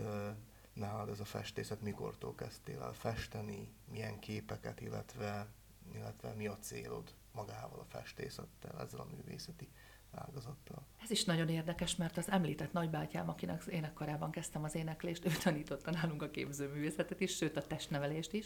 nálad 0.74 1.10
ez 1.10 1.20
a 1.20 1.26
festészet, 1.26 1.82
mikortól 1.82 2.36
kezdtél 2.36 2.82
el 2.82 2.94
festeni, 2.94 3.70
milyen 3.92 4.20
képeket, 4.20 4.82
illetve, 4.82 5.48
illetve 5.94 6.34
mi 6.34 6.48
a 6.48 6.58
célod 6.58 7.14
magával 7.34 7.80
a 7.80 7.86
festészettel, 7.86 8.82
ezzel 8.82 9.00
a 9.00 9.08
művészeti 9.16 9.70
ágazattal. 10.12 10.86
Ez 11.04 11.12
is 11.12 11.24
nagyon 11.24 11.50
érdekes, 11.50 11.96
mert 11.96 12.18
az 12.18 12.32
említett 12.32 12.74
nagybátyám, 12.74 13.30
akinek 13.30 13.64
énekkarában 13.70 14.32
kezdtem 14.32 14.64
az 14.64 14.76
éneklést, 14.76 15.26
ő 15.28 15.30
tanította 15.30 15.92
nálunk 15.92 16.22
a 16.22 16.30
képzőművészetet 16.30 17.20
is, 17.20 17.36
sőt 17.36 17.58
a 17.58 17.68
testnevelést 17.68 18.34
is. 18.34 18.46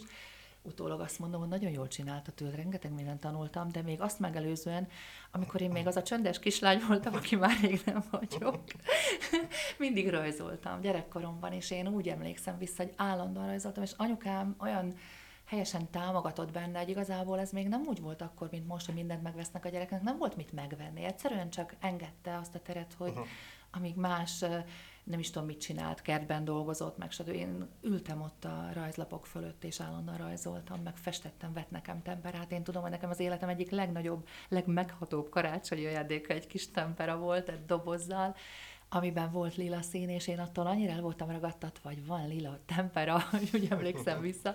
Utólag 0.62 1.00
azt 1.00 1.18
mondom, 1.18 1.40
hogy 1.40 1.48
nagyon 1.48 1.70
jól 1.70 1.88
csinálta 1.88 2.32
tőle, 2.32 2.56
rengeteg 2.56 2.92
mindent 2.92 3.20
tanultam, 3.20 3.68
de 3.68 3.82
még 3.82 4.00
azt 4.00 4.18
megelőzően, 4.18 4.88
amikor 5.30 5.60
én 5.60 5.70
még 5.70 5.86
az 5.86 5.96
a 5.96 6.02
csöndes 6.02 6.38
kislány 6.38 6.82
voltam, 6.88 7.14
aki 7.14 7.36
már 7.36 7.60
rég 7.60 7.80
nem 7.84 8.04
vagyok, 8.10 8.62
mindig 9.78 10.08
rajzoltam 10.08 10.80
gyerekkoromban, 10.80 11.52
és 11.52 11.70
én 11.70 11.88
úgy 11.88 12.08
emlékszem 12.08 12.58
vissza, 12.58 12.82
hogy 12.82 12.92
állandóan 12.96 13.46
rajzoltam, 13.46 13.82
és 13.82 13.92
anyukám 13.96 14.54
olyan 14.58 14.94
helyesen 15.48 15.90
támogatott 15.90 16.52
benne, 16.52 16.78
hogy 16.78 16.88
igazából 16.88 17.38
ez 17.38 17.50
még 17.50 17.68
nem 17.68 17.82
úgy 17.86 18.00
volt 18.00 18.22
akkor, 18.22 18.48
mint 18.50 18.66
most, 18.66 18.86
hogy 18.86 18.94
mindent 18.94 19.22
megvesznek 19.22 19.64
a 19.64 19.68
gyereknek, 19.68 20.02
nem 20.02 20.18
volt 20.18 20.36
mit 20.36 20.52
megvenni. 20.52 21.04
Egyszerűen 21.04 21.50
csak 21.50 21.76
engedte 21.80 22.36
azt 22.36 22.54
a 22.54 22.60
teret, 22.60 22.94
hogy 22.98 23.10
uh-huh. 23.10 23.26
amíg 23.70 23.96
más 23.96 24.44
nem 25.04 25.18
is 25.18 25.30
tudom, 25.30 25.46
mit 25.46 25.60
csinált, 25.60 26.02
kertben 26.02 26.44
dolgozott, 26.44 26.98
meg 26.98 27.10
stb. 27.10 27.28
Én 27.28 27.68
ültem 27.82 28.20
ott 28.20 28.44
a 28.44 28.68
rajzlapok 28.72 29.26
fölött, 29.26 29.64
és 29.64 29.80
állandóan 29.80 30.18
rajzoltam, 30.18 30.80
meg 30.80 30.96
festettem, 30.96 31.52
vett 31.52 31.70
nekem 31.70 32.02
temperát. 32.02 32.52
Én 32.52 32.62
tudom, 32.62 32.82
hogy 32.82 32.90
nekem 32.90 33.10
az 33.10 33.20
életem 33.20 33.48
egyik 33.48 33.70
legnagyobb, 33.70 34.28
legmeghatóbb 34.48 35.28
karácsonyi 35.28 35.86
ajándéka 35.86 36.32
egy 36.32 36.46
kis 36.46 36.70
tempera 36.70 37.16
volt, 37.16 37.48
egy 37.48 37.64
dobozzal, 37.64 38.36
amiben 38.88 39.30
volt 39.30 39.56
lila 39.56 39.82
szín, 39.82 40.08
és 40.08 40.28
én 40.28 40.38
attól 40.38 40.66
annyira 40.66 40.92
el 40.92 41.00
voltam 41.00 41.30
ragadtatva, 41.30 41.88
hogy 41.88 42.06
van 42.06 42.28
lila 42.28 42.58
tempera, 42.66 43.20
hogy 43.30 43.50
úgy 43.52 43.66
emlékszem 43.70 44.20
vissza. 44.20 44.54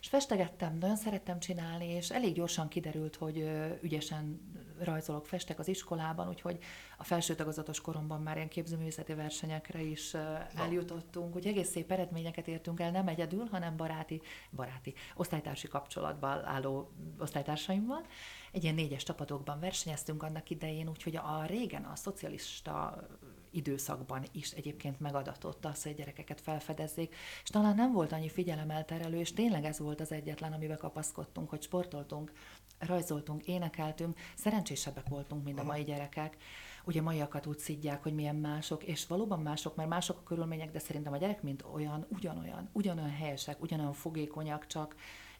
És 0.00 0.08
festegettem, 0.08 0.78
nagyon 0.78 0.96
szerettem 0.96 1.40
csinálni, 1.40 1.86
és 1.86 2.10
elég 2.10 2.34
gyorsan 2.34 2.68
kiderült, 2.68 3.16
hogy 3.16 3.50
ügyesen 3.80 4.52
rajzolok, 4.78 5.26
festek 5.26 5.58
az 5.58 5.68
iskolában, 5.68 6.28
úgyhogy 6.28 6.58
a 6.98 7.04
felső 7.04 7.34
tagozatos 7.34 7.80
koromban 7.80 8.22
már 8.22 8.36
ilyen 8.36 8.48
képzőművészeti 8.48 9.14
versenyekre 9.14 9.82
is 9.82 10.14
eljutottunk, 10.54 11.36
úgy 11.36 11.46
egész 11.46 11.70
szép 11.70 11.92
eredményeket 11.92 12.48
értünk 12.48 12.80
el, 12.80 12.90
nem 12.90 13.08
egyedül, 13.08 13.46
hanem 13.50 13.76
baráti, 13.76 14.20
baráti, 14.50 14.94
osztálytársi 15.14 15.68
kapcsolatban 15.68 16.44
álló 16.44 16.90
osztálytársaimmal. 17.18 18.06
Egy 18.52 18.62
ilyen 18.62 18.74
négyes 18.74 19.02
csapatokban 19.02 19.60
versenyeztünk 19.60 20.22
annak 20.22 20.50
idején, 20.50 20.88
úgyhogy 20.88 21.16
a 21.16 21.44
régen 21.46 21.84
a 21.84 21.96
szocialista 21.96 23.06
időszakban 23.54 24.24
is 24.32 24.50
egyébként 24.50 25.00
megadatott 25.00 25.64
az, 25.64 25.82
hogy 25.82 25.94
gyerekeket 25.94 26.40
felfedezzék, 26.40 27.14
és 27.42 27.50
talán 27.50 27.74
nem 27.74 27.92
volt 27.92 28.12
annyi 28.12 28.28
figyelemelterelő, 28.28 29.18
és 29.18 29.32
tényleg 29.32 29.64
ez 29.64 29.78
volt 29.78 30.00
az 30.00 30.12
egyetlen, 30.12 30.52
amiben 30.52 30.78
kapaszkodtunk, 30.78 31.50
hogy 31.50 31.62
sportoltunk, 31.62 32.32
rajzoltunk, 32.78 33.46
énekeltünk, 33.46 34.18
szerencsésebbek 34.36 35.08
voltunk, 35.08 35.44
mint 35.44 35.58
a 35.58 35.64
mai 35.64 35.84
gyerekek. 35.84 36.36
Ugye 36.84 37.02
maiakat 37.02 37.46
úgy 37.46 37.58
szidják, 37.58 38.02
hogy 38.02 38.14
milyen 38.14 38.36
mások, 38.36 38.82
és 38.84 39.06
valóban 39.06 39.40
mások, 39.40 39.76
mert 39.76 39.88
mások 39.88 40.18
a 40.18 40.22
körülmények, 40.22 40.70
de 40.70 40.78
szerintem 40.78 41.12
a 41.12 41.16
gyerek 41.16 41.42
mint 41.42 41.64
olyan, 41.72 42.06
ugyanolyan, 42.08 42.68
ugyanolyan 42.72 43.10
helyesek, 43.10 43.62
ugyanolyan 43.62 43.92
fogékonyak, 43.92 44.66
csak 44.66 44.94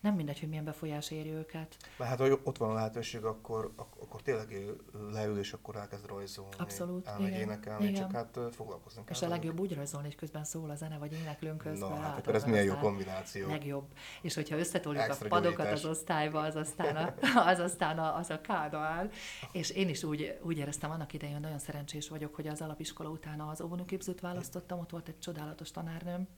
nem 0.05 0.15
mindegy, 0.15 0.41
hogy 0.41 0.49
milyen 0.49 0.65
befolyás 0.65 1.11
éri 1.11 1.31
őket. 1.33 1.77
Mert 1.99 2.11
hát, 2.11 2.19
hogy 2.19 2.41
ott 2.43 2.57
van 2.57 2.71
a 2.71 2.73
lehetőség, 2.73 3.25
akkor, 3.25 3.73
akkor 3.77 4.23
tényleg 4.23 4.77
leül, 5.13 5.39
és 5.39 5.53
akkor 5.53 5.77
elkezd 5.77 6.07
rajzolni. 6.07 6.55
Abszolút, 6.59 7.07
elmegy 7.07 7.27
igen. 7.27 7.41
énekelni, 7.41 7.85
igen. 7.85 8.01
csak 8.01 8.13
hát 8.13 8.39
foglalkozni 8.51 9.05
kell. 9.05 9.15
És 9.15 9.23
a 9.23 9.29
legjobb 9.29 9.61
úgy 9.61 9.75
rajzolni, 9.75 10.07
hogy 10.07 10.17
közben 10.17 10.45
szól 10.45 10.71
a 10.71 10.75
zene, 10.75 10.99
vagy 10.99 11.13
éneklünk 11.13 11.59
közben. 11.59 11.89
Na, 11.89 11.97
hát 11.97 12.19
akkor 12.19 12.35
ez 12.35 12.45
milyen 12.45 12.65
jó 12.65 12.75
kombináció. 12.75 13.49
Legjobb. 13.49 13.87
És 14.23 14.35
hogyha 14.35 14.57
összetoljuk 14.57 15.09
a 15.09 15.17
padokat 15.29 15.57
gyújtás. 15.57 15.73
az 15.73 15.85
osztályba, 15.85 16.41
az 16.41 16.57
aztán 16.57 16.97
a, 16.97 17.15
az 17.51 17.59
aztán 17.59 17.99
a, 17.99 18.17
az 18.17 18.31
a 18.31 18.41
áll. 18.73 19.11
És 19.53 19.71
én 19.71 19.89
is 19.89 20.05
úgy, 20.05 20.39
úgy 20.43 20.59
éreztem 20.59 20.91
annak 20.91 21.13
idején, 21.13 21.41
nagyon 21.41 21.59
szerencsés 21.59 22.09
vagyok, 22.09 22.35
hogy 22.35 22.47
az 22.47 22.61
alapiskola 22.61 23.09
után 23.09 23.41
az 23.41 23.61
óvónőképzőt 23.61 24.21
választottam, 24.21 24.79
ott 24.79 24.91
volt 24.91 25.09
egy 25.09 25.19
csodálatos 25.19 25.71
tanárnőm, 25.71 26.29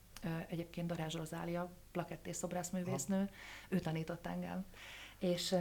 egyébként 0.47 0.87
Darázs 0.87 1.15
Rozália, 1.15 1.71
plakett 1.91 2.27
és 2.27 2.35
szobrászművésznő, 2.35 3.19
ha. 3.19 3.75
ő 3.75 3.79
tanított 3.79 4.27
engem. 4.27 4.65
És 5.19 5.55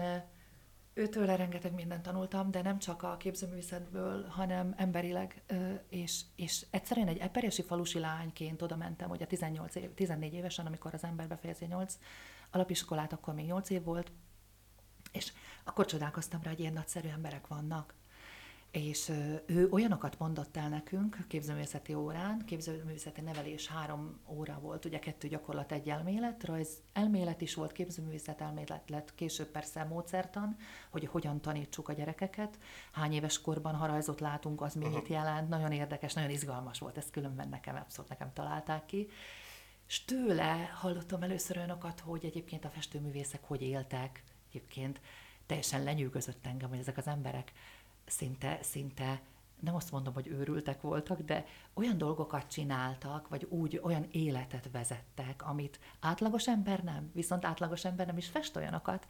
őtőle 0.95 1.37
rengeteg 1.37 1.73
mindent 1.73 2.03
tanultam, 2.03 2.51
de 2.51 2.63
nem 2.63 2.79
csak 2.79 3.03
a 3.03 3.17
képzőművészetből, 3.17 4.27
hanem 4.27 4.75
emberileg, 4.77 5.43
és, 5.89 6.21
és 6.37 6.67
egyszerűen 6.71 7.09
egy 7.09 7.19
eperjesi 7.19 7.63
falusi 7.63 7.99
lányként 7.99 8.63
oda 8.63 8.77
mentem, 8.77 9.09
hogy 9.09 9.23
a 9.23 9.27
18 9.27 9.75
év, 9.75 9.95
14 9.95 10.35
évesen, 10.35 10.67
amikor 10.67 10.95
az 10.95 11.05
ember 11.05 11.29
befejezi 11.29 11.65
8 11.65 11.99
alapiskolát, 12.51 13.13
akkor 13.13 13.35
még 13.35 13.47
8 13.47 13.71
év 13.71 13.85
volt, 13.85 14.13
és 15.13 15.33
akkor 15.65 15.87
csodálkoztam 15.87 16.43
rá, 16.43 16.51
hogy 16.51 16.61
ilyen 16.61 16.73
nagyszerű 16.73 17.09
emberek 17.09 17.47
vannak, 17.47 17.95
és 18.77 19.13
ő 19.47 19.69
olyanokat 19.71 20.19
mondott 20.19 20.57
el 20.57 20.69
nekünk 20.69 21.19
képzőművészeti 21.29 21.95
órán, 21.95 22.45
képzőművészeti 22.45 23.21
nevelés 23.21 23.67
három 23.67 24.21
óra 24.29 24.59
volt, 24.61 24.85
ugye 24.85 24.99
kettő 24.99 25.29
gyakorlat, 25.29 25.73
egy 25.73 25.89
elmélet, 25.89 26.45
rajz 26.45 26.69
elmélet 26.93 27.41
is 27.41 27.55
volt, 27.55 27.73
képzőművészet 27.73 28.41
elmélet 28.41 28.91
lett, 28.91 29.15
később 29.15 29.47
persze 29.47 29.85
módszertan, 29.85 30.57
hogy 30.91 31.07
hogyan 31.07 31.41
tanítsuk 31.41 31.89
a 31.89 31.93
gyerekeket, 31.93 32.59
hány 32.93 33.13
éves 33.13 33.41
korban, 33.41 33.75
ha 33.75 33.87
rajzot 33.87 34.21
látunk, 34.21 34.61
az 34.61 34.75
mit 34.75 34.87
uh-huh. 34.87 35.11
jelent, 35.11 35.49
nagyon 35.49 35.73
érdekes, 35.73 36.13
nagyon 36.13 36.31
izgalmas 36.31 36.79
volt, 36.79 36.97
ezt 36.97 37.11
különben 37.11 37.49
nekem, 37.49 37.77
abszolút 37.77 38.11
nekem 38.11 38.33
találták 38.33 38.87
ki. 38.87 39.09
És 39.89 40.05
tőle 40.05 40.71
hallottam 40.75 41.23
először 41.23 41.57
olyanokat, 41.57 42.01
hogy 42.01 42.25
egyébként 42.25 42.65
a 42.65 42.71
festőművészek 42.71 43.41
hogy 43.45 43.63
éltek, 43.63 44.23
egyébként 44.49 45.01
teljesen 45.47 45.83
lenyűgözött 45.83 46.47
engem, 46.47 46.69
hogy 46.69 46.79
ezek 46.79 46.97
az 46.97 47.07
emberek 47.07 47.53
szinte, 48.07 48.59
szinte 48.63 49.21
nem 49.61 49.75
azt 49.75 49.91
mondom, 49.91 50.15
hogy 50.15 50.27
őrültek 50.27 50.81
voltak, 50.81 51.21
de 51.21 51.45
olyan 51.75 51.99
dolgokat 51.99 52.47
csináltak, 52.51 53.29
vagy 53.29 53.47
úgy 53.49 53.81
olyan 53.83 54.07
életet 54.11 54.69
vezettek, 54.73 55.47
amit 55.47 55.81
átlagos 56.01 56.49
ember 56.49 56.83
nem, 56.83 57.11
viszont 57.15 57.45
átlagos 57.45 57.85
ember 57.85 58.07
nem 58.07 58.17
is 58.17 58.27
fest 58.27 58.57
olyanokat. 58.57 59.07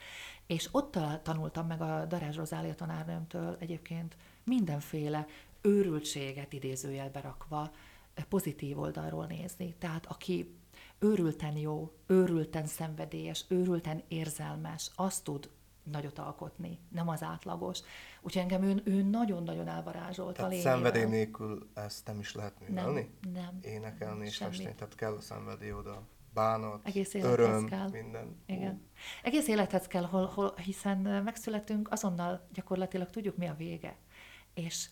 És 0.47 0.69
ott 0.73 0.99
tanultam 1.23 1.67
meg 1.67 1.81
a 1.81 2.05
Darázs 2.05 2.37
Rozália 2.37 2.75
tanárnőmtől 2.75 3.57
egyébként 3.59 4.17
mindenféle 4.45 5.27
őrültséget 5.61 6.53
idézőjelbe 6.53 7.21
rakva 7.21 7.71
pozitív 8.29 8.79
oldalról 8.79 9.27
nézni. 9.27 9.75
Tehát 9.79 10.07
aki 10.07 10.55
őrülten 10.99 11.57
jó, 11.57 11.93
őrülten 12.07 12.67
szenvedélyes, 12.67 13.45
őrülten 13.49 14.03
érzelmes, 14.09 14.91
azt 14.95 15.25
tud 15.25 15.51
nagyot 15.91 16.19
alkotni, 16.19 16.79
nem 16.89 17.09
az 17.09 17.23
átlagos. 17.23 17.81
Úgyhogy 18.21 18.43
engem 18.43 18.63
ő, 18.63 18.83
ő 18.85 19.03
nagyon-nagyon 19.03 19.69
elvarázsolt 19.69 20.35
tehát 20.35 20.51
a 20.51 20.55
lényével. 20.55 20.75
szenvedély 20.75 21.05
nélkül 21.05 21.71
ezt 21.75 22.07
nem 22.07 22.19
is 22.19 22.35
lehet 22.35 22.61
művelni? 22.61 23.11
Nem, 23.21 23.33
nem. 23.33 23.59
Énekelni 23.63 24.27
és 24.27 24.37
festeni, 24.37 24.75
tehát 24.75 24.95
kell 24.95 25.13
a 25.13 25.21
szenvedély 25.21 25.73
oda. 25.73 26.03
Bánat, 26.35 26.87
Egész 26.87 27.15
öröm, 27.15 27.67
kell. 27.67 27.89
minden. 27.91 28.43
Igen. 28.47 28.73
Ó. 28.73 28.89
Egész 29.23 29.49
élethez 29.49 29.87
kell, 29.87 30.05
hol, 30.05 30.27
hol, 30.27 30.55
hiszen 30.65 30.99
megszületünk, 30.99 31.93
azonnal 31.93 32.49
gyakorlatilag 32.53 33.11
tudjuk, 33.11 33.37
mi 33.37 33.47
a 33.47 33.55
vége. 33.55 33.97
És 34.55 34.89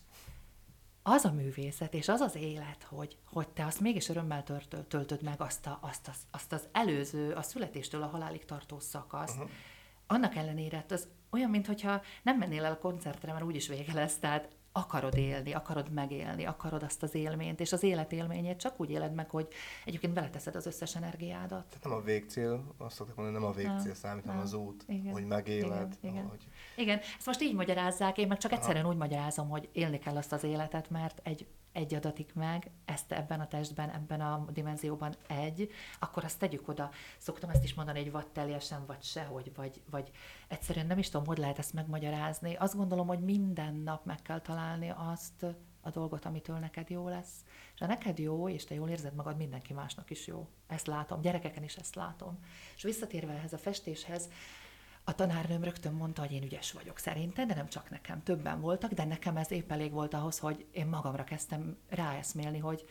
az 1.03 1.25
a 1.25 1.31
művészet, 1.31 1.93
és 1.93 2.07
az 2.07 2.19
az 2.19 2.35
élet, 2.35 2.83
hogy, 2.83 3.17
hogy 3.25 3.47
te 3.49 3.65
azt 3.65 3.79
mégis 3.79 4.09
örömmel 4.09 4.43
töltöd 4.87 5.23
meg 5.23 5.41
azt, 5.41 5.67
a, 5.67 5.79
azt, 5.81 6.07
az, 6.07 6.17
azt 6.31 6.53
az 6.53 6.67
előző, 6.71 7.31
a 7.31 7.41
születéstől 7.41 8.01
a 8.01 8.07
halálig 8.07 8.45
tartó 8.45 8.79
szakaszt, 8.79 9.35
uh-huh 9.35 9.51
annak 10.07 10.35
ellenére, 10.35 10.77
hát 10.77 10.91
az 10.91 11.07
olyan, 11.31 11.49
mintha 11.49 12.01
nem 12.23 12.37
mennél 12.37 12.65
el 12.65 12.71
a 12.71 12.77
koncertre, 12.77 13.31
mert 13.33 13.45
úgyis 13.45 13.67
vége 13.67 13.93
lesz, 13.93 14.17
tehát 14.17 14.49
akarod 14.77 15.17
élni, 15.17 15.53
akarod 15.53 15.91
megélni, 15.91 16.45
akarod 16.45 16.83
azt 16.83 17.03
az 17.03 17.15
élményt, 17.15 17.59
és 17.59 17.71
az 17.71 17.83
élet 17.83 18.11
élményét 18.11 18.57
csak 18.57 18.79
úgy 18.79 18.89
éled 18.89 19.13
meg, 19.13 19.29
hogy 19.29 19.47
egyébként 19.85 20.13
beleteszed 20.13 20.55
az 20.55 20.65
összes 20.65 20.95
energiádat. 20.95 21.65
Tehát 21.65 21.83
nem 21.83 21.91
a 21.91 22.01
végcél, 22.01 22.75
azt 22.77 22.95
szokták 22.95 23.15
mondani, 23.15 23.37
nem 23.37 23.47
a 23.47 23.53
végcél 23.53 23.75
nem, 23.83 23.93
számít, 23.93 24.25
hanem 24.25 24.41
az 24.41 24.53
út, 24.53 24.83
igen, 24.87 25.13
hogy 25.13 25.25
megéled. 25.25 25.97
Igen, 26.01 26.13
igen. 26.13 26.25
Ahogy... 26.25 26.47
igen, 26.75 26.99
ezt 27.17 27.25
most 27.25 27.41
így 27.41 27.55
magyarázzák, 27.55 28.17
én 28.17 28.27
meg 28.27 28.37
csak 28.37 28.51
egyszerűen 28.51 28.83
Aha. 28.83 28.93
úgy 28.93 28.99
magyarázom, 28.99 29.49
hogy 29.49 29.69
élni 29.71 29.99
kell 29.99 30.17
azt 30.17 30.31
az 30.31 30.43
életet, 30.43 30.89
mert 30.89 31.19
egy 31.23 31.47
egy 31.75 31.93
adatik 31.93 32.33
meg, 32.33 32.71
ezt 32.85 33.11
ebben 33.11 33.39
a 33.39 33.47
testben, 33.47 33.89
ebben 33.89 34.21
a 34.21 34.45
dimenzióban 34.51 35.15
egy, 35.27 35.69
akkor 35.99 36.23
azt 36.23 36.39
tegyük 36.39 36.67
oda. 36.67 36.89
Szoktam 37.17 37.49
ezt 37.49 37.63
is 37.63 37.73
mondani, 37.73 38.01
hogy 38.01 38.11
vagy 38.11 38.27
teljesen, 38.27 38.85
vagy 38.85 39.03
sehogy, 39.03 39.51
vagy, 39.55 39.81
vagy 39.89 40.11
egyszerűen 40.47 40.85
nem 40.85 40.97
is 40.97 41.09
tudom, 41.09 41.25
hogy 41.25 41.37
lehet 41.37 41.59
ezt 41.59 41.73
megmagyarázni. 41.73 42.55
Azt 42.55 42.75
gondolom, 42.75 43.07
hogy 43.07 43.19
minden 43.19 43.75
nap 43.75 44.05
meg 44.05 44.21
kell 44.21 44.41
találni 44.41 44.93
azt 44.95 45.45
a 45.81 45.89
dolgot, 45.89 46.25
amitől 46.25 46.57
neked 46.57 46.89
jó 46.89 47.07
lesz. 47.07 47.45
És 47.73 47.79
ha 47.79 47.85
neked 47.87 48.19
jó, 48.19 48.49
és 48.49 48.63
te 48.63 48.75
jól 48.75 48.89
érzed 48.89 49.15
magad, 49.15 49.37
mindenki 49.37 49.73
másnak 49.73 50.09
is 50.09 50.27
jó. 50.27 50.47
Ezt 50.67 50.87
látom, 50.87 51.21
gyerekeken 51.21 51.63
is 51.63 51.75
ezt 51.75 51.95
látom. 51.95 52.39
És 52.75 52.83
visszatérve 52.83 53.33
ehhez 53.33 53.53
a 53.53 53.57
festéshez, 53.57 54.29
a 55.07 55.15
tanárnőm 55.15 55.63
rögtön 55.63 55.93
mondta, 55.93 56.21
hogy 56.21 56.31
én 56.31 56.43
ügyes 56.43 56.71
vagyok 56.71 56.97
szerinte, 56.97 57.45
de 57.45 57.53
nem 57.53 57.67
csak 57.67 57.89
nekem, 57.89 58.23
többen 58.23 58.61
voltak, 58.61 58.91
de 58.91 59.03
nekem 59.03 59.37
ez 59.37 59.51
épp 59.51 59.71
elég 59.71 59.91
volt 59.91 60.13
ahhoz, 60.13 60.39
hogy 60.39 60.65
én 60.71 60.87
magamra 60.87 61.23
kezdtem 61.23 61.77
ráeszmélni, 61.89 62.57
hogy 62.57 62.85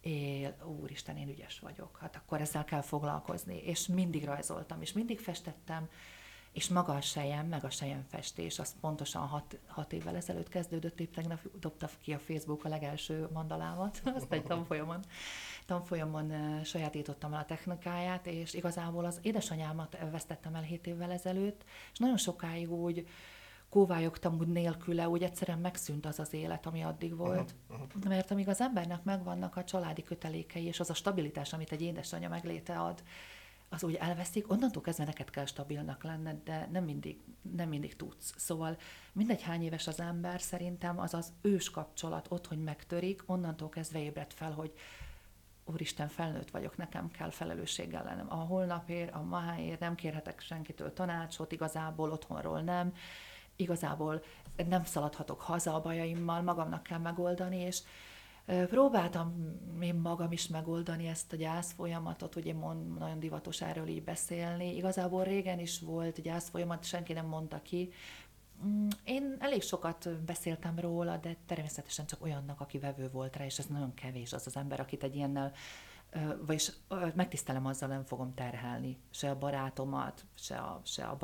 él, 0.00 0.56
úristen, 0.80 1.16
én 1.16 1.28
ügyes 1.28 1.58
vagyok, 1.58 1.98
hát 2.00 2.16
akkor 2.16 2.40
ezzel 2.40 2.64
kell 2.64 2.80
foglalkozni. 2.80 3.56
És 3.56 3.86
mindig 3.86 4.24
rajzoltam, 4.24 4.80
és 4.80 4.92
mindig 4.92 5.20
festettem, 5.20 5.88
és 6.52 6.68
maga 6.68 6.92
a 6.92 7.00
sejem, 7.00 7.46
meg 7.46 7.64
a 7.64 7.70
sejem 7.70 8.04
festés, 8.08 8.58
az 8.58 8.74
pontosan 8.80 9.26
hat, 9.26 9.58
hat 9.66 9.92
évvel 9.92 10.16
ezelőtt 10.16 10.48
kezdődött, 10.48 11.00
épp 11.00 11.14
tegnap 11.14 11.40
dobta 11.60 11.88
ki 12.00 12.12
a 12.12 12.18
Facebook 12.18 12.64
a 12.64 12.68
legelső 12.68 13.28
mandalámat, 13.32 14.02
azt 14.16 14.32
egy 14.32 14.42
tanfolyamon, 14.42 15.00
tanfolyamon 15.66 16.32
sajátítottam 16.64 17.32
el 17.32 17.40
a 17.40 17.44
technikáját, 17.44 18.26
és 18.26 18.54
igazából 18.54 19.04
az 19.04 19.18
édesanyámat 19.22 19.96
vesztettem 20.10 20.54
el 20.54 20.62
7 20.62 20.86
évvel 20.86 21.10
ezelőtt, 21.10 21.64
és 21.92 21.98
nagyon 21.98 22.16
sokáig 22.16 22.72
úgy 22.72 23.06
kóvályogtam 23.68 24.38
úgy 24.38 24.48
nélküle, 24.48 25.08
úgy 25.08 25.22
egyszerűen 25.22 25.58
megszűnt 25.58 26.06
az 26.06 26.18
az 26.18 26.32
élet, 26.32 26.66
ami 26.66 26.82
addig 26.82 27.16
volt. 27.16 27.54
Uh-huh, 27.68 27.86
uh-huh. 27.86 28.04
Mert 28.04 28.30
amíg 28.30 28.48
az 28.48 28.60
embernek 28.60 29.02
megvannak 29.02 29.56
a 29.56 29.64
családi 29.64 30.02
kötelékei, 30.02 30.64
és 30.64 30.80
az 30.80 30.90
a 30.90 30.94
stabilitás, 30.94 31.52
amit 31.52 31.72
egy 31.72 31.82
édesanyja 31.82 32.28
megléte 32.28 32.78
ad, 32.78 33.02
az 33.72 33.82
úgy 33.84 33.94
elveszik, 33.94 34.50
onnantól 34.50 34.82
kezdve 34.82 35.04
neked 35.04 35.30
kell 35.30 35.46
stabilnak 35.46 36.02
lenned, 36.02 36.42
de 36.44 36.68
nem 36.72 36.84
mindig, 36.84 37.20
nem 37.56 37.68
mindig 37.68 37.96
tudsz. 37.96 38.34
Szóval 38.36 38.76
mindegy 39.12 39.42
hány 39.42 39.62
éves 39.62 39.86
az 39.86 40.00
ember, 40.00 40.40
szerintem 40.40 40.98
az 40.98 41.14
az 41.14 41.32
ős 41.40 41.70
kapcsolat 41.70 42.26
ott, 42.30 42.46
hogy 42.46 42.58
megtörik, 42.58 43.22
onnantól 43.26 43.68
kezdve 43.68 43.98
ébred 43.98 44.32
fel, 44.32 44.52
hogy 44.52 44.72
úristen, 45.64 46.08
felnőtt 46.08 46.50
vagyok, 46.50 46.76
nekem 46.76 47.10
kell 47.10 47.30
felelősséggel 47.30 48.04
lennem. 48.04 48.32
A 48.32 48.34
holnapért, 48.34 49.14
a 49.14 49.22
maháért 49.22 49.80
nem 49.80 49.94
kérhetek 49.94 50.40
senkitől 50.40 50.92
tanácsot, 50.92 51.52
igazából 51.52 52.10
otthonról 52.10 52.60
nem, 52.60 52.94
igazából 53.56 54.22
nem 54.68 54.84
szaladhatok 54.84 55.40
haza 55.40 55.74
a 55.74 55.80
bajaimmal, 55.80 56.42
magamnak 56.42 56.82
kell 56.82 56.98
megoldani, 56.98 57.56
és 57.56 57.82
Próbáltam 58.68 59.58
én 59.80 59.94
magam 59.94 60.32
is 60.32 60.48
megoldani 60.48 61.06
ezt 61.06 61.32
a 61.32 61.36
gyász 61.36 61.72
folyamatot, 61.72 62.36
ugye 62.36 62.54
mond, 62.54 62.98
nagyon 62.98 63.18
divatos 63.18 63.60
erről 63.60 63.86
így 63.86 64.02
beszélni. 64.02 64.76
Igazából 64.76 65.24
régen 65.24 65.58
is 65.58 65.80
volt 65.80 66.22
gyász 66.22 66.48
folyamat, 66.48 66.84
senki 66.84 67.12
nem 67.12 67.26
mondta 67.26 67.62
ki. 67.62 67.92
Mm, 68.64 68.88
én 69.04 69.36
elég 69.38 69.62
sokat 69.62 70.24
beszéltem 70.24 70.78
róla, 70.78 71.16
de 71.16 71.36
természetesen 71.46 72.06
csak 72.06 72.22
olyannak, 72.22 72.60
aki 72.60 72.78
vevő 72.78 73.10
volt 73.10 73.36
rá, 73.36 73.44
és 73.44 73.58
ez 73.58 73.66
nagyon 73.66 73.94
kevés 73.94 74.32
az 74.32 74.46
az 74.46 74.56
ember, 74.56 74.80
akit 74.80 75.02
egy 75.02 75.14
ilyennel 75.14 75.52
vagyis 76.46 76.72
megtisztelem 77.14 77.66
azzal, 77.66 77.88
nem 77.88 78.04
fogom 78.04 78.34
terhelni 78.34 78.98
se 79.10 79.30
a 79.30 79.38
barátomat, 79.38 80.24
se 80.34 80.56
a, 80.56 80.80
se 80.84 81.04
a 81.04 81.16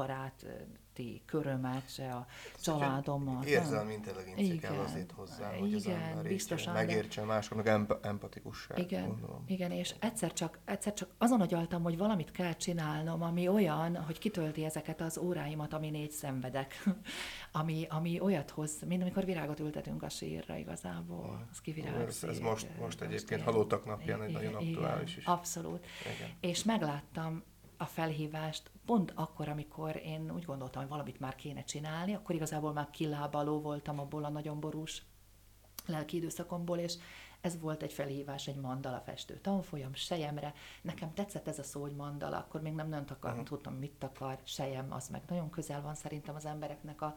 baráti 0.97 1.23
körömet, 1.27 1.93
se 1.93 2.09
a 2.11 2.27
családomat. 2.63 3.45
Érzelmi 3.45 3.93
intelligencia 3.93 4.61
kell 4.61 4.79
azért 4.79 5.13
hozzá, 5.13 5.53
hogy 5.55 5.73
igen, 5.73 6.01
az 6.01 6.09
ember 6.09 6.25
biztosan, 6.25 6.73
megértse 6.73 7.25
másoknak 7.25 7.67
emp- 7.67 8.05
empatikusság. 8.05 8.79
Igen, 8.79 9.07
gondolom. 9.07 9.45
igen, 9.47 9.71
és 9.71 9.95
egyszer 9.99 10.33
csak, 10.33 10.59
egyszer 10.65 10.93
csak 10.95 11.09
azon 11.19 11.41
agyaltam, 11.41 11.83
hogy 11.83 11.99
valamit 11.99 12.31
kell 12.31 12.53
csinálnom, 12.53 13.23
ami 13.23 13.49
olyan, 13.49 13.97
hogy 13.97 14.19
kitölti 14.19 14.65
ezeket 14.65 15.01
az 15.01 15.19
óráimat, 15.19 15.73
ami 15.73 15.91
négy 15.91 16.11
szenvedek, 16.11 16.85
ami, 17.53 17.87
ami 17.89 18.21
olyat 18.21 18.51
hoz, 18.51 18.83
mint 18.87 19.03
amikor 19.03 19.25
virágot 19.25 19.61
ültetünk 19.61 20.03
a 20.03 20.09
sírra 20.09 20.57
igazából. 20.57 21.47
Az 21.51 21.61
kivirág 21.61 22.01
ez, 22.01 22.25
ez 22.25 22.39
most, 22.39 22.69
most 22.81 23.01
egyébként 23.01 23.43
halottak 23.43 23.85
napján 23.85 24.23
egy 24.23 24.33
nagyon 24.33 24.55
aktuális 24.55 25.17
is. 25.17 25.25
Abszolút. 25.25 25.87
Igen. 26.17 26.31
És 26.41 26.65
megláttam 26.65 27.43
a 27.77 27.85
felhívást 27.85 28.71
pont 28.85 29.13
akkor, 29.15 29.49
amikor 29.49 29.97
én 30.05 30.31
úgy 30.35 30.45
gondoltam, 30.45 30.81
hogy 30.83 30.91
valamit 30.91 31.21
már 31.21 31.35
kéne 31.35 31.65
csinálni, 31.65 32.15
akkor 32.15 32.35
igazából 32.35 32.73
már 32.73 32.91
kilábaló 32.91 33.61
voltam 33.61 33.99
abból 33.99 34.25
a 34.25 34.29
nagyon 34.29 34.61
borús 34.61 35.03
lelki 35.87 36.17
időszakomból, 36.17 36.79
és 36.79 36.95
ez 37.41 37.61
volt 37.61 37.83
egy 37.83 37.93
felhívás, 37.93 38.47
egy 38.47 38.57
mandala 38.57 39.01
festő 39.01 39.39
tanfolyam, 39.39 39.95
sejemre. 39.95 40.55
Nekem 40.83 41.15
tetszett 41.15 41.49
ez 41.49 41.59
a 41.59 41.63
szó, 41.63 41.81
hogy 41.81 41.95
mandala, 41.95 42.37
akkor 42.37 42.61
még 42.61 42.73
nem 42.73 42.89
nagyon 42.89 43.05
akar, 43.05 43.31
uh-huh. 43.31 43.47
tudtam, 43.47 43.75
mit 43.75 44.05
akar, 44.05 44.39
sejem, 44.45 44.93
az 44.93 45.09
meg 45.09 45.23
nagyon 45.29 45.51
közel 45.51 45.83
van 45.83 45.95
szerintem 45.95 46.35
az 46.35 46.47
embereknek 46.47 47.03
a, 47.03 47.17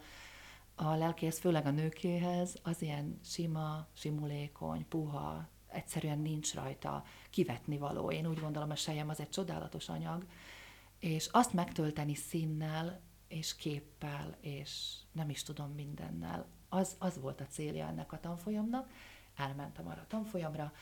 a 0.75 0.95
lelkéhez, 0.95 1.39
főleg 1.39 1.65
a 1.65 1.71
nőkéhez, 1.71 2.55
az 2.63 2.81
ilyen 2.81 3.19
sima, 3.23 3.87
simulékony, 3.93 4.87
puha, 4.87 5.47
egyszerűen 5.67 6.19
nincs 6.19 6.53
rajta 6.53 7.03
kivetni 7.29 7.77
való. 7.77 8.11
Én 8.11 8.27
úgy 8.27 8.39
gondolom, 8.39 8.69
a 8.69 8.75
sejem 8.75 9.09
az 9.09 9.19
egy 9.19 9.29
csodálatos 9.29 9.89
anyag, 9.89 10.25
és 10.99 11.27
azt 11.31 11.53
megtölteni 11.53 12.15
színnel, 12.15 13.01
és 13.27 13.55
képpel, 13.55 14.37
és 14.41 14.95
nem 15.11 15.29
is 15.29 15.43
tudom 15.43 15.71
mindennel, 15.71 16.47
az, 16.69 16.95
az 16.99 17.19
volt 17.19 17.41
a 17.41 17.47
célja 17.47 17.87
ennek 17.87 18.11
a 18.11 18.19
tanfolyamnak. 18.19 18.89
Elmentem 19.35 19.87
arra 19.87 20.01
a 20.01 20.07
tanfolyamra, 20.07 20.73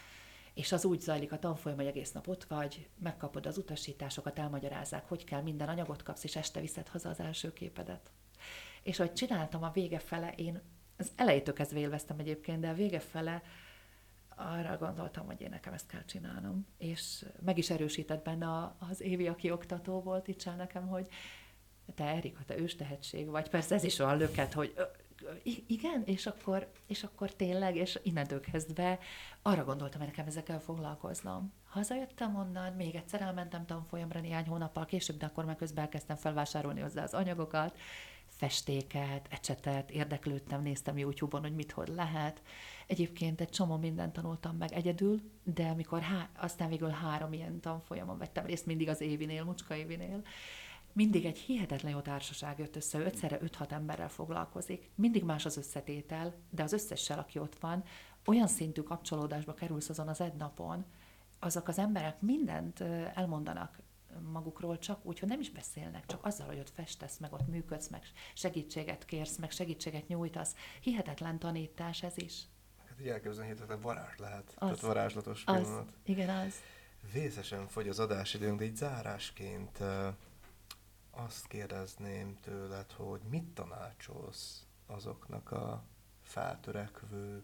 és 0.53 0.71
az 0.71 0.85
úgy 0.85 1.01
zajlik 1.01 1.31
a 1.31 1.39
tanfolyam, 1.39 1.77
hogy 1.77 1.87
egész 1.87 2.11
nap 2.11 2.27
ott 2.27 2.43
vagy, 2.43 2.89
megkapod 2.99 3.45
az 3.45 3.57
utasításokat, 3.57 4.39
elmagyarázzák, 4.39 5.07
hogy 5.07 5.23
kell, 5.23 5.41
minden 5.41 5.69
anyagot 5.69 6.03
kapsz, 6.03 6.23
és 6.23 6.35
este 6.35 6.59
viszed 6.59 6.87
haza 6.87 7.09
az 7.09 7.19
első 7.19 7.53
képedet. 7.53 8.11
És 8.83 8.97
hogy 8.97 9.13
csináltam 9.13 9.63
a 9.63 9.71
vége 9.71 9.99
fele, 9.99 10.31
én 10.31 10.61
az 10.97 11.11
elejétől 11.15 11.53
kezdve 11.53 11.79
élveztem 11.79 12.19
egyébként, 12.19 12.59
de 12.59 12.69
a 12.69 12.73
vége 12.73 12.99
fele 12.99 13.41
arra 14.37 14.77
gondoltam, 14.77 15.25
hogy 15.25 15.41
én 15.41 15.49
nekem 15.49 15.73
ezt 15.73 15.87
kell 15.87 16.05
csinálnom. 16.05 16.67
És 16.77 17.25
meg 17.45 17.57
is 17.57 17.69
erősített 17.69 18.23
benne 18.23 18.75
az 18.89 19.01
Évi, 19.01 19.27
aki 19.27 19.51
oktató 19.51 20.01
volt, 20.01 20.27
itt 20.27 20.55
nekem, 20.57 20.87
hogy 20.87 21.07
te 21.95 22.03
Erika, 22.03 22.43
te 22.45 22.57
ős 22.57 22.75
tehetség 22.75 23.27
vagy. 23.27 23.49
Persze 23.49 23.75
ez 23.75 23.83
is 23.83 23.99
olyan 23.99 24.17
löket, 24.17 24.53
hogy 24.53 24.73
igen, 25.67 26.03
és 26.05 26.25
akkor, 26.25 26.71
és 26.87 27.03
akkor 27.03 27.33
tényleg, 27.33 27.75
és 27.75 27.99
innentől 28.03 28.39
kezdve 28.39 28.99
arra 29.41 29.63
gondoltam, 29.63 29.99
hogy 29.99 30.09
nekem 30.09 30.27
ezekkel 30.27 30.59
foglalkoznom. 30.59 31.53
Hazajöttem 31.67 32.35
onnan, 32.35 32.73
még 32.73 32.95
egyszer 32.95 33.21
elmentem 33.21 33.65
tanfolyamra 33.65 34.19
néhány 34.19 34.47
hónappal 34.47 34.85
később, 34.85 35.17
de 35.17 35.25
akkor 35.25 35.45
már 35.45 35.55
közben 35.55 35.83
elkezdtem 35.83 36.15
felvásárolni 36.15 36.79
hozzá 36.79 37.03
az 37.03 37.13
anyagokat, 37.13 37.77
festéket, 38.37 39.27
ecsetet, 39.29 39.91
érdeklődtem, 39.91 40.61
néztem 40.61 40.97
YouTube-on, 40.97 41.41
hogy 41.41 41.55
mit 41.55 41.71
hogy 41.71 41.87
lehet. 41.87 42.41
Egyébként 42.87 43.41
egy 43.41 43.49
csomó 43.49 43.77
mindent 43.77 44.13
tanultam 44.13 44.55
meg 44.55 44.71
egyedül, 44.71 45.21
de 45.43 45.67
amikor 45.67 46.01
há- 46.01 46.29
aztán 46.37 46.69
végül 46.69 46.89
három 46.89 47.33
ilyen 47.33 47.59
tanfolyamon 47.59 48.17
vettem 48.17 48.45
részt, 48.45 48.65
mindig 48.65 48.89
az 48.89 49.01
Évinél, 49.01 49.43
Mucska 49.43 49.75
Évinél, 49.75 50.21
mindig 50.93 51.25
egy 51.25 51.37
hihetetlen 51.37 51.91
jó 51.91 51.99
társaság 51.99 52.59
jött 52.59 52.75
össze, 52.75 52.99
ötszerre 52.99 53.37
öt-hat 53.41 53.71
emberrel 53.71 54.09
foglalkozik, 54.09 54.89
mindig 54.95 55.23
más 55.23 55.45
az 55.45 55.57
összetétel, 55.57 56.33
de 56.49 56.63
az 56.63 56.73
összessel, 56.73 57.19
aki 57.19 57.39
ott 57.39 57.59
van, 57.59 57.83
olyan 58.25 58.47
szintű 58.47 58.81
kapcsolódásba 58.81 59.53
kerülsz 59.53 59.89
azon 59.89 60.07
az 60.07 60.21
egy 60.21 60.33
napon, 60.33 60.85
azok 61.39 61.67
az 61.67 61.79
emberek 61.79 62.21
mindent 62.21 62.79
elmondanak 63.13 63.79
magukról 64.21 64.77
csak 64.77 65.05
úgy, 65.05 65.19
hogy 65.19 65.29
nem 65.29 65.39
is 65.39 65.51
beszélnek, 65.51 66.05
csak 66.05 66.25
azzal, 66.25 66.47
hogy 66.47 66.59
ott 66.59 66.69
festesz, 66.69 67.17
meg 67.17 67.33
ott 67.33 67.47
működsz, 67.47 67.87
meg 67.87 68.01
segítséget 68.33 69.05
kérsz, 69.05 69.37
meg 69.37 69.51
segítséget 69.51 70.07
nyújtasz. 70.07 70.55
Hihetetlen 70.81 71.39
tanítás 71.39 72.03
ez 72.03 72.17
is. 72.17 72.41
Hát 72.89 72.99
így 72.99 73.07
elképzelni, 73.07 73.49
hihetetlen 73.49 73.81
varázs 73.81 74.17
lehet. 74.17 74.43
Az, 74.47 74.53
Tehát 74.55 74.79
varázslatos 74.79 75.43
pillanat. 75.43 75.87
Az, 75.87 75.93
igen, 76.03 76.29
az. 76.29 76.53
Vészesen 77.13 77.67
fogy 77.67 77.87
az 77.87 77.99
adásidőnk, 77.99 78.59
de 78.59 78.65
így 78.65 78.75
zárásként 78.75 79.79
azt 81.11 81.47
kérdezném 81.47 82.35
tőled, 82.41 82.91
hogy 82.91 83.21
mit 83.29 83.53
tanácsolsz 83.53 84.65
azoknak 84.85 85.51
a 85.51 85.83
feltörekvő 86.21 87.43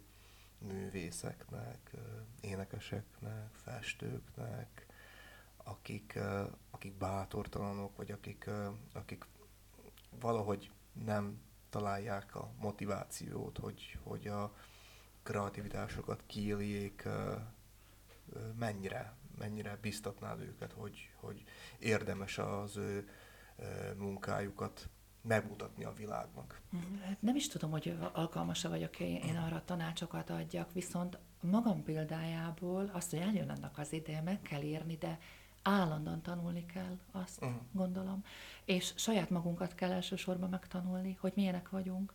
művészeknek, 0.57 1.91
énekeseknek, 2.41 3.49
festőknek, 3.53 4.85
akik, 5.63 6.19
akik 6.71 6.93
bátortalanok, 6.93 7.95
vagy 7.95 8.11
akik, 8.11 8.49
akik 8.93 9.25
valahogy 10.19 10.71
nem 11.05 11.41
találják 11.69 12.35
a 12.35 12.51
motivációt, 12.59 13.57
hogy, 13.57 13.97
hogy 14.03 14.27
a 14.27 14.55
kreativitásokat 15.23 16.23
kiéljék, 16.25 17.07
mennyire, 18.59 19.13
mennyire 19.37 19.77
biztatnád 19.81 20.41
őket, 20.41 20.71
hogy, 20.71 21.09
hogy 21.15 21.43
érdemes 21.79 22.37
az 22.37 22.77
ő 22.77 23.09
munkájukat 23.97 24.89
megmutatni 25.21 25.83
a 25.83 25.93
világnak. 25.93 26.61
Hát 27.01 27.21
nem 27.21 27.35
is 27.35 27.47
tudom, 27.47 27.71
hogy 27.71 27.97
alkalmas 28.13 28.63
vagyok 28.63 28.99
én 28.99 29.37
arra 29.37 29.63
tanácsokat 29.65 30.29
adjak, 30.29 30.71
viszont 30.73 31.17
magam 31.41 31.83
példájából 31.83 32.89
azt, 32.93 33.09
hogy 33.09 33.19
eljön 33.19 33.49
annak 33.49 33.77
az 33.77 33.93
ideje, 33.93 34.21
meg 34.21 34.41
kell 34.41 34.61
írni, 34.61 34.95
de 34.95 35.19
állandóan 35.63 36.21
tanulni 36.21 36.65
kell, 36.65 36.97
azt 37.11 37.41
uh-huh. 37.41 37.59
gondolom. 37.71 38.23
És 38.65 38.93
saját 38.95 39.29
magunkat 39.29 39.75
kell 39.75 39.91
elsősorban 39.91 40.49
megtanulni, 40.49 41.17
hogy 41.19 41.31
milyenek 41.35 41.69
vagyunk. 41.69 42.13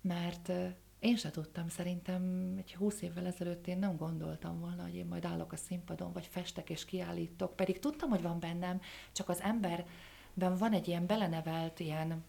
Mert 0.00 0.52
én 0.98 1.16
se 1.16 1.30
tudtam, 1.30 1.68
szerintem 1.68 2.54
egy 2.58 2.74
húsz 2.74 3.02
évvel 3.02 3.26
ezelőtt 3.26 3.66
én 3.66 3.78
nem 3.78 3.96
gondoltam 3.96 4.60
volna, 4.60 4.82
hogy 4.82 4.94
én 4.94 5.06
majd 5.06 5.24
állok 5.24 5.52
a 5.52 5.56
színpadon, 5.56 6.12
vagy 6.12 6.26
festek 6.26 6.70
és 6.70 6.84
kiállítok, 6.84 7.56
pedig 7.56 7.78
tudtam, 7.78 8.10
hogy 8.10 8.22
van 8.22 8.40
bennem, 8.40 8.80
csak 9.12 9.28
az 9.28 9.40
emberben 9.40 10.56
van 10.58 10.72
egy 10.72 10.88
ilyen 10.88 11.06
belenevelt 11.06 11.80
ilyen 11.80 12.24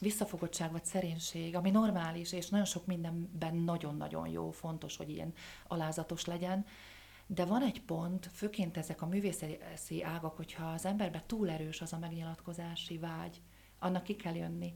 visszafogottság 0.00 0.72
vagy 0.72 0.84
szerénység, 0.84 1.56
ami 1.56 1.70
normális, 1.70 2.32
és 2.32 2.48
nagyon 2.48 2.66
sok 2.66 2.86
mindenben 2.86 3.54
nagyon-nagyon 3.54 4.28
jó, 4.28 4.50
fontos, 4.50 4.96
hogy 4.96 5.10
ilyen 5.10 5.32
alázatos 5.66 6.24
legyen, 6.24 6.66
de 7.26 7.44
van 7.44 7.62
egy 7.62 7.82
pont, 7.82 8.26
főként 8.32 8.76
ezek 8.76 9.02
a 9.02 9.06
művészeti 9.06 10.02
ágak, 10.02 10.36
hogyha 10.36 10.66
az 10.66 10.84
emberben 10.84 11.22
túl 11.26 11.50
erős 11.50 11.80
az 11.80 11.92
a 11.92 11.98
megnyilatkozási 11.98 12.98
vágy, 12.98 13.42
annak 13.78 14.02
ki 14.02 14.16
kell 14.16 14.34
jönni. 14.34 14.74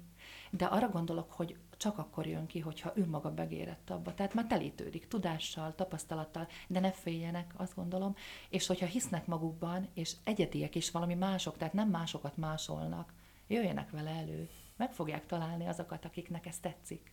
De 0.50 0.64
arra 0.64 0.88
gondolok, 0.88 1.32
hogy 1.32 1.56
csak 1.76 1.98
akkor 1.98 2.26
jön 2.26 2.46
ki, 2.46 2.60
hogyha 2.60 2.92
maga 3.06 3.34
begérett 3.34 3.90
abba. 3.90 4.14
Tehát 4.14 4.34
már 4.34 4.46
telítődik 4.46 5.08
tudással, 5.08 5.74
tapasztalattal, 5.74 6.48
de 6.68 6.80
ne 6.80 6.92
féljenek, 6.92 7.54
azt 7.56 7.74
gondolom. 7.74 8.14
És 8.48 8.66
hogyha 8.66 8.86
hisznek 8.86 9.26
magukban, 9.26 9.88
és 9.94 10.16
egyediek 10.24 10.74
is 10.74 10.90
valami 10.90 11.14
mások, 11.14 11.56
tehát 11.56 11.74
nem 11.74 11.88
másokat 11.88 12.36
másolnak, 12.36 13.14
jöjjenek 13.46 13.90
vele 13.90 14.10
elő. 14.10 14.48
Meg 14.76 14.92
fogják 14.92 15.26
találni 15.26 15.66
azokat, 15.66 16.04
akiknek 16.04 16.46
ez 16.46 16.58
tetszik 16.58 17.12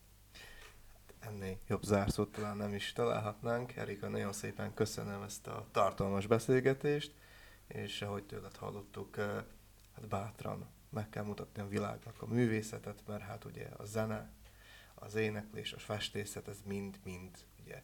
ennél 1.28 1.58
jobb 1.68 1.84
zárszót 1.84 2.32
talán 2.32 2.58
nem 2.58 2.74
is 2.74 2.94
találhatnánk. 2.94 3.76
Erika, 3.76 4.08
nagyon 4.08 4.34
szépen 4.34 4.74
köszönöm 4.74 5.22
ezt 5.22 5.48
a 5.48 5.68
tartalmas 5.72 6.28
beszélgetést, 6.28 7.14
és 7.68 8.02
ahogy 8.02 8.24
tőled 8.24 8.56
hallottuk, 8.56 9.18
eh, 9.18 9.44
hát 9.96 10.08
bátran 10.08 10.68
meg 10.90 11.10
kell 11.10 11.24
mutatni 11.24 11.62
a 11.62 11.68
világnak 11.68 12.22
a 12.22 12.26
művészetet, 12.26 13.04
mert 13.08 13.24
hát 13.24 13.46
ugye 13.46 13.68
a 13.78 13.86
zene, 13.86 14.32
az 14.96 15.16
éneklés, 15.16 15.74
a 15.74 15.80
festészet, 15.80 16.48
ez 16.48 16.62
mind-mind 16.66 17.38
ugye 17.64 17.84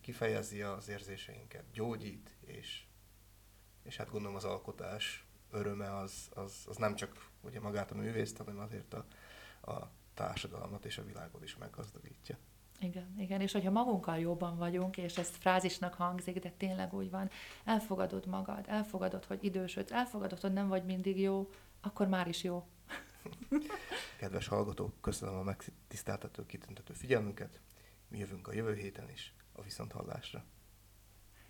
kifejezi 0.00 0.62
az 0.62 0.88
érzéseinket, 0.88 1.64
gyógyít, 1.72 2.36
és, 2.40 2.84
és 3.82 3.96
hát 3.96 4.10
gondolom 4.10 4.36
az 4.36 4.44
alkotás 4.44 5.26
öröme 5.50 5.96
az, 5.96 6.28
az, 6.34 6.52
az 6.66 6.76
nem 6.76 6.94
csak 6.94 7.28
ugye 7.40 7.60
magát 7.60 7.90
a 7.90 7.94
művészt, 7.94 8.36
hanem 8.36 8.58
azért 8.58 8.94
a, 8.94 9.06
a 9.72 9.90
társadalmat 10.14 10.84
és 10.84 10.98
a 10.98 11.04
világot 11.04 11.42
is 11.42 11.56
meggazdagítja. 11.56 12.38
Igen, 12.80 13.14
igen, 13.18 13.40
és 13.40 13.52
hogyha 13.52 13.70
magunkkal 13.70 14.18
jobban 14.18 14.56
vagyunk, 14.56 14.96
és 14.96 15.18
ez 15.18 15.28
frázisnak 15.28 15.94
hangzik, 15.94 16.38
de 16.38 16.50
tényleg 16.56 16.94
úgy 16.94 17.10
van, 17.10 17.30
elfogadod 17.64 18.26
magad, 18.26 18.64
elfogadod, 18.68 19.24
hogy 19.24 19.44
idősödsz, 19.44 19.92
elfogadod, 19.92 20.40
hogy 20.40 20.52
nem 20.52 20.68
vagy 20.68 20.84
mindig 20.84 21.20
jó, 21.20 21.50
akkor 21.80 22.06
már 22.06 22.28
is 22.28 22.42
jó. 22.44 22.66
Kedves 24.18 24.46
hallgatók, 24.46 24.92
köszönöm 25.00 25.34
a 25.34 25.42
megtiszteltető, 25.42 26.46
kitüntető 26.46 26.92
figyelmünket. 26.92 27.60
Mi 28.08 28.18
jövünk 28.18 28.48
a 28.48 28.52
jövő 28.52 28.74
héten 28.74 29.10
is 29.10 29.34
a 29.52 29.62
viszonthallásra. 29.62 30.44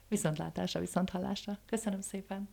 Viszontlátásra, 0.09 0.81
viszonthallásra. 0.81 1.59
Köszönöm 1.67 2.01
szépen. 2.01 2.49